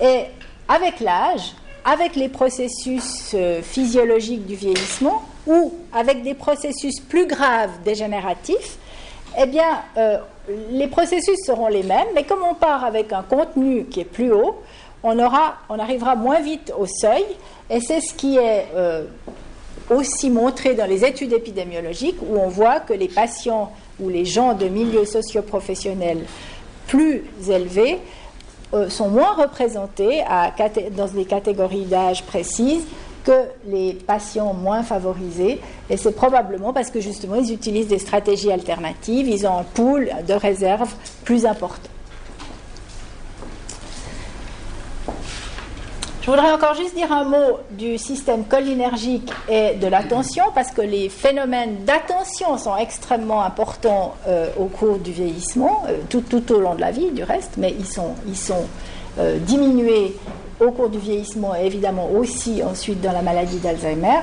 Et 0.00 0.24
avec 0.66 1.00
l'âge, 1.00 1.54
avec 1.84 2.16
les 2.16 2.30
processus 2.30 3.36
physiologiques 3.62 4.46
du 4.46 4.54
vieillissement, 4.54 5.24
ou 5.46 5.72
avec 5.92 6.22
des 6.22 6.34
processus 6.34 7.00
plus 7.00 7.26
graves 7.26 7.70
dégénératifs, 7.84 8.78
eh 9.38 9.46
bien, 9.46 9.82
euh, 9.96 10.18
les 10.70 10.88
processus 10.88 11.38
seront 11.46 11.68
les 11.68 11.82
mêmes, 11.82 12.08
mais 12.14 12.24
comme 12.24 12.42
on 12.42 12.54
part 12.54 12.84
avec 12.84 13.12
un 13.12 13.22
contenu 13.22 13.84
qui 13.84 14.00
est 14.00 14.04
plus 14.04 14.32
haut, 14.32 14.56
on, 15.02 15.18
aura, 15.18 15.54
on 15.68 15.78
arrivera 15.78 16.16
moins 16.16 16.40
vite 16.40 16.72
au 16.76 16.86
seuil, 16.86 17.24
et 17.70 17.80
c'est 17.80 18.00
ce 18.00 18.12
qui 18.14 18.36
est 18.36 18.66
euh, 18.74 19.04
aussi 19.88 20.30
montré 20.30 20.74
dans 20.74 20.86
les 20.86 21.04
études 21.04 21.32
épidémiologiques, 21.32 22.20
où 22.22 22.38
on 22.38 22.48
voit 22.48 22.80
que 22.80 22.92
les 22.92 23.08
patients 23.08 23.72
ou 24.00 24.08
les 24.08 24.24
gens 24.24 24.54
de 24.54 24.66
milieux 24.66 25.04
socioprofessionnels 25.04 26.24
plus 26.86 27.24
élevés 27.48 27.98
euh, 28.74 28.88
sont 28.88 29.08
moins 29.08 29.34
représentés 29.34 30.24
dans 30.96 31.06
des 31.06 31.24
catégories 31.24 31.84
d'âge 31.84 32.24
précises 32.24 32.84
que 33.24 33.46
les 33.66 33.94
patients 33.94 34.54
moins 34.54 34.82
favorisés. 34.82 35.60
Et 35.88 35.96
c'est 35.96 36.12
probablement 36.12 36.72
parce 36.72 36.90
que 36.90 37.00
justement, 37.00 37.36
ils 37.36 37.52
utilisent 37.52 37.88
des 37.88 37.98
stratégies 37.98 38.52
alternatives, 38.52 39.28
ils 39.28 39.46
ont 39.46 39.58
un 39.58 39.64
pool 39.64 40.10
de 40.26 40.34
réserve 40.34 40.92
plus 41.24 41.46
important. 41.46 41.90
Je 46.22 46.30
voudrais 46.30 46.52
encore 46.52 46.74
juste 46.74 46.94
dire 46.94 47.10
un 47.10 47.24
mot 47.24 47.58
du 47.70 47.96
système 47.96 48.44
cholinergique 48.44 49.32
et 49.48 49.74
de 49.74 49.86
l'attention, 49.86 50.44
parce 50.54 50.70
que 50.70 50.82
les 50.82 51.08
phénomènes 51.08 51.84
d'attention 51.86 52.58
sont 52.58 52.76
extrêmement 52.76 53.42
importants 53.42 54.14
euh, 54.28 54.48
au 54.58 54.66
cours 54.66 54.98
du 54.98 55.12
vieillissement, 55.12 55.82
euh, 55.88 55.96
tout, 56.10 56.52
au 56.52 56.60
long 56.60 56.74
de 56.74 56.80
la 56.82 56.90
vie 56.90 57.10
du 57.10 57.24
reste, 57.24 57.52
mais 57.56 57.74
ils 57.76 57.86
sont, 57.86 58.14
ils 58.28 58.36
sont 58.36 58.66
euh, 59.18 59.38
diminués 59.38 60.14
au 60.60 60.70
cours 60.70 60.88
du 60.88 60.98
vieillissement 60.98 61.54
et 61.56 61.66
évidemment 61.66 62.08
aussi 62.10 62.62
ensuite 62.62 63.00
dans 63.00 63.12
la 63.12 63.22
maladie 63.22 63.58
d'Alzheimer, 63.58 64.20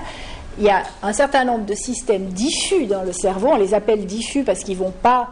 il 0.60 0.65
y 0.65 0.69
a 0.69 0.84
un 1.04 1.13
certain 1.13 1.45
nombre 1.45 1.65
de 1.65 1.76
systèmes 1.76 2.26
diffus 2.28 2.86
dans 2.88 3.04
le 3.04 3.12
cerveau. 3.12 3.50
On 3.52 3.58
les 3.58 3.73
appelle 3.73 4.06
diffus 4.06 4.43
parce 4.43 4.63
qu'ils 4.63 4.78
ne 4.78 4.84
vont 4.86 4.93
pas 5.04 5.30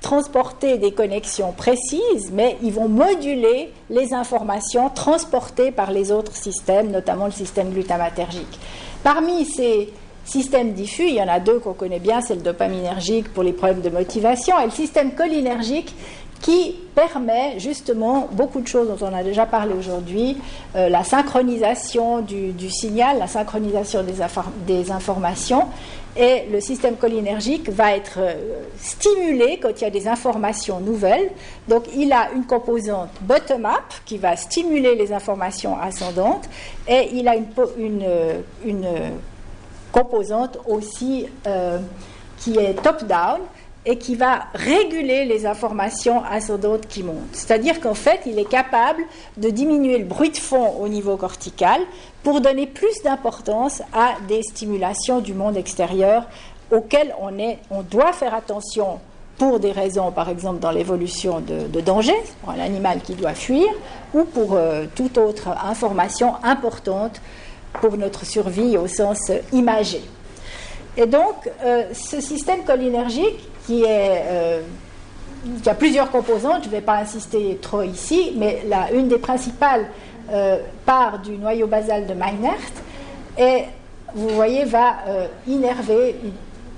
transporter 0.00 0.78
des 0.78 0.92
connexions 0.92 1.52
précises, 1.52 2.30
mais 2.32 2.56
ils 2.62 2.72
vont 2.72 2.88
moduler 2.88 3.72
les 3.90 4.14
informations 4.14 4.90
transportées 4.90 5.72
par 5.72 5.90
les 5.90 6.12
autres 6.12 6.36
systèmes, 6.36 6.90
notamment 6.90 7.26
le 7.26 7.32
système 7.32 7.70
glutamatergique. 7.70 8.60
Parmi 9.02 9.44
ces 9.44 9.92
systèmes 10.24 10.72
diffus, 10.72 11.08
il 11.08 11.14
y 11.14 11.22
en 11.22 11.28
a 11.28 11.40
deux 11.40 11.58
qu'on 11.58 11.72
connaît 11.72 11.98
bien, 11.98 12.20
c'est 12.20 12.34
le 12.34 12.42
dopaminergique 12.42 13.32
pour 13.32 13.42
les 13.42 13.52
problèmes 13.52 13.80
de 13.80 13.90
motivation 13.90 14.58
et 14.60 14.66
le 14.66 14.70
système 14.70 15.12
cholinergique 15.14 15.94
qui 16.40 16.76
permet 16.94 17.58
justement 17.58 18.28
beaucoup 18.32 18.60
de 18.60 18.66
choses 18.66 18.88
dont 18.88 19.06
on 19.06 19.14
a 19.14 19.22
déjà 19.22 19.46
parlé 19.46 19.74
aujourd'hui, 19.74 20.36
euh, 20.76 20.88
la 20.88 21.04
synchronisation 21.04 22.20
du, 22.20 22.70
signal, 22.70 23.18
la 23.18 23.26
synchronisation 23.26 24.02
des, 24.02 24.14
des, 24.66 24.90
informations, 24.90 25.66
et 26.16 26.44
le 26.50 26.60
système 26.60 26.96
cholinergique 26.96 27.68
va 27.70 27.94
être 27.94 28.18
euh, 28.18 28.62
stimulé 28.78 29.58
quand 29.60 29.70
il 29.80 29.82
y 29.82 29.86
a 29.86 29.90
des 29.90 30.08
informations 30.08 30.80
nouvelles. 30.80 31.30
Donc 31.68 31.84
il 31.94 32.12
a 32.12 32.30
une 32.34 32.44
composante 32.44 33.10
bottom-up 33.20 33.84
qui 34.04 34.18
va 34.18 34.36
stimuler 34.36 34.94
les 34.94 35.12
informations 35.12 35.78
ascendantes, 35.80 36.48
et 36.86 37.10
il 37.12 37.28
a 37.28 37.36
une, 37.36 38.02
une, 38.64 38.86
composante 39.90 40.58
aussi 40.68 41.26
euh, 41.46 41.78
qui 42.38 42.58
est 42.58 42.74
top-down 42.74 43.40
et 43.86 43.96
qui 43.96 44.16
va 44.16 44.46
réguler 44.54 45.24
les 45.24 45.46
informations 45.46 46.22
ascendantes 46.24 46.86
qui 46.88 47.02
montent. 47.02 47.32
C'est-à-dire 47.32 47.80
qu'en 47.80 47.94
fait, 47.94 48.20
il 48.26 48.38
est 48.38 48.48
capable 48.48 49.02
de 49.36 49.50
diminuer 49.50 49.98
le 49.98 50.04
bruit 50.04 50.30
de 50.30 50.36
fond 50.36 50.74
au 50.80 50.88
niveau 50.88 51.16
cortical 51.16 51.80
pour 52.22 52.40
donner 52.40 52.66
plus 52.66 53.02
d'importance 53.02 53.82
à 53.92 54.14
des 54.26 54.42
stimulations 54.42 55.20
du 55.20 55.32
monde 55.32 55.56
extérieur 55.56 56.26
auxquelles 56.70 57.14
on, 57.20 57.38
est, 57.38 57.58
on 57.70 57.82
doit 57.82 58.12
faire 58.12 58.34
attention 58.34 59.00
pour 59.38 59.60
des 59.60 59.70
raisons, 59.70 60.10
par 60.10 60.28
exemple, 60.28 60.58
dans 60.58 60.72
l'évolution 60.72 61.40
de, 61.40 61.80
danger, 61.80 62.14
pour 62.42 62.50
un 62.50 62.58
animal 62.58 63.00
qui 63.00 63.14
doit 63.14 63.34
fuir, 63.34 63.68
ou 64.12 64.24
pour 64.24 64.54
euh, 64.54 64.86
toute 64.94 65.16
autre 65.16 65.48
information 65.64 66.34
importante 66.42 67.20
pour 67.80 67.96
notre 67.96 68.26
survie 68.26 68.76
au 68.76 68.88
sens 68.88 69.30
imagé. 69.52 70.02
Et 70.96 71.06
donc, 71.06 71.48
euh, 71.62 71.84
ce 71.92 72.20
système 72.20 72.64
cholinergique, 72.64 73.48
euh, 73.70 74.60
qui 75.62 75.68
a 75.68 75.74
plusieurs 75.74 76.10
composantes, 76.10 76.64
je 76.64 76.68
ne 76.68 76.72
vais 76.72 76.80
pas 76.80 76.96
insister 76.96 77.58
trop 77.60 77.82
ici, 77.82 78.32
mais 78.36 78.62
la, 78.68 78.90
une 78.92 79.08
des 79.08 79.18
principales 79.18 79.86
euh, 80.30 80.58
part 80.84 81.20
du 81.20 81.32
noyau 81.32 81.66
basal 81.66 82.06
de 82.06 82.14
Meinert 82.14 82.56
et, 83.38 83.64
vous 84.14 84.28
voyez, 84.30 84.64
va 84.64 84.96
innerver 85.46 86.16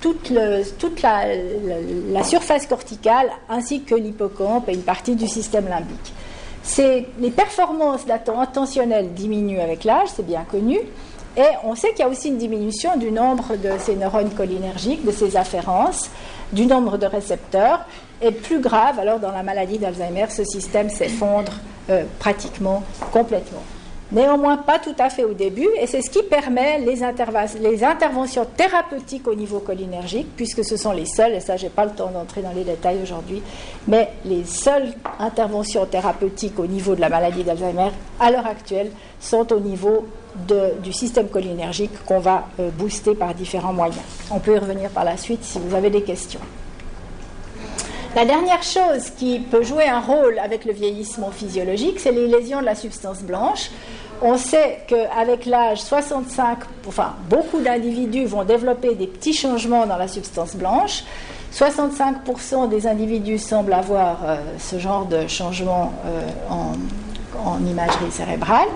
toute, 0.01 0.31
la, 0.31 2.23
surface 2.25 2.67
corticale 2.67 3.31
ainsi 3.49 3.83
que 3.83 3.95
l'hippocampe 3.95 4.69
et 4.69 4.75
une 4.75 4.83
partie 4.83 5.15
du 5.15 5.29
système 5.29 5.69
limbique. 5.69 6.13
Les 7.19 7.31
performances 7.31 8.05
attentionnelles 8.09 9.13
diminuent 9.15 9.61
avec 9.61 9.85
l'âge, 9.85 10.09
c'est 10.15 10.27
bien 10.27 10.45
connu. 10.51 10.79
Et 11.37 11.43
on 11.65 11.75
sait 11.77 11.91
qu'il 11.91 12.01
y 12.01 12.03
a 12.03 12.09
aussi 12.09 12.29
une 12.29 12.39
diminution 12.39 12.97
du 12.97 13.13
nombre 13.13 13.57
de 13.57 13.71
ces 13.79 13.95
neurones 13.95 14.31
cholinergiques, 14.37 15.05
de 15.05 15.13
ces 15.13 15.37
afférences, 15.37 16.11
du 16.53 16.67
nombre 16.67 16.99
de 16.99 17.07
récepteurs. 17.07 17.81
Et 18.23 18.33
plus 18.33 18.61
grave, 18.61 18.99
alors 18.99 19.19
dans 19.19 19.33
la 19.33 19.43
maladie 19.43 19.79
d'Alzheimer, 19.79 20.27
ce 20.29 20.45
système 20.45 20.91
s'effondre 20.91 21.53
euh, 21.89 22.05
pratiquement 22.19 22.83
complètement. 23.13 23.63
Néanmoins, 24.13 24.57
pas 24.57 24.81
tout 24.81 24.95
à 24.99 25.09
fait 25.09 25.23
au 25.23 25.35
début, 25.35 25.69
et 25.81 25.87
c'est 25.87 26.03
ce 26.03 26.11
qui 26.11 26.23
permet 26.25 26.81
les, 26.81 27.05
interventions 27.85 28.45
thérapeutiques 28.57 29.29
au 29.29 29.37
niveau 29.37 29.61
cholinergique, 29.61 30.27
puisque 30.37 30.65
ce 30.65 30.77
sont 30.77 30.91
les 30.91 31.07
seules, 31.07 31.35
et 31.35 31.41
ça, 31.41 31.57
je 31.57 31.65
n'ai 31.65 31.71
pas 31.71 31.85
le 31.85 31.93
temps 31.93 32.11
d'entrer 32.11 32.43
dans 32.43 32.53
les 32.53 32.65
détails 32.65 32.99
aujourd'hui, 33.03 33.41
mais 33.87 34.09
les 34.25 34.45
seules 34.45 34.93
interventions 35.21 35.87
thérapeutiques 35.87 36.59
au 36.59 36.67
niveau 36.67 36.97
de 36.97 37.01
la 37.01 37.09
maladie 37.09 37.45
d'Alzheimer, 37.45 37.91
à 38.19 38.33
l'heure 38.33 38.47
actuelle, 38.47 38.91
sont 39.21 39.53
au 39.53 39.61
niveau 39.61 40.07
du 40.83 40.93
système 40.93 41.29
cholinergique 41.29 42.05
qu'on 42.05 42.21
va 42.21 42.47
euh, 42.59 42.71
booster 42.71 43.15
par 43.15 43.35
différents 43.35 43.73
moyens. 43.73 44.01
On 44.31 44.39
peut 44.39 44.55
y 44.55 44.59
revenir 44.59 44.91
par 44.91 45.05
la 45.05 45.17
suite 45.17 45.45
si 45.45 45.59
vous 45.59 45.75
avez 45.75 45.91
des 45.91 46.03
questions. 46.03 46.41
La 48.17 48.25
dernière 48.25 48.63
chose 48.65 49.11
qui 49.17 49.39
peut 49.39 49.63
jouer 49.63 49.89
un 49.89 50.01
rôle 50.01 50.41
avec 50.41 50.65
le 50.65 50.73
vieillissement 50.73 51.31
physiologique, 51.31 52.01
c'est 52.01 52.11
les 52.11 52.27
lésions 52.27 52.61
de 52.61 52.65
la 52.65 52.75
substance 52.75 53.23
blanche. 53.23 53.71
On 54.21 54.37
sait 54.37 54.81
qu'avec 54.89 55.47
l'âge, 55.47 55.81
65, 55.81 56.59
enfin 56.89 57.15
beaucoup 57.29 57.61
d'individus 57.61 58.25
vont 58.25 58.43
développer 58.43 58.97
des 58.97 59.07
petits 59.07 59.33
changements 59.33 59.87
dans 59.87 59.97
la 59.97 60.09
substance 60.09 60.57
blanche. 60.57 61.05
65% 61.55 62.69
des 62.69 62.89
individus 62.89 63.39
semblent 63.39 63.73
avoir 63.73 64.19
euh, 64.25 64.37
ce 64.59 64.81
genre 64.81 65.07
de 65.07 65.29
changement 65.29 65.93
euh, 66.05 66.29
en 67.45 67.65
imagerie 67.65 68.11
cérébrale. 68.11 68.69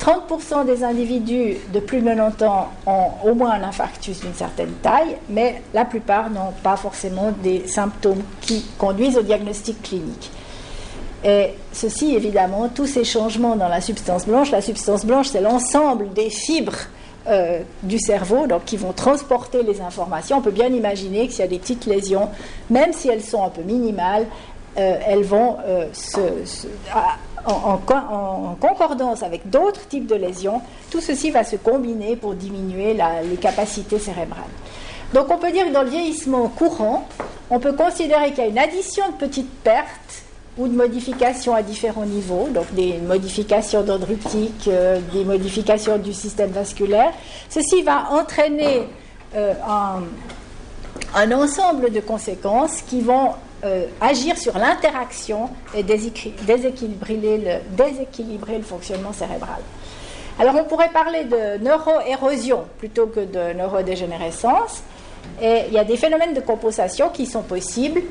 30% 0.00 0.64
des 0.66 0.84
individus 0.84 1.56
de 1.72 1.80
plus 1.80 2.00
de 2.00 2.06
90 2.06 2.44
ans 2.44 2.68
ont 2.86 3.10
au 3.24 3.34
moins 3.34 3.52
un 3.52 3.62
infarctus 3.62 4.20
d'une 4.20 4.34
certaine 4.34 4.72
taille, 4.82 5.16
mais 5.28 5.62
la 5.74 5.84
plupart 5.84 6.30
n'ont 6.30 6.52
pas 6.62 6.76
forcément 6.76 7.32
des 7.42 7.66
symptômes 7.66 8.22
qui 8.40 8.64
conduisent 8.78 9.18
au 9.18 9.22
diagnostic 9.22 9.82
clinique. 9.82 10.30
Et 11.24 11.54
ceci, 11.72 12.14
évidemment, 12.14 12.68
tous 12.68 12.86
ces 12.86 13.04
changements 13.04 13.56
dans 13.56 13.68
la 13.68 13.80
substance 13.80 14.24
blanche, 14.26 14.52
la 14.52 14.62
substance 14.62 15.04
blanche, 15.04 15.28
c'est 15.28 15.40
l'ensemble 15.40 16.12
des 16.12 16.30
fibres 16.30 16.78
euh, 17.26 17.60
du 17.82 17.98
cerveau, 17.98 18.46
qui 18.64 18.76
vont 18.76 18.92
transporter 18.92 19.62
les 19.62 19.80
informations. 19.80 20.38
On 20.38 20.40
peut 20.40 20.52
bien 20.52 20.68
imaginer 20.68 21.26
que 21.26 21.32
s'il 21.32 21.40
y 21.40 21.44
a 21.44 21.48
des 21.48 21.58
petites 21.58 21.84
lésions, 21.84 22.30
même 22.70 22.92
si 22.92 23.08
elles 23.08 23.22
sont 23.22 23.44
un 23.44 23.50
peu 23.50 23.62
minimales, 23.62 24.26
euh, 24.78 24.96
elles 25.06 25.24
vont 25.24 25.56
euh, 25.66 25.86
se, 25.92 26.20
en, 27.48 28.56
concordance 28.60 29.22
avec 29.22 29.48
d'autres 29.48 29.86
types 29.88 30.06
de 30.06 30.14
lésions, 30.14 30.60
tout 30.90 31.00
ceci 31.00 31.30
va 31.30 31.44
se 31.44 31.56
combiner 31.56 32.16
pour 32.16 32.34
diminuer 32.34 32.94
les 32.94 33.36
capacités 33.36 33.98
cérébrales. 33.98 34.44
Donc 35.14 35.30
on 35.30 35.38
peut 35.38 35.50
dire 35.50 35.66
que 35.66 35.72
dans 35.72 35.82
le 35.82 35.90
vieillissement 35.90 36.48
courant, 36.48 37.06
on 37.50 37.58
peut 37.58 37.72
considérer 37.72 38.30
qu'il 38.30 38.44
y 38.44 38.46
a 38.46 38.50
une 38.50 38.58
addition 38.58 39.04
de 39.08 39.14
petites 39.14 39.52
pertes 39.62 40.24
ou 40.58 40.66
de 40.66 40.74
modifications 40.74 41.54
à 41.54 41.62
différents 41.62 42.04
niveaux, 42.04 42.48
donc 42.52 42.72
des 42.74 42.98
modifications 42.98 43.82
dendritiques, 43.82 44.66
euh, 44.68 44.98
des 45.12 45.24
modifications 45.24 45.98
du 45.98 46.12
système 46.12 46.50
vasculaire. 46.50 47.12
Ceci 47.48 47.82
va 47.82 48.10
entraîner 48.10 48.88
euh, 49.36 49.54
un, 51.14 51.32
ensemble 51.32 51.92
de 51.92 52.00
conséquences 52.00 52.82
qui 52.82 53.00
vont 53.00 53.30
euh, 53.64 53.86
agir 54.00 54.36
sur 54.38 54.56
l'interaction 54.56 55.50
et 55.74 55.82
déséquilibrer 55.82 57.38
le, 57.38 57.76
déséquilibrer 57.76 58.58
le 58.58 58.62
fonctionnement 58.62 59.12
cérébral. 59.12 59.60
Alors 60.38 60.54
on 60.54 60.64
pourrait 60.64 60.90
parler 60.90 61.24
de 61.24 61.62
neuroérosion 61.62 62.64
plutôt 62.78 63.06
que 63.06 63.20
de 63.20 63.54
neurodégénérescence. 63.54 64.82
Et 65.42 65.62
il 65.66 65.74
y 65.74 65.78
a 65.78 65.84
des 65.84 65.96
phénomènes 65.96 66.34
de 66.34 66.40
compensation 66.40 67.08
qui 67.08 67.26
sont 67.26 67.42
possibles. 67.42 68.02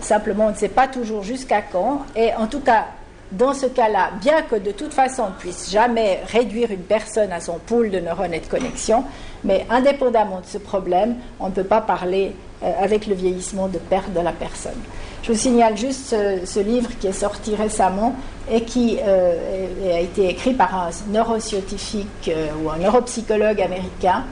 Simplement, 0.00 0.46
on 0.46 0.50
ne 0.50 0.56
sait 0.56 0.68
pas 0.68 0.88
toujours 0.88 1.22
jusqu'à 1.22 1.62
quand. 1.62 2.02
Et 2.14 2.34
en 2.34 2.46
tout 2.46 2.60
cas, 2.60 2.88
dans 3.32 3.54
ce 3.54 3.66
cas-là, 3.66 4.10
bien 4.20 4.42
que 4.42 4.56
de 4.56 4.72
toute 4.72 4.92
façon 4.92 5.24
on 5.24 5.30
ne 5.30 5.34
puisse 5.38 5.70
jamais 5.70 6.20
réduire 6.26 6.70
une 6.70 6.82
personne 6.82 7.32
à 7.32 7.40
son 7.40 7.58
pool 7.58 7.90
de 7.90 8.00
neurones 8.00 8.34
et 8.34 8.40
de 8.40 8.46
connexion, 8.46 9.04
mais 9.44 9.66
indépendamment 9.70 10.40
de 10.40 10.46
ce 10.46 10.58
problème, 10.58 11.16
on 11.38 11.46
ne 11.46 11.52
peut 11.52 11.64
pas 11.64 11.80
parler 11.80 12.32
euh, 12.62 12.72
avec 12.78 13.06
le 13.06 13.14
vieillissement 13.14 13.68
de 13.68 13.78
perte 13.78 14.12
de 14.12 14.20
la 14.20 14.32
personne. 14.32 14.78
Je 15.22 15.32
vous 15.32 15.38
signale 15.38 15.78
juste 15.78 16.14
ce, 16.44 16.60
livre 16.60 16.90
qui 16.98 17.06
est 17.06 17.12
sorti 17.12 17.54
récemment 17.54 18.14
et 18.50 18.64
qui 18.64 18.98
euh, 19.02 19.94
a 19.94 20.00
été 20.00 20.28
écrit 20.28 20.52
par 20.52 20.74
un 20.74 20.90
neuroscientifique 21.08 22.28
euh, 22.28 22.48
ou 22.62 22.70
un 22.70 22.76
neuropsychologue 22.76 23.62
américain, 23.62 24.24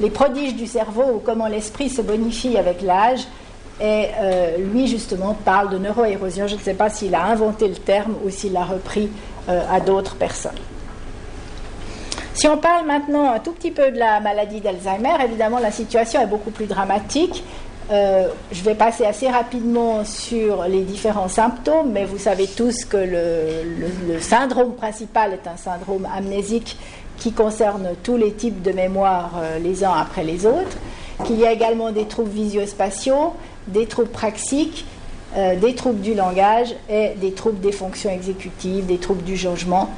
Les 0.00 0.10
prodiges 0.10 0.56
du 0.56 0.66
cerveau 0.66 1.04
ou 1.14 1.18
comment 1.18 1.46
l'esprit 1.46 1.90
se 1.90 2.02
bonifie 2.02 2.56
avec 2.56 2.82
l'âge. 2.82 3.20
Et 3.82 4.08
lui, 4.58 4.86
justement, 4.86 5.34
parle 5.42 5.70
de 5.70 5.78
neuroérosion. 5.78 6.46
Je 6.46 6.56
ne 6.56 6.60
sais 6.60 6.74
pas 6.74 6.90
s'il 6.90 7.14
a 7.14 7.24
inventé 7.24 7.66
le 7.66 7.76
terme 7.76 8.14
ou 8.22 8.28
s'il 8.28 8.52
l'a 8.52 8.64
repris 8.64 9.08
à 9.48 9.80
d'autres 9.80 10.16
personnes. 10.16 10.60
Si 12.40 12.48
on 12.48 12.56
parle 12.56 12.86
maintenant 12.86 13.30
un 13.30 13.38
tout 13.38 13.52
petit 13.52 13.70
peu 13.70 13.90
de 13.90 13.98
la 13.98 14.18
maladie 14.18 14.62
d'Alzheimer, 14.62 15.22
évidemment 15.22 15.58
la 15.58 15.70
situation 15.70 16.22
est 16.22 16.26
beaucoup 16.26 16.50
plus 16.50 16.64
dramatique. 16.64 17.44
Euh, 17.90 18.28
je 18.50 18.62
vais 18.62 18.74
passer 18.74 19.04
assez 19.04 19.28
rapidement 19.28 20.06
sur 20.06 20.64
les 20.64 20.80
différents 20.80 21.28
symptômes, 21.28 21.92
mais 21.92 22.06
vous 22.06 22.16
savez 22.16 22.46
tous 22.46 22.86
que 22.86 22.96
le, 22.96 24.18
syndrome 24.20 24.74
principal 24.74 25.34
est 25.34 25.46
un 25.46 25.58
syndrome 25.58 26.08
amnésique 26.16 26.78
qui 27.18 27.32
concerne 27.32 27.90
tous 28.02 28.16
les 28.16 28.32
types 28.32 28.62
de 28.62 28.72
mémoire 28.72 29.32
euh, 29.36 29.58
les 29.58 29.84
uns 29.84 29.92
après 29.92 30.24
les 30.24 30.46
autres, 30.46 30.78
qu'il 31.26 31.38
y 31.38 31.44
a 31.44 31.52
également 31.52 31.92
des 31.92 32.06
troubles 32.06 32.30
visio-spatiaux, 32.30 33.34
des 33.68 33.84
troubles 33.84 34.08
praxiques, 34.08 34.86
euh, 35.36 35.56
des 35.56 35.74
troubles 35.74 36.00
du 36.00 36.14
langage 36.14 36.74
et 36.88 37.10
des 37.20 37.32
troubles 37.32 37.60
des 37.60 37.72
fonctions 37.72 38.08
exécutives, 38.08 38.86
des 38.86 38.96
troubles 38.96 39.24
du 39.24 39.36
jugement, 39.36 39.90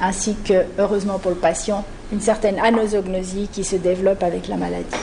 ainsi 0.00 0.34
que, 0.36 0.64
heureusement 0.78 1.18
pour 1.18 1.30
le 1.30 1.36
patient, 1.36 1.84
une 2.12 2.20
certaine 2.20 2.58
anosognosie 2.58 3.48
qui 3.52 3.64
se 3.64 3.76
développe 3.76 4.22
avec 4.22 4.48
la 4.48 4.56
maladie. 4.56 4.96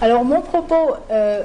Alors 0.00 0.24
mon 0.24 0.40
propos 0.40 0.94
euh, 1.10 1.42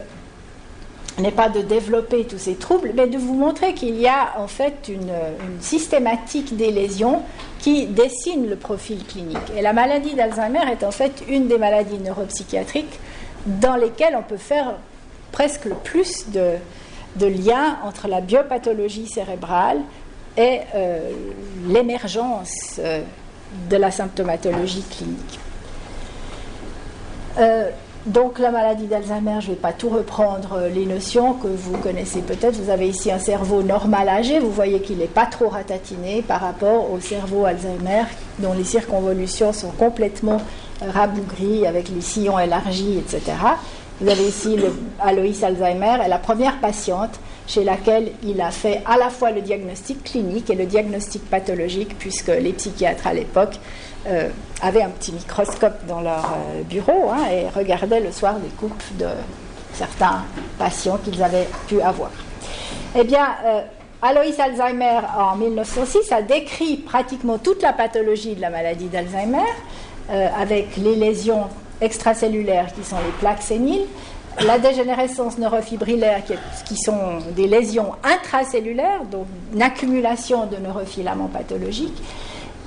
n'est 1.20 1.32
pas 1.32 1.50
de 1.50 1.62
développer 1.62 2.26
tous 2.26 2.38
ces 2.38 2.56
troubles, 2.56 2.92
mais 2.96 3.08
de 3.08 3.18
vous 3.18 3.34
montrer 3.34 3.74
qu'il 3.74 4.00
y 4.00 4.08
a 4.08 4.34
en 4.38 4.48
fait 4.48 4.88
une, 4.88 5.12
systématique 5.60 6.56
des 6.56 6.72
lésions 6.72 7.22
qui 7.60 7.88
dessine 7.88 8.48
le 8.50 8.56
profil 8.56 9.04
clinique. 9.06 9.38
Et 9.56 9.62
la 9.62 9.74
maladie 9.74 10.14
d'Alzheimer 10.14 10.72
est 10.72 10.84
en 10.84 10.92
fait 10.92 11.24
une 11.28 11.48
des 11.48 11.58
maladies 11.58 11.98
neuropsychiatriques 12.00 13.00
dans 13.46 13.76
lesquelles 13.76 14.16
on 14.18 14.24
peut 14.24 14.38
faire 14.38 14.76
presque 15.32 15.66
le 15.66 15.76
plus 15.76 16.28
de, 16.30 16.58
liens 17.26 17.80
entre 17.84 18.08
la 18.08 18.22
biopathologie 18.22 19.08
cérébrale 19.08 19.80
et 20.38 20.62
euh, 20.76 21.12
l'émergence 21.68 22.80
euh, 22.80 23.02
de 23.70 23.78
la 23.78 23.92
symptomatologie 23.92 24.84
clinique. 24.84 25.40
Euh, 27.40 27.70
donc 28.06 28.40
la 28.40 28.52
maladie 28.52 28.86
d'Alzheimer, 28.86 29.42
je 29.42 29.50
ne 29.50 29.56
vais 29.56 29.62
pas 29.62 29.74
tout 29.74 29.90
reprendre 29.90 30.70
les 30.74 30.86
notions 30.86 31.34
que 31.34 31.48
vous 31.48 31.78
connaissez 31.78 32.22
peut-être. 32.22 32.56
Vous 32.56 32.70
avez 32.70 32.88
ici 32.88 33.12
un 33.12 33.20
cerveau 33.20 33.64
normal 33.64 34.08
âgé, 34.08 34.40
vous 34.40 34.52
voyez 34.52 34.80
qu'il 34.80 35.00
n'est 35.00 35.08
pas 35.08 35.26
trop 35.26 35.50
ratatiné 35.50 36.22
par 36.22 36.40
rapport 36.40 36.90
au 36.92 37.00
cerveau 37.02 37.46
Alzheimer 37.46 38.04
dont 38.40 38.54
les 38.54 38.64
circonvolutions 38.64 39.52
sont 39.52 39.72
complètement 39.72 40.42
rabougries 40.82 41.66
avec 41.68 41.90
les 41.90 42.02
sillons 42.02 42.40
élargis, 42.40 42.98
etc. 42.98 43.34
Vous 44.00 44.10
avez 44.10 44.24
ici 44.24 44.56
le 44.56 44.74
Aloïs 45.02 45.44
Alzheimer 45.44 45.98
et 46.06 46.08
la 46.08 46.20
première 46.20 46.60
patiente 46.60 47.20
chez 47.48 47.64
laquelle 47.64 48.12
il 48.24 48.42
a 48.42 48.52
fait 48.52 48.82
à 48.86 48.98
la 48.98 49.10
fois 49.10 49.32
le 49.32 49.42
diagnostic 49.42 50.04
clinique 50.04 50.50
et 50.50 50.56
le 50.56 50.66
diagnostic 50.66 51.28
pathologique 51.30 51.98
puisque 51.98 52.28
les 52.28 52.52
psychiatres 52.54 53.08
à 53.08 53.14
l'époque 53.14 53.58
euh, 54.06 54.30
avaient 54.62 54.82
un 54.82 54.90
petit 54.90 55.14
microscope 55.14 55.86
dans 55.88 56.02
leur 56.02 56.26
euh, 56.26 56.62
bureau 56.64 57.10
hein, 57.10 57.30
et 57.32 57.50
regardaient 57.50 58.02
le 58.02 58.12
soir 58.12 58.36
les 58.44 58.50
coupes 58.50 58.84
de 59.00 59.08
certains 59.74 60.24
patients 60.60 60.98
qu'ils 61.04 61.24
avaient 61.24 61.48
pu 61.68 61.82
avoir. 61.82 62.12
Eh 62.96 63.04
bien, 63.04 63.28
euh, 63.46 63.62
Alois 64.02 64.24
Alzheimer, 64.40 65.00
en 65.18 65.36
1906, 65.38 66.12
a 66.12 66.22
décrit 66.22 66.78
pratiquement 66.78 67.38
toute 67.38 67.62
la 67.62 67.74
pathologie 67.74 68.36
de 68.36 68.42
la 68.42 68.50
maladie 68.50 68.88
d'Alzheimer, 68.88 69.48
avec 70.10 70.78
les 70.78 70.96
lésions 70.96 71.48
extracellulaires 71.82 72.72
qui 72.74 72.84
sont 72.84 72.96
les 72.98 73.12
plaques 73.20 73.42
séniles, 73.42 73.86
la 74.46 74.60
dégénérescence 74.60 75.38
neurofibrillaire 75.38 76.22
qui, 76.66 76.78
sont 76.78 77.20
des 77.36 77.48
lésions 77.48 77.94
intracellulaires, 78.04 79.04
donc 79.12 79.26
une 79.54 79.62
accumulation 79.62 80.46
de 80.46 80.58
neurofilaments 80.58 81.28
pathologiques, 81.28 82.02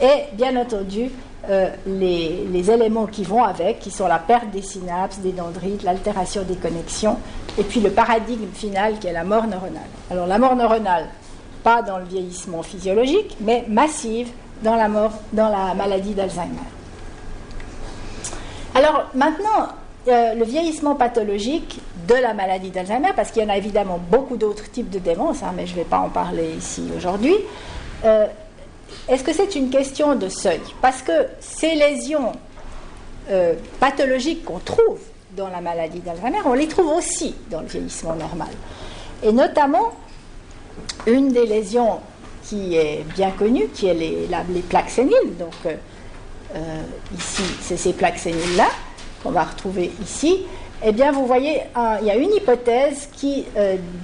et 0.00 0.34
bien 0.34 0.56
entendu 0.56 1.10
euh, 1.48 1.70
les, 1.86 2.70
éléments 2.70 3.06
qui 3.06 3.22
vont 3.22 3.44
avec, 3.44 3.78
qui 3.78 3.90
sont 3.90 4.08
la 4.08 4.18
perte 4.18 4.50
des 4.50 4.62
synapses, 4.62 5.18
des 5.18 5.32
dendrites, 5.32 5.82
l'altération 5.82 6.42
des 6.42 6.56
connexions, 6.56 7.18
et 7.56 7.62
puis 7.62 7.80
le 7.80 7.90
paradigme 7.90 8.50
final 8.52 8.98
qui 8.98 9.06
est 9.06 9.12
la 9.12 9.24
mort 9.24 9.46
neuronale. 9.46 9.82
Alors 10.10 10.26
la 10.26 10.38
mort 10.38 10.56
neuronale, 10.56 11.06
pas 11.62 11.82
dans 11.82 11.98
le 11.98 12.04
vieillissement 12.04 12.62
physiologique, 12.62 13.36
mais 13.40 13.64
massive 13.68 14.28
dans 14.62 14.76
la 14.76 15.74
maladie 15.74 16.14
d'Alzheimer. 16.14 16.58
Alors 18.74 19.06
maintenant, 19.14 19.68
euh, 20.08 20.32
le 20.34 20.44
vieillissement 20.44 20.94
pathologique 20.94 21.78
de 22.08 22.14
la 22.14 22.32
maladie 22.32 22.70
d'Alzheimer, 22.70 23.10
parce 23.14 23.30
qu'il 23.30 23.42
y 23.42 23.44
en 23.44 23.50
a 23.50 23.58
évidemment 23.58 24.00
beaucoup 24.10 24.38
d'autres 24.38 24.70
types 24.70 24.88
de 24.88 24.98
démence, 24.98 25.42
hein, 25.42 25.52
mais 25.54 25.66
je 25.66 25.72
ne 25.72 25.76
vais 25.76 25.84
pas 25.84 25.98
en 25.98 26.08
parler 26.08 26.54
ici 26.56 26.84
aujourd'hui. 26.96 27.34
Euh, 28.06 28.26
est-ce 29.08 29.22
que 29.22 29.34
c'est 29.34 29.54
une 29.56 29.68
question 29.68 30.16
de 30.16 30.30
seuil? 30.30 30.60
Parce 30.80 31.02
que 31.02 31.26
ces 31.40 31.74
lésions 31.74 32.32
euh, 33.30 33.54
pathologiques 33.78 34.42
qu'on 34.46 34.58
trouve 34.58 35.00
dans 35.36 35.48
la 35.48 35.60
maladie 35.60 36.00
d'Alzheimer, 36.00 36.38
on 36.46 36.54
les 36.54 36.66
trouve 36.66 36.88
aussi 36.96 37.34
dans 37.50 37.60
le 37.60 37.66
vieillissement 37.66 38.14
normal. 38.14 38.48
Et 39.22 39.32
notamment, 39.32 39.92
une 41.06 41.30
des 41.30 41.44
lésions 41.44 42.00
qui 42.44 42.74
est 42.74 43.04
bien 43.14 43.32
connue, 43.32 43.68
qui 43.74 43.86
est 43.86 43.94
les, 43.94 44.62
plaques 44.66 44.88
séniles. 44.88 45.36
Donc, 45.38 45.52
ici, 47.16 47.42
c'est 47.60 47.76
ces 47.76 47.92
plaques 47.92 48.18
séniles-là 48.18 48.66
qu'on 49.22 49.30
va 49.30 49.44
retrouver 49.44 49.90
ici. 50.02 50.44
Eh 50.82 50.92
bien, 50.92 51.12
vous 51.12 51.26
voyez, 51.26 51.60
il 52.00 52.06
y 52.06 52.10
a 52.10 52.16
une 52.16 52.32
hypothèse 52.32 53.10
qui 53.14 53.44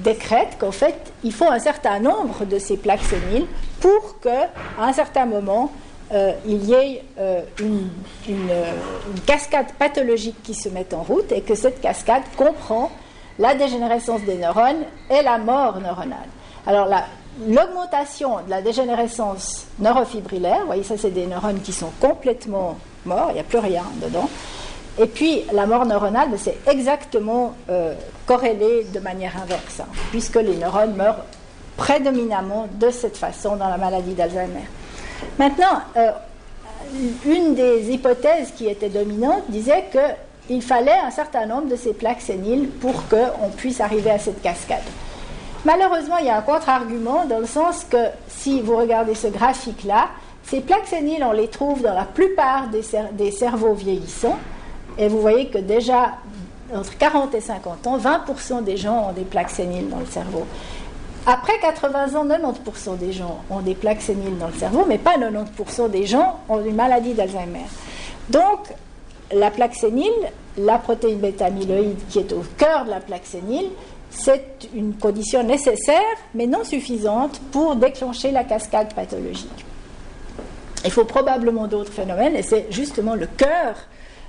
décrète 0.04 0.58
qu'en 0.60 0.72
fait, 0.72 0.94
il 1.24 1.32
faut 1.32 1.50
un 1.50 1.58
certain 1.58 2.00
nombre 2.00 2.44
de 2.44 2.58
ces 2.58 2.76
plaques 2.76 3.00
séniles 3.00 3.46
pour 3.80 4.20
qu'à 4.20 4.50
un 4.78 4.92
certain 4.92 5.24
moment, 5.24 5.70
euh, 6.12 6.32
il 6.46 6.64
y 6.64 6.72
ait 6.72 7.02
euh, 7.18 7.42
une, 7.58 7.88
cascade 9.26 9.72
pathologique 9.76 10.40
qui 10.44 10.54
se 10.54 10.68
mette 10.68 10.94
en 10.94 11.02
route 11.02 11.32
et 11.32 11.40
que 11.40 11.56
cette 11.56 11.80
cascade 11.80 12.22
comprend 12.36 12.92
la 13.40 13.54
dégénérescence 13.54 14.22
des 14.22 14.36
neurones 14.36 14.84
et 15.10 15.22
la 15.22 15.38
mort 15.38 15.80
neuronale. 15.80 16.28
Alors 16.64 16.88
l'augmentation 17.46 18.36
de 18.44 18.50
la 18.50 18.62
dégénérescence 18.62 19.66
neurofibrillaire, 19.80 20.60
vous 20.60 20.66
voyez 20.66 20.84
ça 20.84 20.96
c'est 20.96 21.10
des 21.10 21.26
neurones 21.26 21.60
qui 21.60 21.72
sont 21.72 21.90
complètement 22.00 22.78
morts, 23.04 23.28
il 23.30 23.34
n'y 23.34 23.40
a 23.40 23.44
plus 23.44 23.58
rien 23.58 23.84
dedans. 24.00 24.28
Et 24.98 25.06
puis 25.06 25.42
la 25.52 25.66
mort 25.66 25.84
neuronale, 25.84 26.28
c'est 26.38 26.58
exactement 26.66 27.54
euh, 27.68 27.94
corrélé 28.26 28.86
de 28.92 29.00
manière 29.00 29.36
inverse, 29.36 29.80
hein, 29.80 29.86
puisque 30.10 30.36
les 30.36 30.56
neurones 30.56 30.94
meurent 30.96 31.24
prédominamment 31.76 32.68
de 32.72 32.90
cette 32.90 33.16
façon 33.16 33.56
dans 33.56 33.68
la 33.68 33.76
maladie 33.76 34.14
d'Alzheimer. 34.14 34.64
Maintenant, 35.38 35.82
euh, 35.96 36.10
une 37.26 37.54
des 37.54 37.90
hypothèses 37.90 38.52
qui 38.56 38.68
était 38.68 38.88
dominante 38.88 39.42
disait 39.48 39.84
qu'il 39.90 40.62
fallait 40.62 40.98
un 41.04 41.10
certain 41.10 41.46
nombre 41.46 41.68
de 41.68 41.76
ces 41.76 41.92
plaques 41.92 42.22
séniles 42.22 42.68
pour 42.68 43.08
qu'on 43.08 43.50
puisse 43.56 43.80
arriver 43.80 44.10
à 44.10 44.18
cette 44.18 44.40
cascade. 44.40 44.82
Malheureusement, 45.64 46.16
il 46.18 46.26
y 46.26 46.30
a 46.30 46.38
un 46.38 46.42
contre-argument 46.42 47.24
dans 47.26 47.40
le 47.40 47.46
sens 47.46 47.84
que 47.90 48.06
si 48.28 48.60
vous 48.60 48.76
regardez 48.76 49.14
ce 49.14 49.26
graphique-là, 49.26 50.08
ces 50.44 50.60
plaques 50.60 50.86
séniles, 50.86 51.24
on 51.24 51.32
les 51.32 51.48
trouve 51.48 51.82
dans 51.82 51.94
la 51.94 52.04
plupart 52.04 52.68
des 52.68 53.30
cerveaux 53.32 53.74
vieillissants. 53.74 54.38
Et 54.98 55.08
vous 55.08 55.20
voyez 55.20 55.48
que 55.48 55.58
déjà, 55.58 56.14
entre 56.74 56.96
40 56.96 57.34
et 57.34 57.40
50 57.40 57.86
ans, 57.86 57.98
20% 57.98 58.64
des 58.64 58.76
gens 58.76 59.08
ont 59.08 59.12
des 59.12 59.24
plaques 59.24 59.50
séniles 59.50 59.88
dans 59.88 60.00
le 60.00 60.06
cerveau. 60.06 60.46
Après 61.26 61.58
80 61.60 62.14
ans, 62.14 62.24
90% 62.24 62.98
des 62.98 63.12
gens 63.12 63.40
ont 63.50 63.60
des 63.60 63.74
plaques 63.74 64.00
séniles 64.00 64.38
dans 64.38 64.46
le 64.46 64.54
cerveau, 64.54 64.84
mais 64.86 64.98
pas 64.98 65.16
90% 65.16 65.90
des 65.90 66.06
gens 66.06 66.38
ont 66.48 66.64
une 66.64 66.76
maladie 66.76 67.14
d'Alzheimer. 67.14 67.66
Donc, 68.30 68.60
la 69.32 69.50
plaque 69.50 69.74
sénile, 69.74 70.12
la 70.56 70.78
protéine 70.78 71.18
bêta-amyloïde 71.18 71.98
qui 72.08 72.20
est 72.20 72.32
au 72.32 72.42
cœur 72.56 72.84
de 72.84 72.90
la 72.90 73.00
plaque 73.00 73.26
sénile, 73.26 73.66
c'est 74.10 74.68
une 74.72 74.94
condition 74.94 75.42
nécessaire, 75.42 76.00
mais 76.34 76.46
non 76.46 76.64
suffisante 76.64 77.40
pour 77.50 77.74
déclencher 77.74 78.30
la 78.30 78.44
cascade 78.44 78.94
pathologique. 78.94 79.64
Il 80.84 80.92
faut 80.92 81.04
probablement 81.04 81.66
d'autres 81.66 81.92
phénomènes, 81.92 82.36
et 82.36 82.42
c'est 82.42 82.66
justement 82.70 83.16
le 83.16 83.26
cœur 83.26 83.74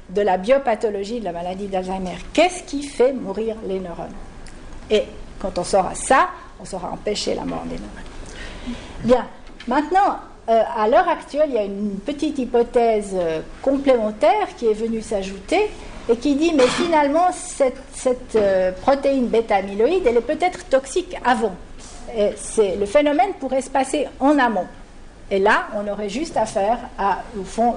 de 0.09 0.21
la 0.21 0.37
biopathologie 0.37 1.19
de 1.19 1.25
la 1.25 1.31
maladie 1.31 1.67
d'Alzheimer. 1.67 2.17
Qu'est-ce 2.33 2.63
qui 2.63 2.83
fait 2.83 3.13
mourir 3.13 3.55
les 3.67 3.79
neurones? 3.79 4.13
Et 4.89 5.03
quand 5.39 5.57
on 5.57 5.61
à 5.61 5.95
ça, 5.95 6.29
on 6.59 6.65
saura 6.65 6.91
empêcher 6.91 7.35
la 7.35 7.43
mort 7.43 7.63
des 7.65 7.75
neurones. 7.75 8.77
Bien, 9.03 9.27
maintenant, 9.67 10.17
euh, 10.49 10.61
à 10.75 10.87
l'heure 10.87 11.07
actuelle, 11.09 11.49
il 11.49 11.55
y 11.55 11.59
a 11.59 11.63
une 11.63 11.99
petite 11.99 12.39
hypothèse 12.39 13.11
euh, 13.13 13.41
complémentaire 13.61 14.55
qui 14.57 14.67
est 14.67 14.73
venue 14.73 15.01
s'ajouter 15.01 15.69
et 16.09 16.15
qui 16.15 16.35
dit 16.35 16.53
mais 16.55 16.67
finalement 16.67 17.31
cette, 17.33 17.75
euh, 18.35 18.71
protéine 18.71 19.27
bêta-amyloïde, 19.27 20.07
elle 20.07 20.17
est 20.17 20.21
peut-être 20.21 20.63
toxique 20.69 21.17
avant. 21.25 21.53
Et 22.15 22.31
le 22.79 22.85
phénomène 22.85 23.33
pourrait 23.37 23.61
se 23.61 23.69
passer 23.69 24.07
en 24.21 24.39
amont. 24.39 24.67
Et 25.29 25.39
là, 25.39 25.67
on 25.75 25.85
aurait 25.91 26.07
juste 26.07 26.37
affaire 26.37 26.77
à, 26.97 27.23
au 27.37 27.43
fond, 27.43 27.75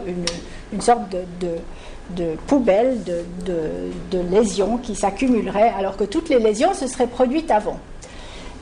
une, 0.73 0.81
sorte 0.81 1.09
de, 1.11 1.57
de, 2.15 2.37
de 4.11 4.19
lésions 4.31 4.79
qui 4.79 4.95
s'accumuleraient, 4.95 5.73
alors 5.79 5.97
que 5.97 6.05
toutes 6.05 6.29
les 6.29 6.39
lésions 6.39 6.75
se 6.75 6.87
seraient 6.87 7.07
produites 7.07 7.51
avant. 7.51 7.79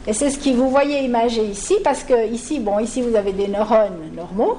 Et 0.06 0.12
c'est 0.14 0.30
ce 0.30 0.38
que 0.38 0.50
vous 0.50 0.70
voyez 0.70 1.00
imagé 1.04 1.44
ici, 1.44 1.76
parce 1.84 2.02
que 2.02 2.28
ici, 2.32 2.60
bon, 2.60 2.78
ici 2.78 3.02
vous 3.02 3.14
avez 3.14 3.32
des 3.32 3.48
neurones 3.48 4.10
normaux. 4.16 4.58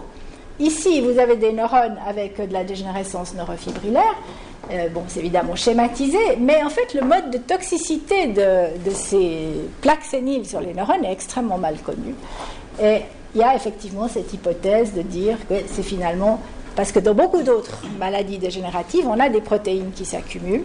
Ici, 0.59 0.99
vous 0.99 1.17
avez 1.17 1.37
des 1.37 1.53
neurones 1.53 1.97
avec 2.05 2.45
de 2.45 2.51
la 2.51 2.65
dégénérescence 2.65 3.33
neurofibrillaire. 3.33 4.15
Euh, 4.71 4.89
bon, 4.89 5.03
c'est 5.07 5.21
évidemment 5.21 5.55
schématisé, 5.55 6.17
mais 6.37 6.61
en 6.63 6.69
fait, 6.69 6.93
le 6.93 7.01
mode 7.01 7.31
de 7.31 7.37
toxicité 7.37 8.27
de, 8.27 8.91
ces 8.91 9.47
plaques 9.81 10.03
séniles 10.03 10.45
sur 10.45 10.59
les 10.59 10.73
neurones 10.73 11.05
est 11.05 11.13
extrêmement 11.13 11.57
mal 11.57 11.77
connu. 11.77 12.13
Et 12.79 13.03
il 13.33 13.41
y 13.41 13.43
a 13.43 13.55
effectivement 13.55 14.07
cette 14.09 14.33
hypothèse 14.33 14.93
de 14.93 15.01
dire 15.01 15.37
que 15.47 15.55
c'est 15.65 15.81
finalement 15.81 16.41
parce 16.79 16.93
que 16.93 16.99
dans 16.99 17.13
beaucoup 17.13 17.43
d'autres 17.43 17.81
maladies 17.99 18.37
dégénératives, 18.37 19.05
on 19.05 19.19
a 19.19 19.27
des 19.27 19.41
protéines 19.41 19.91
qui 19.91 20.05
s'accumulent 20.05 20.63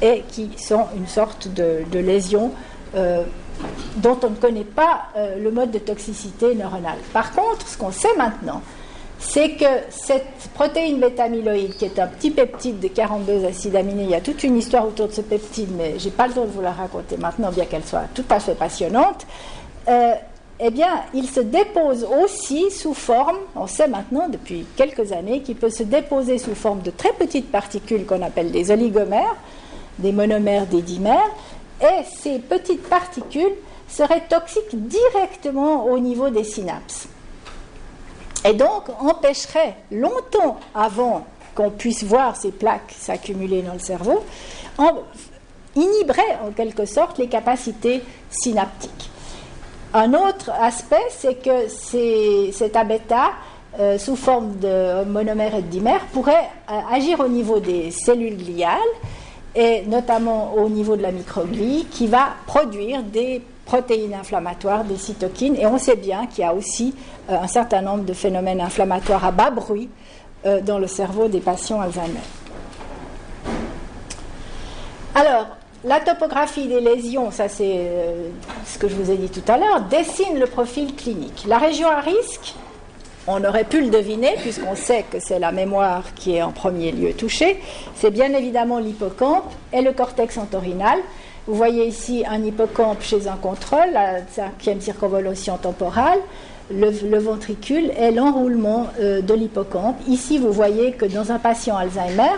et 0.00 0.22
qui 0.28 0.52
sont 0.56 0.84
une 0.96 1.08
sorte 1.08 1.48
de, 1.48 1.98
lésion 1.98 2.52
euh, 2.94 3.24
dont 3.96 4.16
on 4.22 4.30
ne 4.30 4.36
connaît 4.36 4.62
pas 4.62 5.06
euh, 5.16 5.36
le 5.42 5.50
mode 5.50 5.72
de 5.72 5.80
toxicité 5.80 6.54
neuronale. 6.54 6.98
Par 7.12 7.32
contre, 7.32 7.66
ce 7.66 7.76
qu'on 7.76 7.90
sait 7.90 8.14
maintenant, 8.16 8.62
c'est 9.18 9.56
que 9.56 9.64
cette 9.90 10.48
protéine 10.54 11.00
bêta-amyloïde, 11.00 11.76
qui 11.76 11.86
est 11.86 11.98
un 11.98 12.06
petit 12.06 12.30
peptide 12.30 12.78
de 12.78 12.86
42 12.86 13.44
acides 13.44 13.74
aminés, 13.74 14.04
il 14.04 14.10
y 14.10 14.14
a 14.14 14.20
toute 14.20 14.44
une 14.44 14.58
histoire 14.58 14.86
autour 14.86 15.08
de 15.08 15.12
ce 15.12 15.22
peptide, 15.22 15.70
mais 15.76 15.98
je 15.98 16.04
n'ai 16.04 16.12
pas 16.12 16.28
le 16.28 16.34
temps 16.34 16.44
de 16.44 16.52
vous 16.52 16.62
la 16.62 16.70
raconter 16.70 17.16
maintenant, 17.16 17.50
bien 17.50 17.64
qu'elle 17.64 17.84
soit 17.84 18.04
tout 18.14 18.26
à 18.30 18.38
fait 18.38 18.54
passionnante, 18.54 19.26
euh, 19.88 20.12
eh 20.60 20.70
bien, 20.70 21.02
il 21.14 21.28
se 21.28 21.40
dépose 21.40 22.04
aussi 22.04 22.70
sous 22.70 22.94
forme, 22.94 23.36
on 23.54 23.66
sait 23.66 23.86
maintenant 23.86 24.28
depuis 24.28 24.66
quelques 24.76 25.12
années 25.12 25.42
qu'il 25.42 25.56
peut 25.56 25.70
se 25.70 25.84
déposer 25.84 26.38
sous 26.38 26.54
forme 26.54 26.80
de 26.82 26.90
très 26.90 27.12
petites 27.12 27.50
particules 27.50 28.04
qu'on 28.06 28.22
appelle 28.22 28.50
des 28.50 28.70
oligomères, 28.70 29.36
des 29.98 30.12
monomères, 30.12 30.66
des 30.66 30.82
dimères, 30.82 31.30
et 31.80 32.04
ces 32.20 32.40
petites 32.40 32.88
particules 32.88 33.54
seraient 33.86 34.24
toxiques 34.28 34.88
directement 34.88 35.84
au 35.86 35.98
niveau 35.98 36.28
des 36.28 36.44
synapses 36.44 37.08
et 38.44 38.52
donc 38.52 38.84
empêcherait 39.00 39.76
longtemps 39.90 40.58
avant 40.74 41.26
qu'on 41.54 41.70
puisse 41.70 42.04
voir 42.04 42.36
ces 42.36 42.50
plaques 42.50 42.94
s'accumuler 42.98 43.62
dans 43.62 43.72
le 43.72 43.78
cerveau, 43.78 44.24
inhiberait 45.74 46.38
en 46.44 46.52
quelque 46.52 46.84
sorte 46.84 47.18
les 47.18 47.28
capacités 47.28 48.02
synaptiques. 48.30 49.10
Un 49.94 50.12
autre 50.12 50.50
aspect, 50.60 50.96
c'est 51.10 51.36
que 51.36 51.68
cet 52.52 52.76
abêta, 52.76 53.30
euh, 53.80 53.96
sous 53.96 54.16
forme 54.16 54.56
de 54.56 55.04
monomère 55.04 55.54
et 55.54 55.62
de 55.62 55.68
dimère, 55.68 56.04
pourrait 56.12 56.50
euh, 56.70 56.74
agir 56.92 57.20
au 57.20 57.28
niveau 57.28 57.58
des 57.58 57.90
cellules 57.90 58.36
gliales 58.36 58.78
et 59.54 59.82
notamment 59.86 60.54
au 60.54 60.68
niveau 60.68 60.94
de 60.94 61.02
la 61.02 61.10
microglie, 61.10 61.86
qui 61.90 62.06
va 62.06 62.34
produire 62.46 63.02
des 63.02 63.42
protéines 63.64 64.12
inflammatoires, 64.12 64.84
des 64.84 64.96
cytokines, 64.96 65.56
et 65.56 65.66
on 65.66 65.78
sait 65.78 65.96
bien 65.96 66.26
qu'il 66.26 66.44
y 66.44 66.46
a 66.46 66.52
aussi 66.52 66.94
euh, 67.30 67.38
un 67.40 67.48
certain 67.48 67.80
nombre 67.80 68.04
de 68.04 68.12
phénomènes 68.12 68.60
inflammatoires 68.60 69.24
à 69.24 69.32
bas 69.32 69.50
bruit 69.50 69.88
dans 70.64 70.78
le 70.78 70.86
cerveau 70.86 71.26
des 71.26 71.40
patients 71.40 71.80
Alzheimer. 71.80 72.20
Alors, 75.12 75.48
la 75.88 76.00
topographie 76.00 76.66
des 76.66 76.80
lésions, 76.80 77.30
ça 77.30 77.48
c'est 77.48 77.76
euh, 77.76 78.28
ce 78.66 78.78
que 78.78 78.88
je 78.88 78.94
vous 78.94 79.10
ai 79.10 79.16
dit 79.16 79.30
tout 79.30 79.50
à 79.50 79.56
l'heure, 79.56 79.80
dessine 79.90 80.38
le 80.38 80.46
profil 80.46 80.94
clinique. 80.94 81.44
La 81.48 81.56
région 81.56 81.88
à 81.88 82.00
risque, 82.00 82.54
on 83.26 83.42
aurait 83.42 83.64
pu 83.64 83.80
le 83.80 83.88
deviner 83.88 84.34
puisqu'on 84.42 84.76
sait 84.76 85.06
que 85.10 85.18
c'est 85.18 85.38
la 85.38 85.50
mémoire 85.50 86.14
qui 86.14 86.36
est 86.36 86.42
en 86.42 86.52
premier 86.52 86.92
lieu 86.92 87.14
touchée, 87.14 87.58
c'est 87.94 88.10
bien 88.10 88.34
évidemment 88.34 88.78
l'hippocampe 88.78 89.50
et 89.72 89.80
le 89.80 89.92
cortex 89.92 90.36
entorhinal. 90.36 90.98
Vous 91.46 91.54
voyez 91.54 91.86
ici 91.86 92.22
un 92.28 92.44
hippocampe 92.44 93.02
chez 93.02 93.26
un 93.26 93.36
contrôle, 93.36 93.90
la 93.94 94.26
cinquième 94.28 94.82
circonvolution 94.82 95.56
temporale 95.56 96.18
le, 96.70 97.18
ventricule 97.18 97.90
et 97.98 98.10
l'enroulement 98.10 98.88
euh, 99.00 99.20
de 99.22 99.34
l'hippocampe. 99.34 99.96
Ici, 100.06 100.38
vous 100.38 100.52
voyez 100.52 100.92
que 100.92 101.06
dans 101.06 101.32
un 101.32 101.38
patient 101.38 101.76
Alzheimer, 101.76 102.36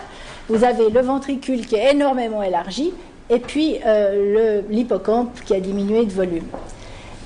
vous 0.48 0.64
avez 0.64 0.90
le 0.90 1.00
ventricule 1.00 1.66
qui 1.66 1.76
est 1.76 1.92
énormément 1.92 2.42
élargi 2.42 2.92
et 3.30 3.38
puis 3.38 3.78
euh, 3.86 4.60
l'hippocampe 4.68 5.40
qui 5.44 5.54
a 5.54 5.60
diminué 5.60 6.04
de 6.04 6.12
volume. 6.12 6.46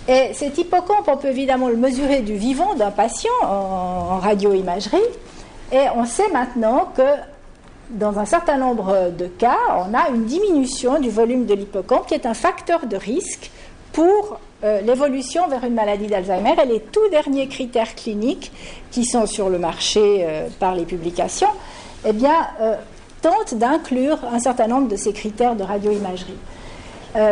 Et 0.07 0.35
cet 0.35 0.59
hippocampe, 0.59 1.09
on 1.09 1.17
peut 1.17 1.29
évidemment 1.29 1.69
le 1.69 1.77
mesurer 1.77 2.21
du 2.21 2.35
vivant 2.35 2.75
d'un 2.75 2.90
patient 2.90 3.33
en, 3.43 3.47
en 3.47 4.19
radioimagerie. 4.19 4.99
Et 5.73 5.87
on 5.97 6.05
sait 6.05 6.29
maintenant 6.31 6.93
que 6.95 7.03
dans 7.88 8.19
un 8.19 8.27
certain 8.27 8.59
nombre 8.59 9.11
de 9.17 9.27
cas, 9.27 9.59
on 9.71 9.95
a 9.95 10.11
une 10.11 10.25
diminution 10.27 11.01
du 11.01 11.09
volume 11.09 11.47
de 11.47 11.55
l'hippocampe 11.55 12.07
qui 12.07 12.14
est 12.14 12.27
un 12.27 12.35
facteur 12.35 12.87
de 12.87 12.97
risque 12.97 13.51
pour 13.93 14.40
euh, 14.62 14.81
l'évolution 14.83 15.49
vers 15.49 15.64
une 15.64 15.75
maladie 15.75 16.07
d'Alzheimer 16.07 16.55
et 16.62 16.67
les 16.67 16.81
tout 16.81 17.09
derniers 17.11 17.49
critères 17.49 17.95
cliniques 17.95 18.53
qui 18.90 19.05
sont 19.05 19.27
sur 19.27 19.49
le 19.49 19.59
marché 19.59 20.01
euh, 20.21 20.49
par 20.59 20.75
les 20.75 20.85
publications, 20.85 21.49
eh 22.07 22.12
bien, 22.12 22.49
tentent 23.25 23.55
d'inclure 23.55 24.19
un 24.31 24.39
certain 24.39 24.67
nombre 24.67 24.89
de 24.89 24.97
ces 24.97 25.13
critères 25.13 25.57
de 25.57 25.63
radioimagerie. 25.63 26.37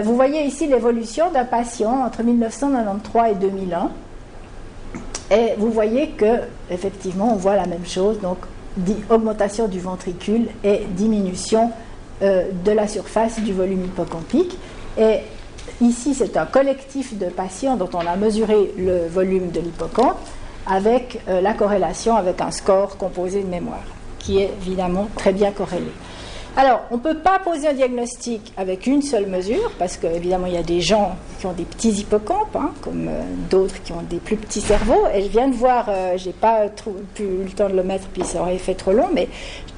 vous 0.05 0.15
voyez 0.17 0.45
ici 0.45 0.67
l'évolution 0.67 1.31
d'un 1.31 1.45
patient 1.45 2.05
entre 2.07 2.23
1993 2.23 3.33
et 3.33 3.35
2001. 3.35 3.91
Et 5.31 5.55
vous 5.59 5.71
voyez 5.71 6.09
que, 6.11 6.41
effectivement, 6.71 7.33
on 7.33 7.37
voit 7.37 7.57
la 7.57 7.67
même 7.67 7.87
chose, 7.87 8.21
donc 8.21 8.39
augmentation 9.11 9.69
du 9.69 9.81
ventricule 9.81 10.47
et 10.65 10.87
diminution 10.91 11.71
de 12.21 12.73
la 12.73 12.89
surface 12.89 13.41
du 13.41 13.53
volume 13.53 13.85
hippocampique. 13.85 14.57
Et 14.97 15.21
Ici, 15.81 16.15
c'est 16.15 16.37
un 16.37 16.47
collectif 16.47 17.19
de 17.19 17.27
patients 17.27 17.77
dont 17.77 17.91
on 17.95 18.07
a 18.07 18.17
mesuré 18.17 18.73
le 18.77 19.07
volume 19.09 19.51
de 19.51 19.61
l'hippocampe 19.61 20.19
avec 20.67 21.21
euh, 21.29 21.41
la 21.41 21.55
corrélation 21.55 22.15
avec 22.15 22.41
un 22.41 22.51
score 22.51 22.97
composé 22.97 23.43
de 23.43 23.49
mémoire, 23.49 23.83
qui 24.23 24.39
est 24.39 24.51
évidemment 24.63 25.09
très 25.17 25.33
bien 25.33 25.51
corrélé. 25.51 25.93
Alors, 26.55 26.83
on 26.91 26.97
ne 26.97 27.01
peut 27.01 27.17
pas 27.17 27.39
poser 27.39 27.69
un 27.69 27.73
diagnostic 27.73 28.53
avec 28.59 28.87
une 28.87 29.01
seule 29.01 29.27
mesure, 29.27 29.73
parce 29.79 29.97
qu'évidemment, 29.97 30.47
il 30.47 30.53
y 30.53 30.59
a 30.59 30.63
des 30.63 30.83
gens 30.83 31.17
qui 31.41 31.47
ont 31.47 31.53
des 31.53 31.65
petits 31.65 31.89
hippocampes, 31.89 32.55
hein, 32.55 32.73
comme 32.83 33.09
euh, 33.09 33.23
d'autres 33.49 33.83
qui 33.83 33.93
ont 33.93 34.03
des 34.03 34.19
plus 34.19 34.37
petits 34.37 34.61
cerveaux. 34.61 35.07
Et 35.15 35.23
je 35.23 35.29
viens 35.29 35.49
de 35.49 35.55
voir, 35.55 35.87
euh, 35.89 36.19
je 36.19 36.27
n'ai 36.27 36.35
pas 36.35 36.67
eu 36.67 37.23
le 37.23 37.51
temps 37.53 37.71
de 37.71 37.75
le 37.75 37.83
mettre, 37.83 38.07
puis 38.09 38.23
ça 38.23 38.43
aurait 38.43 38.59
fait 38.59 38.75
trop 38.75 38.93
long, 38.93 39.09
mais 39.15 39.29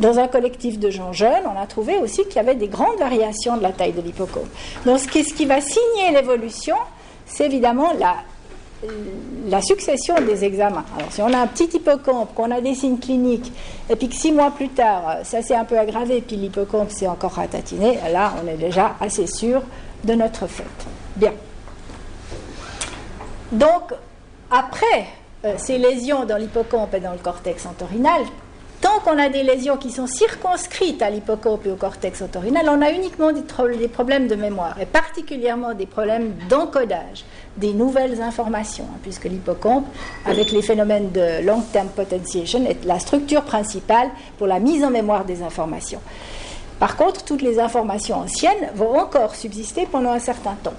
dans 0.00 0.18
un 0.18 0.26
collectif 0.26 0.80
de 0.80 0.90
gens 0.90 1.12
jeunes, 1.12 1.44
on 1.46 1.60
a 1.60 1.66
trouvé 1.66 1.98
aussi 1.98 2.24
qu'il 2.24 2.36
y 2.36 2.40
avait 2.40 2.56
des 2.56 2.68
grandes 2.68 2.98
variations 2.98 3.56
de 3.56 3.62
la 3.62 3.70
taille 3.70 3.92
de 3.92 4.00
l'hippocampe. 4.00 4.48
Donc, 4.84 4.98
ce 4.98 5.06
qui 5.06 5.46
va 5.46 5.60
signer 5.60 6.10
l'évolution, 6.12 6.76
c'est 7.24 7.46
évidemment 7.46 7.92
la 8.00 8.16
la 9.48 9.60
succession 9.60 10.14
des 10.26 10.44
examens. 10.44 10.84
Alors, 10.96 11.12
si 11.12 11.22
on 11.22 11.32
a 11.32 11.38
un 11.38 11.46
petit 11.46 11.76
hippocampe, 11.76 12.34
qu'on 12.34 12.50
a 12.50 12.60
des 12.60 12.74
signes 12.74 12.98
cliniques, 12.98 13.52
et 13.90 13.96
puis 13.96 14.08
que 14.08 14.14
six 14.14 14.32
mois 14.32 14.50
plus 14.50 14.70
tard, 14.70 15.18
ça 15.24 15.42
s'est 15.42 15.54
un 15.54 15.64
peu 15.64 15.78
aggravé, 15.78 16.22
puis 16.26 16.36
l'hippocampe 16.36 16.90
s'est 16.90 17.06
encore 17.08 17.32
ratatiné, 17.32 17.98
là, 18.12 18.34
on 18.42 18.48
est 18.48 18.56
déjà 18.56 18.96
assez 19.00 19.26
sûr 19.26 19.62
de 20.04 20.14
notre 20.14 20.46
fait. 20.46 20.64
Bien. 21.16 21.32
Donc, 23.52 23.92
après 24.50 25.06
euh, 25.44 25.54
ces 25.58 25.78
lésions 25.78 26.24
dans 26.24 26.36
l'hippocampe 26.36 26.94
et 26.94 27.00
dans 27.00 27.12
le 27.12 27.18
cortex 27.18 27.66
entorhinal, 27.66 28.22
Tant 28.84 29.00
qu'on 29.00 29.18
a 29.18 29.30
des 29.30 29.42
lésions 29.42 29.78
qui 29.78 29.90
sont 29.90 30.06
circonscrites 30.06 31.00
à 31.00 31.08
l'hippocampe 31.08 31.64
et 31.64 31.70
au 31.70 31.74
cortex 31.74 32.20
entorhinal, 32.20 32.68
on 32.68 32.82
a 32.82 32.90
uniquement 32.90 33.32
des, 33.32 33.88
problèmes 33.88 34.28
de 34.28 34.34
mémoire, 34.34 34.78
et 34.78 34.84
particulièrement 34.84 35.72
des 35.72 35.86
problèmes 35.86 36.34
d'encodage 36.50 37.24
des 37.56 37.72
nouvelles 37.72 38.20
informations, 38.20 38.84
hein, 38.92 38.98
puisque 39.00 39.24
l'hippocampe, 39.24 39.86
avec 40.26 40.52
les 40.52 40.60
phénomènes 40.60 41.12
de 41.12 41.42
long-term 41.46 41.88
potentiation, 41.88 42.62
est 42.66 42.84
la 42.84 42.98
structure 42.98 43.44
principale 43.44 44.10
pour 44.36 44.46
la 44.46 44.58
mise 44.58 44.84
en 44.84 44.90
mémoire 44.90 45.24
des 45.24 45.42
informations. 45.42 46.02
Par 46.78 46.98
contre, 46.98 47.24
toutes 47.24 47.40
les 47.40 47.58
informations 47.58 48.16
anciennes 48.16 48.68
vont 48.74 48.98
encore 48.98 49.34
subsister 49.34 49.88
pendant 49.90 50.10
un 50.10 50.18
certain 50.18 50.58
temps. 50.62 50.74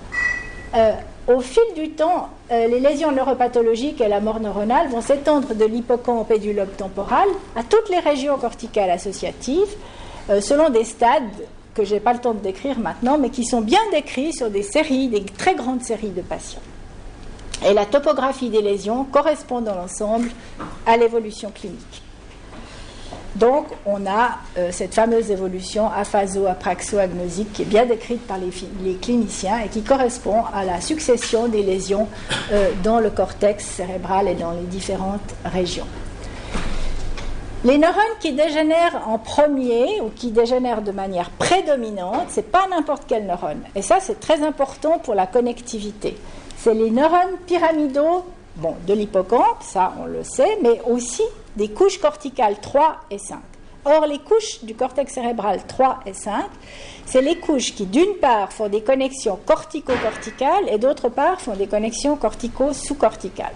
Euh, 0.75 0.91
au 1.27 1.39
fil 1.39 1.63
du 1.75 1.89
temps, 1.91 2.29
euh, 2.51 2.67
les 2.67 2.79
lésions 2.79 3.11
neuropathologiques 3.11 3.99
et 3.99 4.07
la 4.07 4.19
mort 4.19 4.39
neuronale 4.39 4.89
vont 4.89 5.01
s'étendre 5.01 5.55
de 5.55 5.65
l'hippocampe 5.65 6.29
et 6.31 6.39
du 6.39 6.53
lobe 6.53 6.75
temporal 6.75 7.27
à 7.55 7.63
toutes 7.63 7.89
les 7.89 7.99
régions 7.99 8.37
corticales 8.37 8.91
associatives, 8.91 9.75
euh, 10.29 10.39
selon 10.39 10.69
des 10.69 10.83
stades 10.83 11.23
que 11.73 11.83
je 11.83 11.95
n'ai 11.95 11.99
pas 11.99 12.13
le 12.13 12.19
temps 12.19 12.33
de 12.33 12.39
décrire 12.39 12.79
maintenant, 12.79 13.17
mais 13.17 13.31
qui 13.31 13.43
sont 13.43 13.61
bien 13.61 13.79
décrits 13.91 14.33
sur 14.33 14.49
des 14.49 14.63
séries, 14.63 15.07
des 15.07 15.23
très 15.23 15.55
grandes 15.55 15.81
séries 15.81 16.09
de 16.09 16.21
patients. 16.21 16.61
Et 17.65 17.73
la 17.73 17.85
topographie 17.85 18.49
des 18.49 18.61
lésions 18.61 19.03
correspond 19.05 19.61
dans 19.61 19.75
l'ensemble 19.75 20.29
à 20.85 20.95
l'évolution 20.95 21.51
clinique. 21.51 22.04
Donc, 23.35 23.67
on 23.85 24.05
a 24.05 24.37
euh, 24.57 24.69
cette 24.71 24.93
fameuse 24.93 25.29
évolution 25.29 25.89
aphaso-apraxo-agnosique 25.91 27.51
qui 27.51 27.63
est 27.63 27.65
bien 27.65 27.85
décrite 27.85 28.25
par 28.25 28.37
les, 28.37 28.95
cliniciens 28.95 29.59
et 29.59 29.67
qui 29.67 29.81
correspond 29.81 30.43
à 30.53 30.63
la 30.63 30.79
succession 30.79 31.47
des 31.47 31.61
lésions 31.61 32.07
euh, 32.53 32.69
dans 32.83 32.99
le 32.99 33.09
cortex 33.09 33.65
cérébral 33.65 34.29
et 34.29 34.35
dans 34.35 34.51
les 34.51 34.63
différentes 34.63 35.35
régions. 35.43 35.87
Les 37.65 37.77
neurones 37.77 38.03
qui 38.21 38.31
dégénèrent 38.31 39.01
en 39.07 39.17
premier 39.17 39.99
ou 39.99 40.11
qui 40.15 40.31
dégénèrent 40.31 40.83
de 40.83 40.91
manière 40.91 41.29
prédominante, 41.31 42.29
ce 42.29 42.37
n'est 42.37 42.45
pas 42.45 42.67
n'importe 42.69 43.03
quel 43.07 43.25
neurone. 43.25 43.61
Et 43.75 43.81
ça, 43.81 43.97
c'est 43.99 44.19
très 44.19 44.43
important 44.43 44.99
pour 44.99 45.15
la 45.15 45.25
connectivité. 45.27 46.15
C'est 46.57 46.75
les 46.75 46.91
neurones 46.91 47.37
pyramidaux 47.47 48.23
de 48.87 48.93
l'hippocampe, 48.93 49.61
ça 49.61 49.93
on 50.01 50.05
le 50.05 50.23
sait, 50.23 50.57
mais 50.61 50.79
aussi 50.87 51.23
des 51.55 51.69
couches 51.69 51.99
corticales 51.99 52.59
3 52.61 52.97
et 53.11 53.17
5. 53.17 53.39
Or, 53.85 54.07
les 54.07 54.17
couches 54.17 54.63
du 54.63 54.73
cortex 54.73 55.13
cérébral 55.13 55.59
3 55.67 55.99
et 56.07 56.13
5, 56.13 56.45
c'est 57.05 57.21
les 57.21 57.37
couches 57.37 57.75
qui, 57.75 57.85
d'une 57.85 58.15
part, 58.19 58.51
font 58.51 58.67
des 58.67 58.81
connexions 58.81 59.37
cortico-corticales 59.45 60.69
et 60.69 60.79
d'autre 60.79 61.09
part, 61.09 61.39
font 61.39 61.55
des 61.55 61.67
connexions 61.67 62.15
cortico-sous-corticales. 62.15 63.53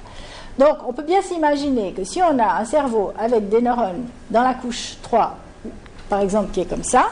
Donc, 0.60 0.78
on 0.88 0.94
peut 0.94 1.04
bien 1.04 1.22
s'imaginer 1.24 1.94
que 1.94 2.04
si 2.04 2.22
on 2.22 2.38
a 2.38 2.60
un 2.60 2.66
cerveau 2.66 3.12
avec 3.18 3.50
des 3.50 3.62
neurones 3.62 4.06
dans 4.30 4.44
la 4.44 4.54
couche 4.54 4.98
3, 5.02 5.36
par 6.10 6.22
exemple, 6.22 6.52
qui 6.52 6.62
est 6.62 6.70
comme 6.70 6.84
ça, 6.84 7.08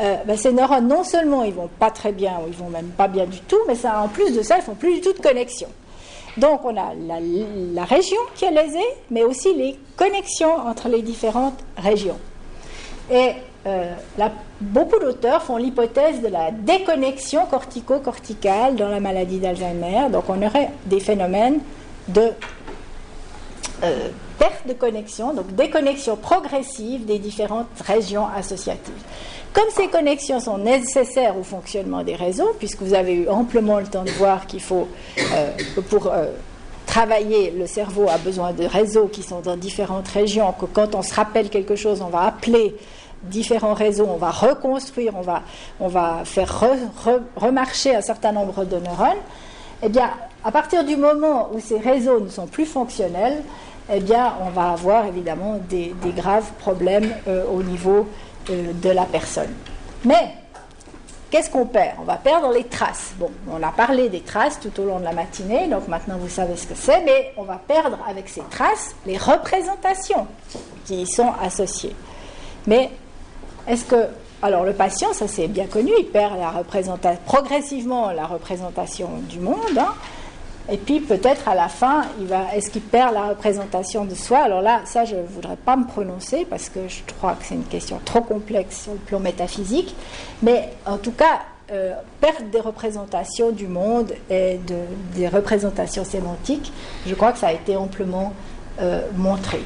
euh, 0.00 0.16
ben, 0.24 0.36
ces 0.36 0.52
neurones, 0.52 0.88
non 0.88 1.04
seulement 1.04 1.44
ils 1.44 1.52
vont 1.52 1.68
pas 1.78 1.90
très 1.90 2.10
bien, 2.10 2.32
ou 2.42 2.48
ils 2.48 2.56
vont 2.56 2.70
même 2.70 2.88
pas 2.88 3.06
bien 3.06 3.26
du 3.26 3.38
tout, 3.40 3.60
mais 3.68 3.74
ça, 3.76 4.00
en 4.00 4.08
plus 4.08 4.34
de 4.34 4.42
ça, 4.42 4.56
ils 4.56 4.62
font 4.62 4.74
plus 4.74 4.94
du 4.94 5.00
tout 5.02 5.12
de 5.12 5.20
connexion. 5.20 5.68
Donc 6.36 6.64
on 6.64 6.76
a 6.76 6.92
la, 7.74 7.84
région 7.84 8.20
qui 8.34 8.44
est 8.44 8.50
lésée, 8.50 8.78
mais 9.10 9.24
aussi 9.24 9.54
les 9.54 9.78
connexions 9.96 10.54
entre 10.66 10.88
les 10.88 11.02
différentes 11.02 11.58
régions. 11.76 12.18
Et 13.10 13.32
euh, 13.66 13.94
beaucoup 14.60 14.98
d'auteurs 14.98 15.42
font 15.42 15.56
l'hypothèse 15.56 16.22
de 16.22 16.28
la 16.28 16.50
déconnexion 16.50 17.46
cortico-corticale 17.46 18.76
dans 18.76 18.88
la 18.88 19.00
maladie 19.00 19.38
d'Alzheimer. 19.38 20.08
Donc 20.10 20.24
on 20.28 20.40
aurait 20.42 20.70
des 20.86 21.00
phénomènes 21.00 21.60
de 22.08 22.30
euh, 23.82 24.08
perte 24.38 24.66
de 24.66 24.72
connexion, 24.72 25.34
donc 25.34 25.54
déconnexion 25.54 26.16
progressive 26.16 27.04
des 27.06 27.18
différentes 27.18 27.66
régions 27.86 28.26
associatives. 28.26 28.94
Comme 29.52 29.68
ces 29.70 29.88
connexions 29.88 30.38
sont 30.38 30.58
nécessaires 30.58 31.36
au 31.36 31.42
fonctionnement 31.42 32.04
des 32.04 32.14
réseaux, 32.14 32.54
puisque 32.58 32.82
vous 32.82 32.94
avez 32.94 33.14
eu 33.14 33.28
amplement 33.28 33.80
le 33.80 33.86
temps 33.86 34.04
de 34.04 34.10
voir 34.10 34.46
qu'il 34.46 34.60
faut, 34.60 34.86
euh, 35.18 35.50
pour 35.88 36.06
euh, 36.06 36.26
travailler, 36.86 37.50
le 37.50 37.66
cerveau 37.66 38.08
a 38.08 38.18
besoin 38.18 38.52
de 38.52 38.64
réseaux 38.64 39.06
qui 39.06 39.24
sont 39.24 39.40
dans 39.40 39.56
différentes 39.56 40.06
régions, 40.08 40.52
que 40.52 40.66
quand 40.66 40.94
on 40.94 41.02
se 41.02 41.14
rappelle 41.14 41.50
quelque 41.50 41.74
chose, 41.74 42.00
on 42.00 42.10
va 42.10 42.22
appeler 42.22 42.76
différents 43.24 43.74
réseaux, 43.74 44.08
on 44.08 44.16
va 44.16 44.30
reconstruire, 44.30 45.14
on 45.80 45.88
va, 45.88 46.22
faire 46.24 46.64
remarcher 47.36 47.94
un 47.94 48.00
certain 48.00 48.32
nombre 48.32 48.64
de 48.64 48.76
neurones, 48.76 49.18
eh 49.82 49.88
bien, 49.88 50.10
à 50.44 50.52
partir 50.52 50.84
du 50.84 50.96
moment 50.96 51.50
où 51.52 51.60
ces 51.60 51.78
réseaux 51.78 52.20
ne 52.20 52.28
sont 52.28 52.46
plus 52.46 52.66
fonctionnels, 52.66 53.42
eh 53.92 54.00
bien, 54.00 54.34
on 54.46 54.50
va 54.50 54.70
avoir 54.70 55.06
évidemment 55.06 55.58
des, 55.68 55.92
graves 56.16 56.50
problèmes 56.60 57.12
euh, 57.28 57.44
au 57.52 57.62
niveau 57.62 58.06
euh, 58.50 58.72
de 58.72 58.90
la 58.90 59.04
personne. 59.04 59.52
Mais 60.04 60.34
qu'est-ce 61.30 61.50
qu'on 61.50 61.66
perd? 61.66 61.96
On 62.00 62.04
va 62.04 62.16
perdre 62.16 62.52
les 62.52 62.64
traces. 62.64 63.12
Bon, 63.18 63.30
on 63.50 63.62
a 63.62 63.70
parlé 63.70 64.08
des 64.08 64.20
traces 64.20 64.58
tout 64.60 64.80
au 64.80 64.84
long 64.84 64.98
de 64.98 65.04
la 65.04 65.12
matinée, 65.12 65.68
donc 65.68 65.88
maintenant 65.88 66.16
vous 66.18 66.28
savez 66.28 66.56
ce 66.56 66.66
que 66.66 66.74
c'est, 66.74 67.02
mais 67.04 67.32
on 67.36 67.44
va 67.44 67.56
perdre 67.56 67.98
avec 68.08 68.28
ces 68.28 68.42
traces 68.50 68.94
les 69.06 69.18
représentations 69.18 70.26
qui 70.84 71.02
y 71.02 71.06
sont 71.06 71.32
associées. 71.40 71.94
Mais 72.66 72.90
est-ce 73.66 73.84
que 73.84 74.08
alors 74.42 74.64
le 74.64 74.72
patient, 74.72 75.12
ça 75.12 75.28
c'est 75.28 75.48
bien 75.48 75.66
connu, 75.66 75.92
il 75.98 76.06
perd 76.06 76.38
la 76.38 76.50
représentation, 76.50 77.20
progressivement 77.26 78.10
la 78.10 78.26
représentation 78.26 79.10
du 79.28 79.38
monde. 79.38 79.78
Hein. 79.78 79.94
Et 80.68 80.76
puis 80.76 81.00
peut-être 81.00 81.48
à 81.48 81.54
la 81.54 81.68
fin, 81.68 82.02
est-ce 82.54 82.70
qu'il 82.70 82.82
perd 82.82 83.14
la 83.14 83.28
représentation 83.28 84.04
de 84.04 84.14
soi? 84.14 84.38
Alors 84.38 84.62
là, 84.62 84.82
ça, 84.84 85.04
je 85.04 85.16
ne 85.16 85.22
voudrais 85.22 85.56
pas 85.56 85.76
me 85.76 85.86
prononcer 85.86 86.46
parce 86.48 86.68
que 86.68 86.80
je 86.88 87.00
crois 87.18 87.32
que 87.34 87.44
c'est 87.44 87.54
une 87.54 87.64
question 87.64 88.00
trop 88.04 88.20
complexe 88.20 88.82
sur 88.82 88.92
le 88.92 88.98
plan 88.98 89.20
métaphysique. 89.20 89.94
Mais 90.42 90.70
en 90.86 90.98
tout 90.98 91.12
cas, 91.12 91.40
euh, 91.72 91.94
perte 92.20 92.50
des 92.50 92.60
représentations 92.60 93.50
du 93.50 93.68
monde 93.68 94.12
et 94.28 94.58
des 95.14 95.28
représentations 95.28 96.04
sémantiques, 96.04 96.72
je 97.06 97.14
crois 97.14 97.32
que 97.32 97.38
ça 97.38 97.48
a 97.48 97.52
été 97.52 97.76
amplement 97.76 98.32
euh, 98.80 99.02
montré. 99.16 99.60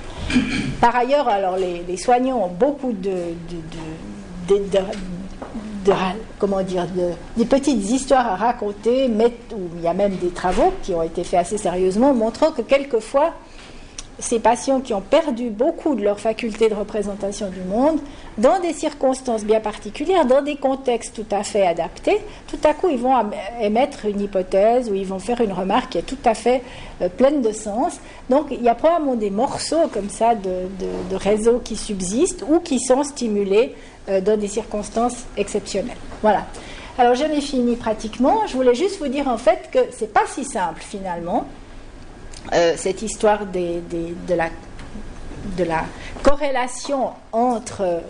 Par 0.81 0.97
ailleurs, 0.97 1.29
alors 1.29 1.57
les, 1.57 1.97
soignants 1.97 2.45
ont 2.45 2.49
beaucoup 2.49 2.93
de 2.93 3.35
comment 6.39 6.63
dire, 6.63 6.87
des 7.37 7.45
petites 7.45 7.91
histoires 7.91 8.27
à 8.27 8.37
raconter, 8.37 9.09
mais, 9.09 9.33
où 9.53 9.61
il 9.77 9.83
y 9.83 9.89
a 9.89 9.95
même 9.95 10.17
des 10.17 10.31
travaux 10.31 10.73
qui 10.83 10.95
ont 10.95 11.03
été 11.03 11.25
faits 11.25 11.41
assez 11.41 11.59
sérieusement, 11.59 12.15
montrant 12.15 12.51
que 12.53 12.63
quelquefois, 12.63 13.35
ces 14.19 14.39
patients 14.39 14.81
qui 14.81 14.95
ont 14.95 15.01
perdu 15.01 15.51
beaucoup 15.51 15.95
de 15.95 16.03
leur 16.03 16.21
faculté 16.21 16.69
de 16.69 16.75
représentation 16.75 17.49
du 17.49 17.61
monde, 17.61 17.99
dans 18.39 18.61
des 18.61 18.73
circonstances 18.73 19.45
bien 19.45 19.61
particulières, 19.61 20.25
dans 20.25 20.43
des 20.43 20.57
contextes 20.57 21.15
tout 21.15 21.35
à 21.35 21.43
fait 21.43 21.67
adaptés, 21.67 22.21
tout 22.47 22.59
à 22.65 22.75
coup 22.75 22.89
ils 22.91 22.99
vont 22.99 23.15
émettre 23.61 24.07
une 24.07 24.21
hypothèse 24.21 24.91
ou 24.91 24.95
ils 24.95 25.07
vont 25.07 25.19
faire 25.19 25.41
une 25.41 25.53
remarque 25.53 25.91
qui 25.91 25.99
est 25.99 26.03
tout 26.03 26.19
à 26.25 26.35
fait 26.35 26.63
euh, 27.03 27.09
pleine 27.09 27.43
de 27.43 27.53
sens. 27.53 28.01
Donc 28.31 28.47
il 28.51 28.63
y 28.63 28.69
a 28.69 28.75
probablement 28.75 29.15
des 29.17 29.31
morceaux 29.31 29.89
comme 29.93 30.09
ça 30.09 30.35
de, 30.35 31.17
réseaux 31.17 31.61
qui 31.63 31.77
subsistent 31.77 32.45
ou 32.49 32.61
qui 32.61 32.81
sont 32.81 33.03
stimulés 33.05 33.75
euh, 34.09 34.21
dans 34.21 34.39
des 34.39 34.49
circonstances 34.49 35.25
exceptionnelles. 35.37 35.97
Voilà. 36.23 36.47
Alors 36.99 37.15
j'en 37.15 37.31
ai 37.31 37.41
fini 37.41 37.75
pratiquement. 37.77 38.47
Je 38.47 38.55
voulais 38.55 38.75
juste 38.75 38.99
vous 39.01 39.09
dire 39.09 39.27
en 39.27 39.39
fait 39.39 39.71
que 39.73 39.79
c'est 39.91 40.13
pas 40.13 40.27
si 40.29 40.45
simple 40.45 40.81
finalement 40.81 41.47
euh, 42.53 42.75
cette 42.77 43.03
histoire 43.03 43.47
de, 43.47 44.35
la, 44.35 45.85
corrélation 46.23 47.11
entre 47.33 48.03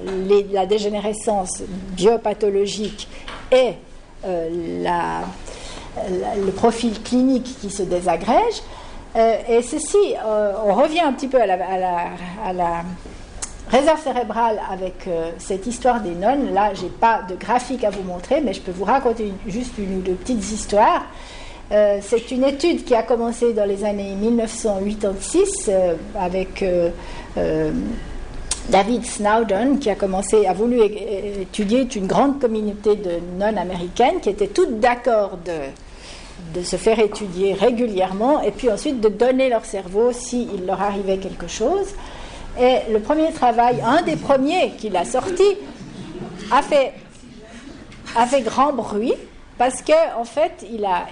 la 0.52 0.66
dégénérescence 0.66 1.62
biopathologique 1.92 3.08
et 3.52 3.72
euh, 4.24 4.82
le 6.44 6.52
profil 6.52 7.02
clinique 7.02 7.56
qui 7.60 7.70
se 7.70 7.82
désagrège. 7.82 8.62
et 9.16 9.62
ceci, 9.62 10.14
on 10.66 10.74
revient 10.74 11.00
un 11.00 11.12
petit 11.12 11.28
peu 11.28 11.40
à 11.40 11.46
la, 11.46 12.82
réserve 13.68 14.00
cérébrale 14.00 14.60
avec 14.70 15.06
euh, 15.06 15.30
cette 15.38 15.66
histoire 15.66 16.00
des 16.00 16.14
nonnes. 16.14 16.52
Là, 16.52 16.74
j'ai 16.74 16.88
pas 16.88 17.22
de 17.28 17.34
graphique 17.34 17.84
à 17.84 17.90
vous 17.90 18.02
montrer, 18.02 18.40
mais 18.40 18.52
je 18.52 18.60
peux 18.60 18.72
vous 18.72 18.84
raconter 18.84 19.32
juste 19.46 19.78
une 19.78 19.98
ou 19.98 20.00
deux 20.00 20.14
petites 20.14 20.52
histoires. 20.52 21.04
Euh, 21.72 21.98
c'est 22.02 22.30
une 22.30 22.44
étude 22.44 22.84
qui 22.84 22.94
a 22.94 23.02
commencé 23.02 23.52
dans 23.52 23.64
les 23.64 23.84
années 23.84 24.14
1986 24.14 25.68
euh, 25.68 25.94
avec 26.18 26.64
David 28.68 29.04
Snowden, 29.04 29.78
qui 29.78 29.90
a 29.90 29.94
commencé, 29.94 30.46
a 30.46 30.52
voulu 30.52 30.80
étudier 30.82 31.88
une 31.94 32.06
grande 32.06 32.40
communauté 32.40 32.96
de 32.96 33.18
nonnes 33.38 33.58
américaines 33.58 34.20
qui 34.20 34.30
étaient 34.30 34.48
toutes 34.48 34.80
d'accord 34.80 35.38
de, 35.44 36.58
de 36.58 36.62
se 36.62 36.76
faire 36.76 36.98
étudier 36.98 37.54
régulièrement 37.54 38.40
et 38.40 38.50
puis 38.50 38.70
ensuite 38.70 39.00
de 39.00 39.08
donner 39.08 39.48
leur 39.48 39.64
cerveau 39.64 40.12
s'il 40.12 40.66
leur 40.66 40.80
arrivait 40.80 41.18
quelque 41.18 41.48
chose. 41.48 41.94
Et 42.60 42.92
le 42.92 43.00
premier 43.00 43.32
travail, 43.32 43.82
un 43.84 44.02
des 44.02 44.16
premiers 44.16 44.72
qu'il 44.78 44.96
a 44.96 45.04
sorti, 45.04 45.42
a 46.52 46.62
fait, 46.62 46.92
a 48.16 48.26
fait 48.26 48.42
grand 48.42 48.72
bruit 48.72 49.14
parce 49.58 49.82
qu'en 49.82 50.20
en 50.20 50.24
fait, 50.24 50.66
il 50.70 50.84
a, 50.84 51.06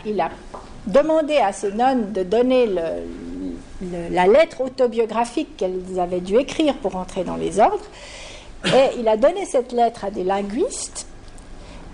demandé 0.86 1.36
à 1.36 1.52
ces 1.52 1.72
nonnes 1.72 2.12
de 2.12 2.22
donner 2.22 2.66
la 4.10 4.26
lettre 4.26 4.62
autobiographique 4.62 5.56
qu'elles 5.56 5.98
avaient 5.98 6.20
dû 6.20 6.36
écrire 6.36 6.74
pour 6.78 6.96
entrer 6.96 7.24
dans 7.24 7.36
les 7.36 7.60
ordres. 7.60 7.86
Et 8.66 8.98
il 8.98 9.08
a 9.08 9.16
donné 9.16 9.44
cette 9.44 9.72
lettre 9.72 10.04
à 10.04 10.10
des 10.10 10.24
linguistes 10.24 11.06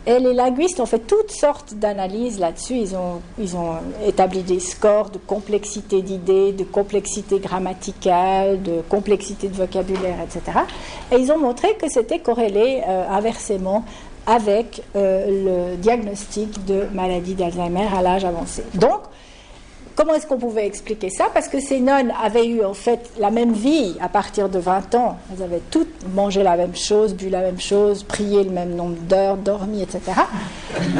et 0.08 0.20
les 0.20 0.32
linguistes 0.32 0.80
ont 0.80 0.86
fait 0.86 1.00
toutes 1.00 1.30
sortes 1.30 1.74
d'analyses 1.74 2.38
là-dessus. 2.38 2.76
Ils 2.76 2.96
ont, 2.96 3.20
ils 3.38 3.54
ont 3.56 3.74
établi 4.06 4.42
des 4.42 4.58
scores 4.58 5.10
de 5.10 5.18
complexité 5.18 6.00
d'idées, 6.00 6.52
de 6.52 6.64
complexité 6.64 7.40
grammaticale, 7.40 8.62
de 8.62 8.80
complexité 8.88 9.48
de 9.48 9.54
vocabulaire, 9.54 10.16
etc. 10.22 10.60
Et 11.12 11.16
ils 11.16 11.30
ont 11.30 11.36
montré 11.36 11.74
que 11.74 11.90
c'était 11.90 12.20
corrélé 12.20 12.82
euh, 12.88 13.06
inversement 13.10 13.84
avec 14.28 14.82
euh, 14.94 15.72
le 15.72 15.76
diagnostic 15.76 16.64
de 16.66 16.84
maladie 16.92 17.34
d'Alzheimer 17.34 17.86
à 17.96 18.02
l'âge 18.02 18.24
avancé. 18.24 18.62
Donc, 18.74 19.00
Comment 19.98 20.14
est-ce 20.14 20.28
qu'on 20.28 20.38
pouvait 20.38 20.64
expliquer 20.64 21.10
ça? 21.10 21.24
Parce 21.34 21.48
que 21.48 21.58
ces 21.58 21.80
nonnes 21.80 22.12
avaient 22.22 22.46
eu 22.46 22.64
en 22.64 22.72
fait 22.72 23.10
la 23.18 23.32
même 23.32 23.52
vie 23.52 23.96
à 24.00 24.08
partir 24.08 24.48
de 24.48 24.60
20 24.60 24.94
ans. 24.94 25.16
Elles 25.32 25.42
avaient 25.42 25.62
toutes 25.72 26.06
mangé 26.14 26.44
la 26.44 26.56
même 26.56 26.76
chose, 26.76 27.16
bu 27.16 27.28
la 27.28 27.40
même 27.40 27.58
chose, 27.58 28.04
prié 28.04 28.44
le 28.44 28.50
même 28.50 28.76
nombre 28.76 28.96
d'heures, 29.08 29.36
dormi, 29.36 29.82
etc. 29.82 30.00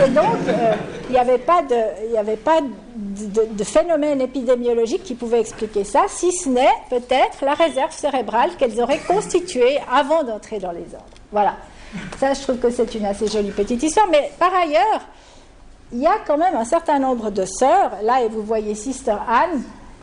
Et 0.05 0.11
donc, 0.11 0.25
euh, 0.49 0.75
il 1.09 1.13
n'y 1.13 1.17
avait 1.17 1.39
pas, 1.39 1.63
de, 1.63 2.19
avait 2.19 2.37
pas 2.37 2.59
de, 2.61 3.63
phénomène 3.63 4.21
épidémiologique 4.21 5.05
qui 5.05 5.15
pouvait 5.15 5.43
expliquer 5.43 5.85
ça, 5.85 6.07
si 6.09 6.33
ce 6.33 6.49
n'est 6.49 6.67
peut-être 6.91 7.45
la 7.45 7.55
réserve 7.55 7.93
cérébrale 7.93 8.51
qu'elles 8.59 8.81
auraient 8.81 8.99
constituée 9.07 9.79
avant 9.95 10.25
d'entrer 10.25 10.59
dans 10.59 10.73
les 10.73 10.81
ordres. 10.93 11.07
Voilà. 11.31 11.55
Ça, 12.19 12.35
je 12.35 12.43
trouve 12.43 12.59
que 12.59 12.71
c'est 12.71 12.95
une 12.95 13.07
assez 13.07 13.29
jolie 13.29 13.51
petite 13.51 13.83
histoire. 13.83 14.07
Mais 14.11 14.31
par 14.39 14.53
ailleurs, 14.55 15.01
il 15.93 16.01
y 16.01 16.07
a 16.07 16.19
quand 16.27 16.37
même 16.37 16.55
un 16.55 16.65
certain 16.65 16.99
nombre 16.99 17.31
de 17.31 17.45
sœurs. 17.45 17.93
Là, 18.03 18.21
vous 18.31 18.43
voyez 18.43 18.75
Sister 18.75 19.17
Anne, 19.27 19.63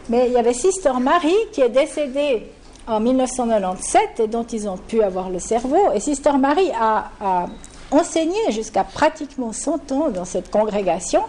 mais 0.09 0.27
il 0.27 0.33
y 0.33 0.37
avait 0.37 0.53
Sister 0.53 0.93
Marie 0.99 1.33
qui 1.51 1.61
est 1.61 1.69
décédée 1.69 2.51
en 2.87 2.99
1997 2.99 4.19
et 4.19 4.27
dont 4.27 4.43
ils 4.43 4.67
ont 4.67 4.77
pu 4.77 5.01
avoir 5.01 5.29
le 5.29 5.39
cerveau. 5.39 5.91
Et 5.93 5.99
Sister 5.99 6.33
Marie 6.39 6.71
a, 6.79 7.47
enseigné 7.91 8.35
jusqu'à 8.49 8.83
pratiquement 8.83 9.53
100 9.53 9.91
ans 9.91 10.09
dans 10.09 10.25
cette 10.25 10.49
congrégation. 10.49 11.21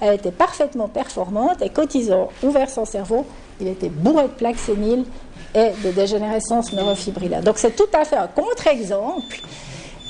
Elle 0.00 0.14
était 0.14 0.30
parfaitement 0.30 0.88
performante 0.88 1.62
et 1.62 1.70
quand 1.70 1.94
ils 1.94 2.12
ont 2.12 2.28
ouvert 2.42 2.68
son 2.68 2.84
cerveau, 2.84 3.24
il 3.60 3.68
était 3.68 3.88
bourré 3.88 4.24
de 4.24 4.28
plaques 4.28 4.58
séniles 4.58 5.04
et 5.54 5.70
de 5.82 5.90
dégénérescence 5.90 6.72
neurofibrillaire. 6.74 7.42
Donc 7.42 7.58
c'est 7.58 7.74
tout 7.74 7.88
à 7.94 8.04
fait 8.04 8.16
un 8.16 8.26
contre-exemple 8.26 9.40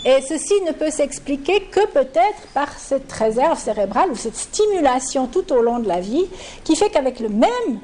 et 0.04 0.20
ceci 0.20 0.54
ne 0.66 0.72
peut 0.72 0.90
s'expliquer 0.90 1.62
que 1.62 1.86
peut-être 1.86 2.46
par 2.54 2.76
cette 2.78 3.10
réserve 3.12 3.58
cérébrale 3.58 4.10
ou 4.10 4.16
cette 4.16 4.36
stimulation 4.36 5.26
tout 5.26 5.52
au 5.52 5.62
long 5.62 5.78
de 5.78 5.86
la 5.86 6.00
vie 6.00 6.26
qui 6.64 6.74
fait 6.74 6.90
qu'avec 6.90 7.20
le 7.20 7.28
même 7.28 7.80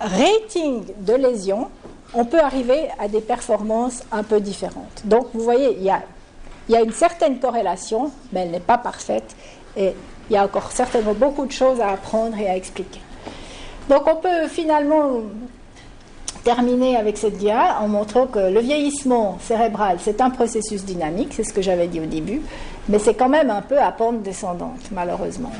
rating 0.00 0.84
de 0.98 1.14
lésions, 1.14 1.68
on 2.12 2.24
peut 2.24 2.40
arriver 2.40 2.88
à 2.98 3.08
des 3.08 3.20
performances 3.20 4.02
un 4.12 4.22
peu 4.22 4.40
différentes. 4.40 5.02
Donc 5.04 5.28
vous 5.32 5.40
voyez, 5.40 5.76
il 5.78 5.84
y 5.84 6.76
a 6.76 6.80
une 6.80 6.92
certaine 6.92 7.38
corrélation, 7.38 8.10
mais 8.32 8.40
elle 8.40 8.50
n'est 8.50 8.60
pas 8.60 8.78
parfaite 8.78 9.34
et 9.76 9.94
il 10.28 10.34
y 10.34 10.36
a 10.36 10.44
encore 10.44 10.70
certainement 10.72 11.14
beaucoup 11.14 11.46
de 11.46 11.52
choses 11.52 11.80
à 11.80 11.90
apprendre 11.90 12.38
et 12.38 12.48
à 12.48 12.56
expliquer. 12.56 13.00
Donc 13.88 14.02
on 14.06 14.16
peut 14.16 14.48
finalement 14.48 15.22
terminer 16.46 16.96
avec 16.96 17.18
cette 17.18 17.36
dia 17.38 17.76
en 17.80 17.88
montrant 17.88 18.28
que 18.28 18.38
le 18.38 18.60
vieillissement 18.60 19.36
cérébral, 19.40 19.98
c'est 20.00 20.20
un 20.20 20.30
processus 20.30 20.84
dynamique, 20.84 21.30
c'est 21.32 21.42
ce 21.42 21.52
que 21.52 21.60
j'avais 21.60 21.88
dit 21.88 21.98
au 21.98 22.06
début, 22.06 22.40
mais 22.88 23.00
c'est 23.00 23.14
quand 23.14 23.28
même 23.28 23.50
un 23.50 23.62
peu 23.62 23.76
à 23.76 23.90
pente 23.90 24.22
descendante, 24.22 24.78
malheureusement. 24.92 25.50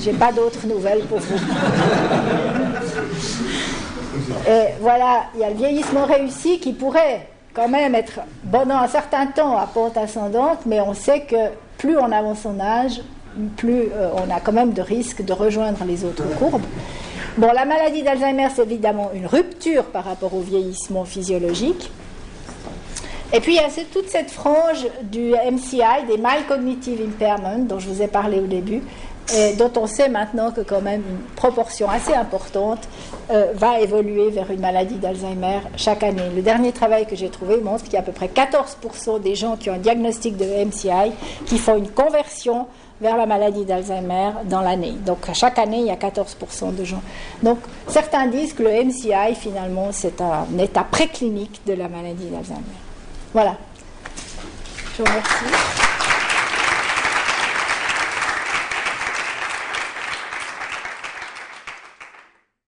J'ai 0.00 0.12
pas 0.12 0.32
d'autres 0.32 0.66
nouvelles 0.66 1.04
pour 1.04 1.20
vous. 1.20 1.38
Et 4.48 4.74
voilà, 4.80 5.26
il 5.34 5.40
y 5.40 5.44
a 5.44 5.50
le 5.50 5.56
vieillissement 5.56 6.04
réussi 6.04 6.58
qui 6.58 6.72
pourrait 6.72 7.28
quand 7.54 7.68
même 7.68 7.94
être 7.94 8.18
pendant 8.50 8.78
un 8.78 8.88
certain 8.88 9.26
temps 9.26 9.56
à 9.56 9.68
pente 9.68 9.96
ascendante, 9.96 10.66
mais 10.66 10.80
on 10.80 10.94
sait 10.94 11.20
que 11.20 11.50
plus 11.78 11.96
on 11.96 12.10
avance 12.10 12.40
son 12.40 12.58
âge, 12.58 13.02
plus 13.56 13.82
euh, 13.92 14.10
on 14.14 14.34
a 14.34 14.40
quand 14.40 14.52
même 14.52 14.72
de 14.72 14.82
risques 14.82 15.24
de 15.24 15.32
rejoindre 15.32 15.84
les 15.86 16.04
autres 16.04 16.24
courbes. 16.40 16.66
Bon, 17.36 17.50
la 17.52 17.64
maladie 17.64 18.04
d'Alzheimer, 18.04 18.46
c'est 18.54 18.62
évidemment 18.62 19.10
une 19.12 19.26
rupture 19.26 19.86
par 19.86 20.04
rapport 20.04 20.32
au 20.34 20.40
vieillissement 20.40 21.04
physiologique. 21.04 21.90
Et 23.32 23.40
puis 23.40 23.54
il 23.54 23.56
y 23.56 23.58
a 23.58 23.68
toute 23.92 24.08
cette 24.08 24.30
frange 24.30 24.86
du 25.02 25.32
MCI, 25.32 26.06
des 26.06 26.16
Mild 26.16 26.46
Cognitive 26.46 27.00
Impairment, 27.04 27.64
dont 27.66 27.80
je 27.80 27.88
vous 27.88 28.02
ai 28.02 28.06
parlé 28.06 28.38
au 28.38 28.46
début, 28.46 28.82
et 29.34 29.54
dont 29.54 29.72
on 29.76 29.88
sait 29.88 30.08
maintenant 30.08 30.52
que 30.52 30.60
quand 30.60 30.80
même 30.80 31.02
une 31.08 31.34
proportion 31.34 31.90
assez 31.90 32.14
importante 32.14 32.86
euh, 33.32 33.52
va 33.54 33.80
évoluer 33.80 34.30
vers 34.30 34.52
une 34.52 34.60
maladie 34.60 34.96
d'Alzheimer 34.96 35.58
chaque 35.76 36.04
année. 36.04 36.30
Le 36.36 36.42
dernier 36.42 36.70
travail 36.70 37.04
que 37.04 37.16
j'ai 37.16 37.30
trouvé 37.30 37.56
montre 37.56 37.82
qu'il 37.82 37.94
y 37.94 37.96
a 37.96 38.00
à 38.00 38.02
peu 38.02 38.12
près 38.12 38.28
14% 38.28 39.20
des 39.20 39.34
gens 39.34 39.56
qui 39.56 39.70
ont 39.70 39.74
un 39.74 39.78
diagnostic 39.78 40.36
de 40.36 40.44
MCI 40.44 41.10
qui 41.46 41.58
font 41.58 41.78
une 41.78 41.90
conversion 41.90 42.68
vers 43.00 43.16
la 43.16 43.26
maladie 43.26 43.64
d'Alzheimer 43.64 44.30
dans 44.44 44.60
l'année. 44.60 44.94
Donc 45.04 45.18
chaque 45.32 45.58
année, 45.58 45.80
il 45.80 45.86
y 45.86 45.90
a 45.90 45.96
14% 45.96 46.74
de 46.74 46.84
gens. 46.84 47.02
Donc 47.42 47.58
certains 47.88 48.26
disent 48.26 48.52
que 48.52 48.62
le 48.62 48.84
MCI, 48.84 49.34
finalement, 49.34 49.88
c'est 49.92 50.20
un 50.20 50.46
état 50.58 50.84
préclinique 50.84 51.60
de 51.66 51.74
la 51.74 51.88
maladie 51.88 52.26
d'Alzheimer. 52.26 52.62
Voilà. 53.32 53.56
Je 54.96 55.02
vous 55.02 55.08
remercie. 55.08 55.93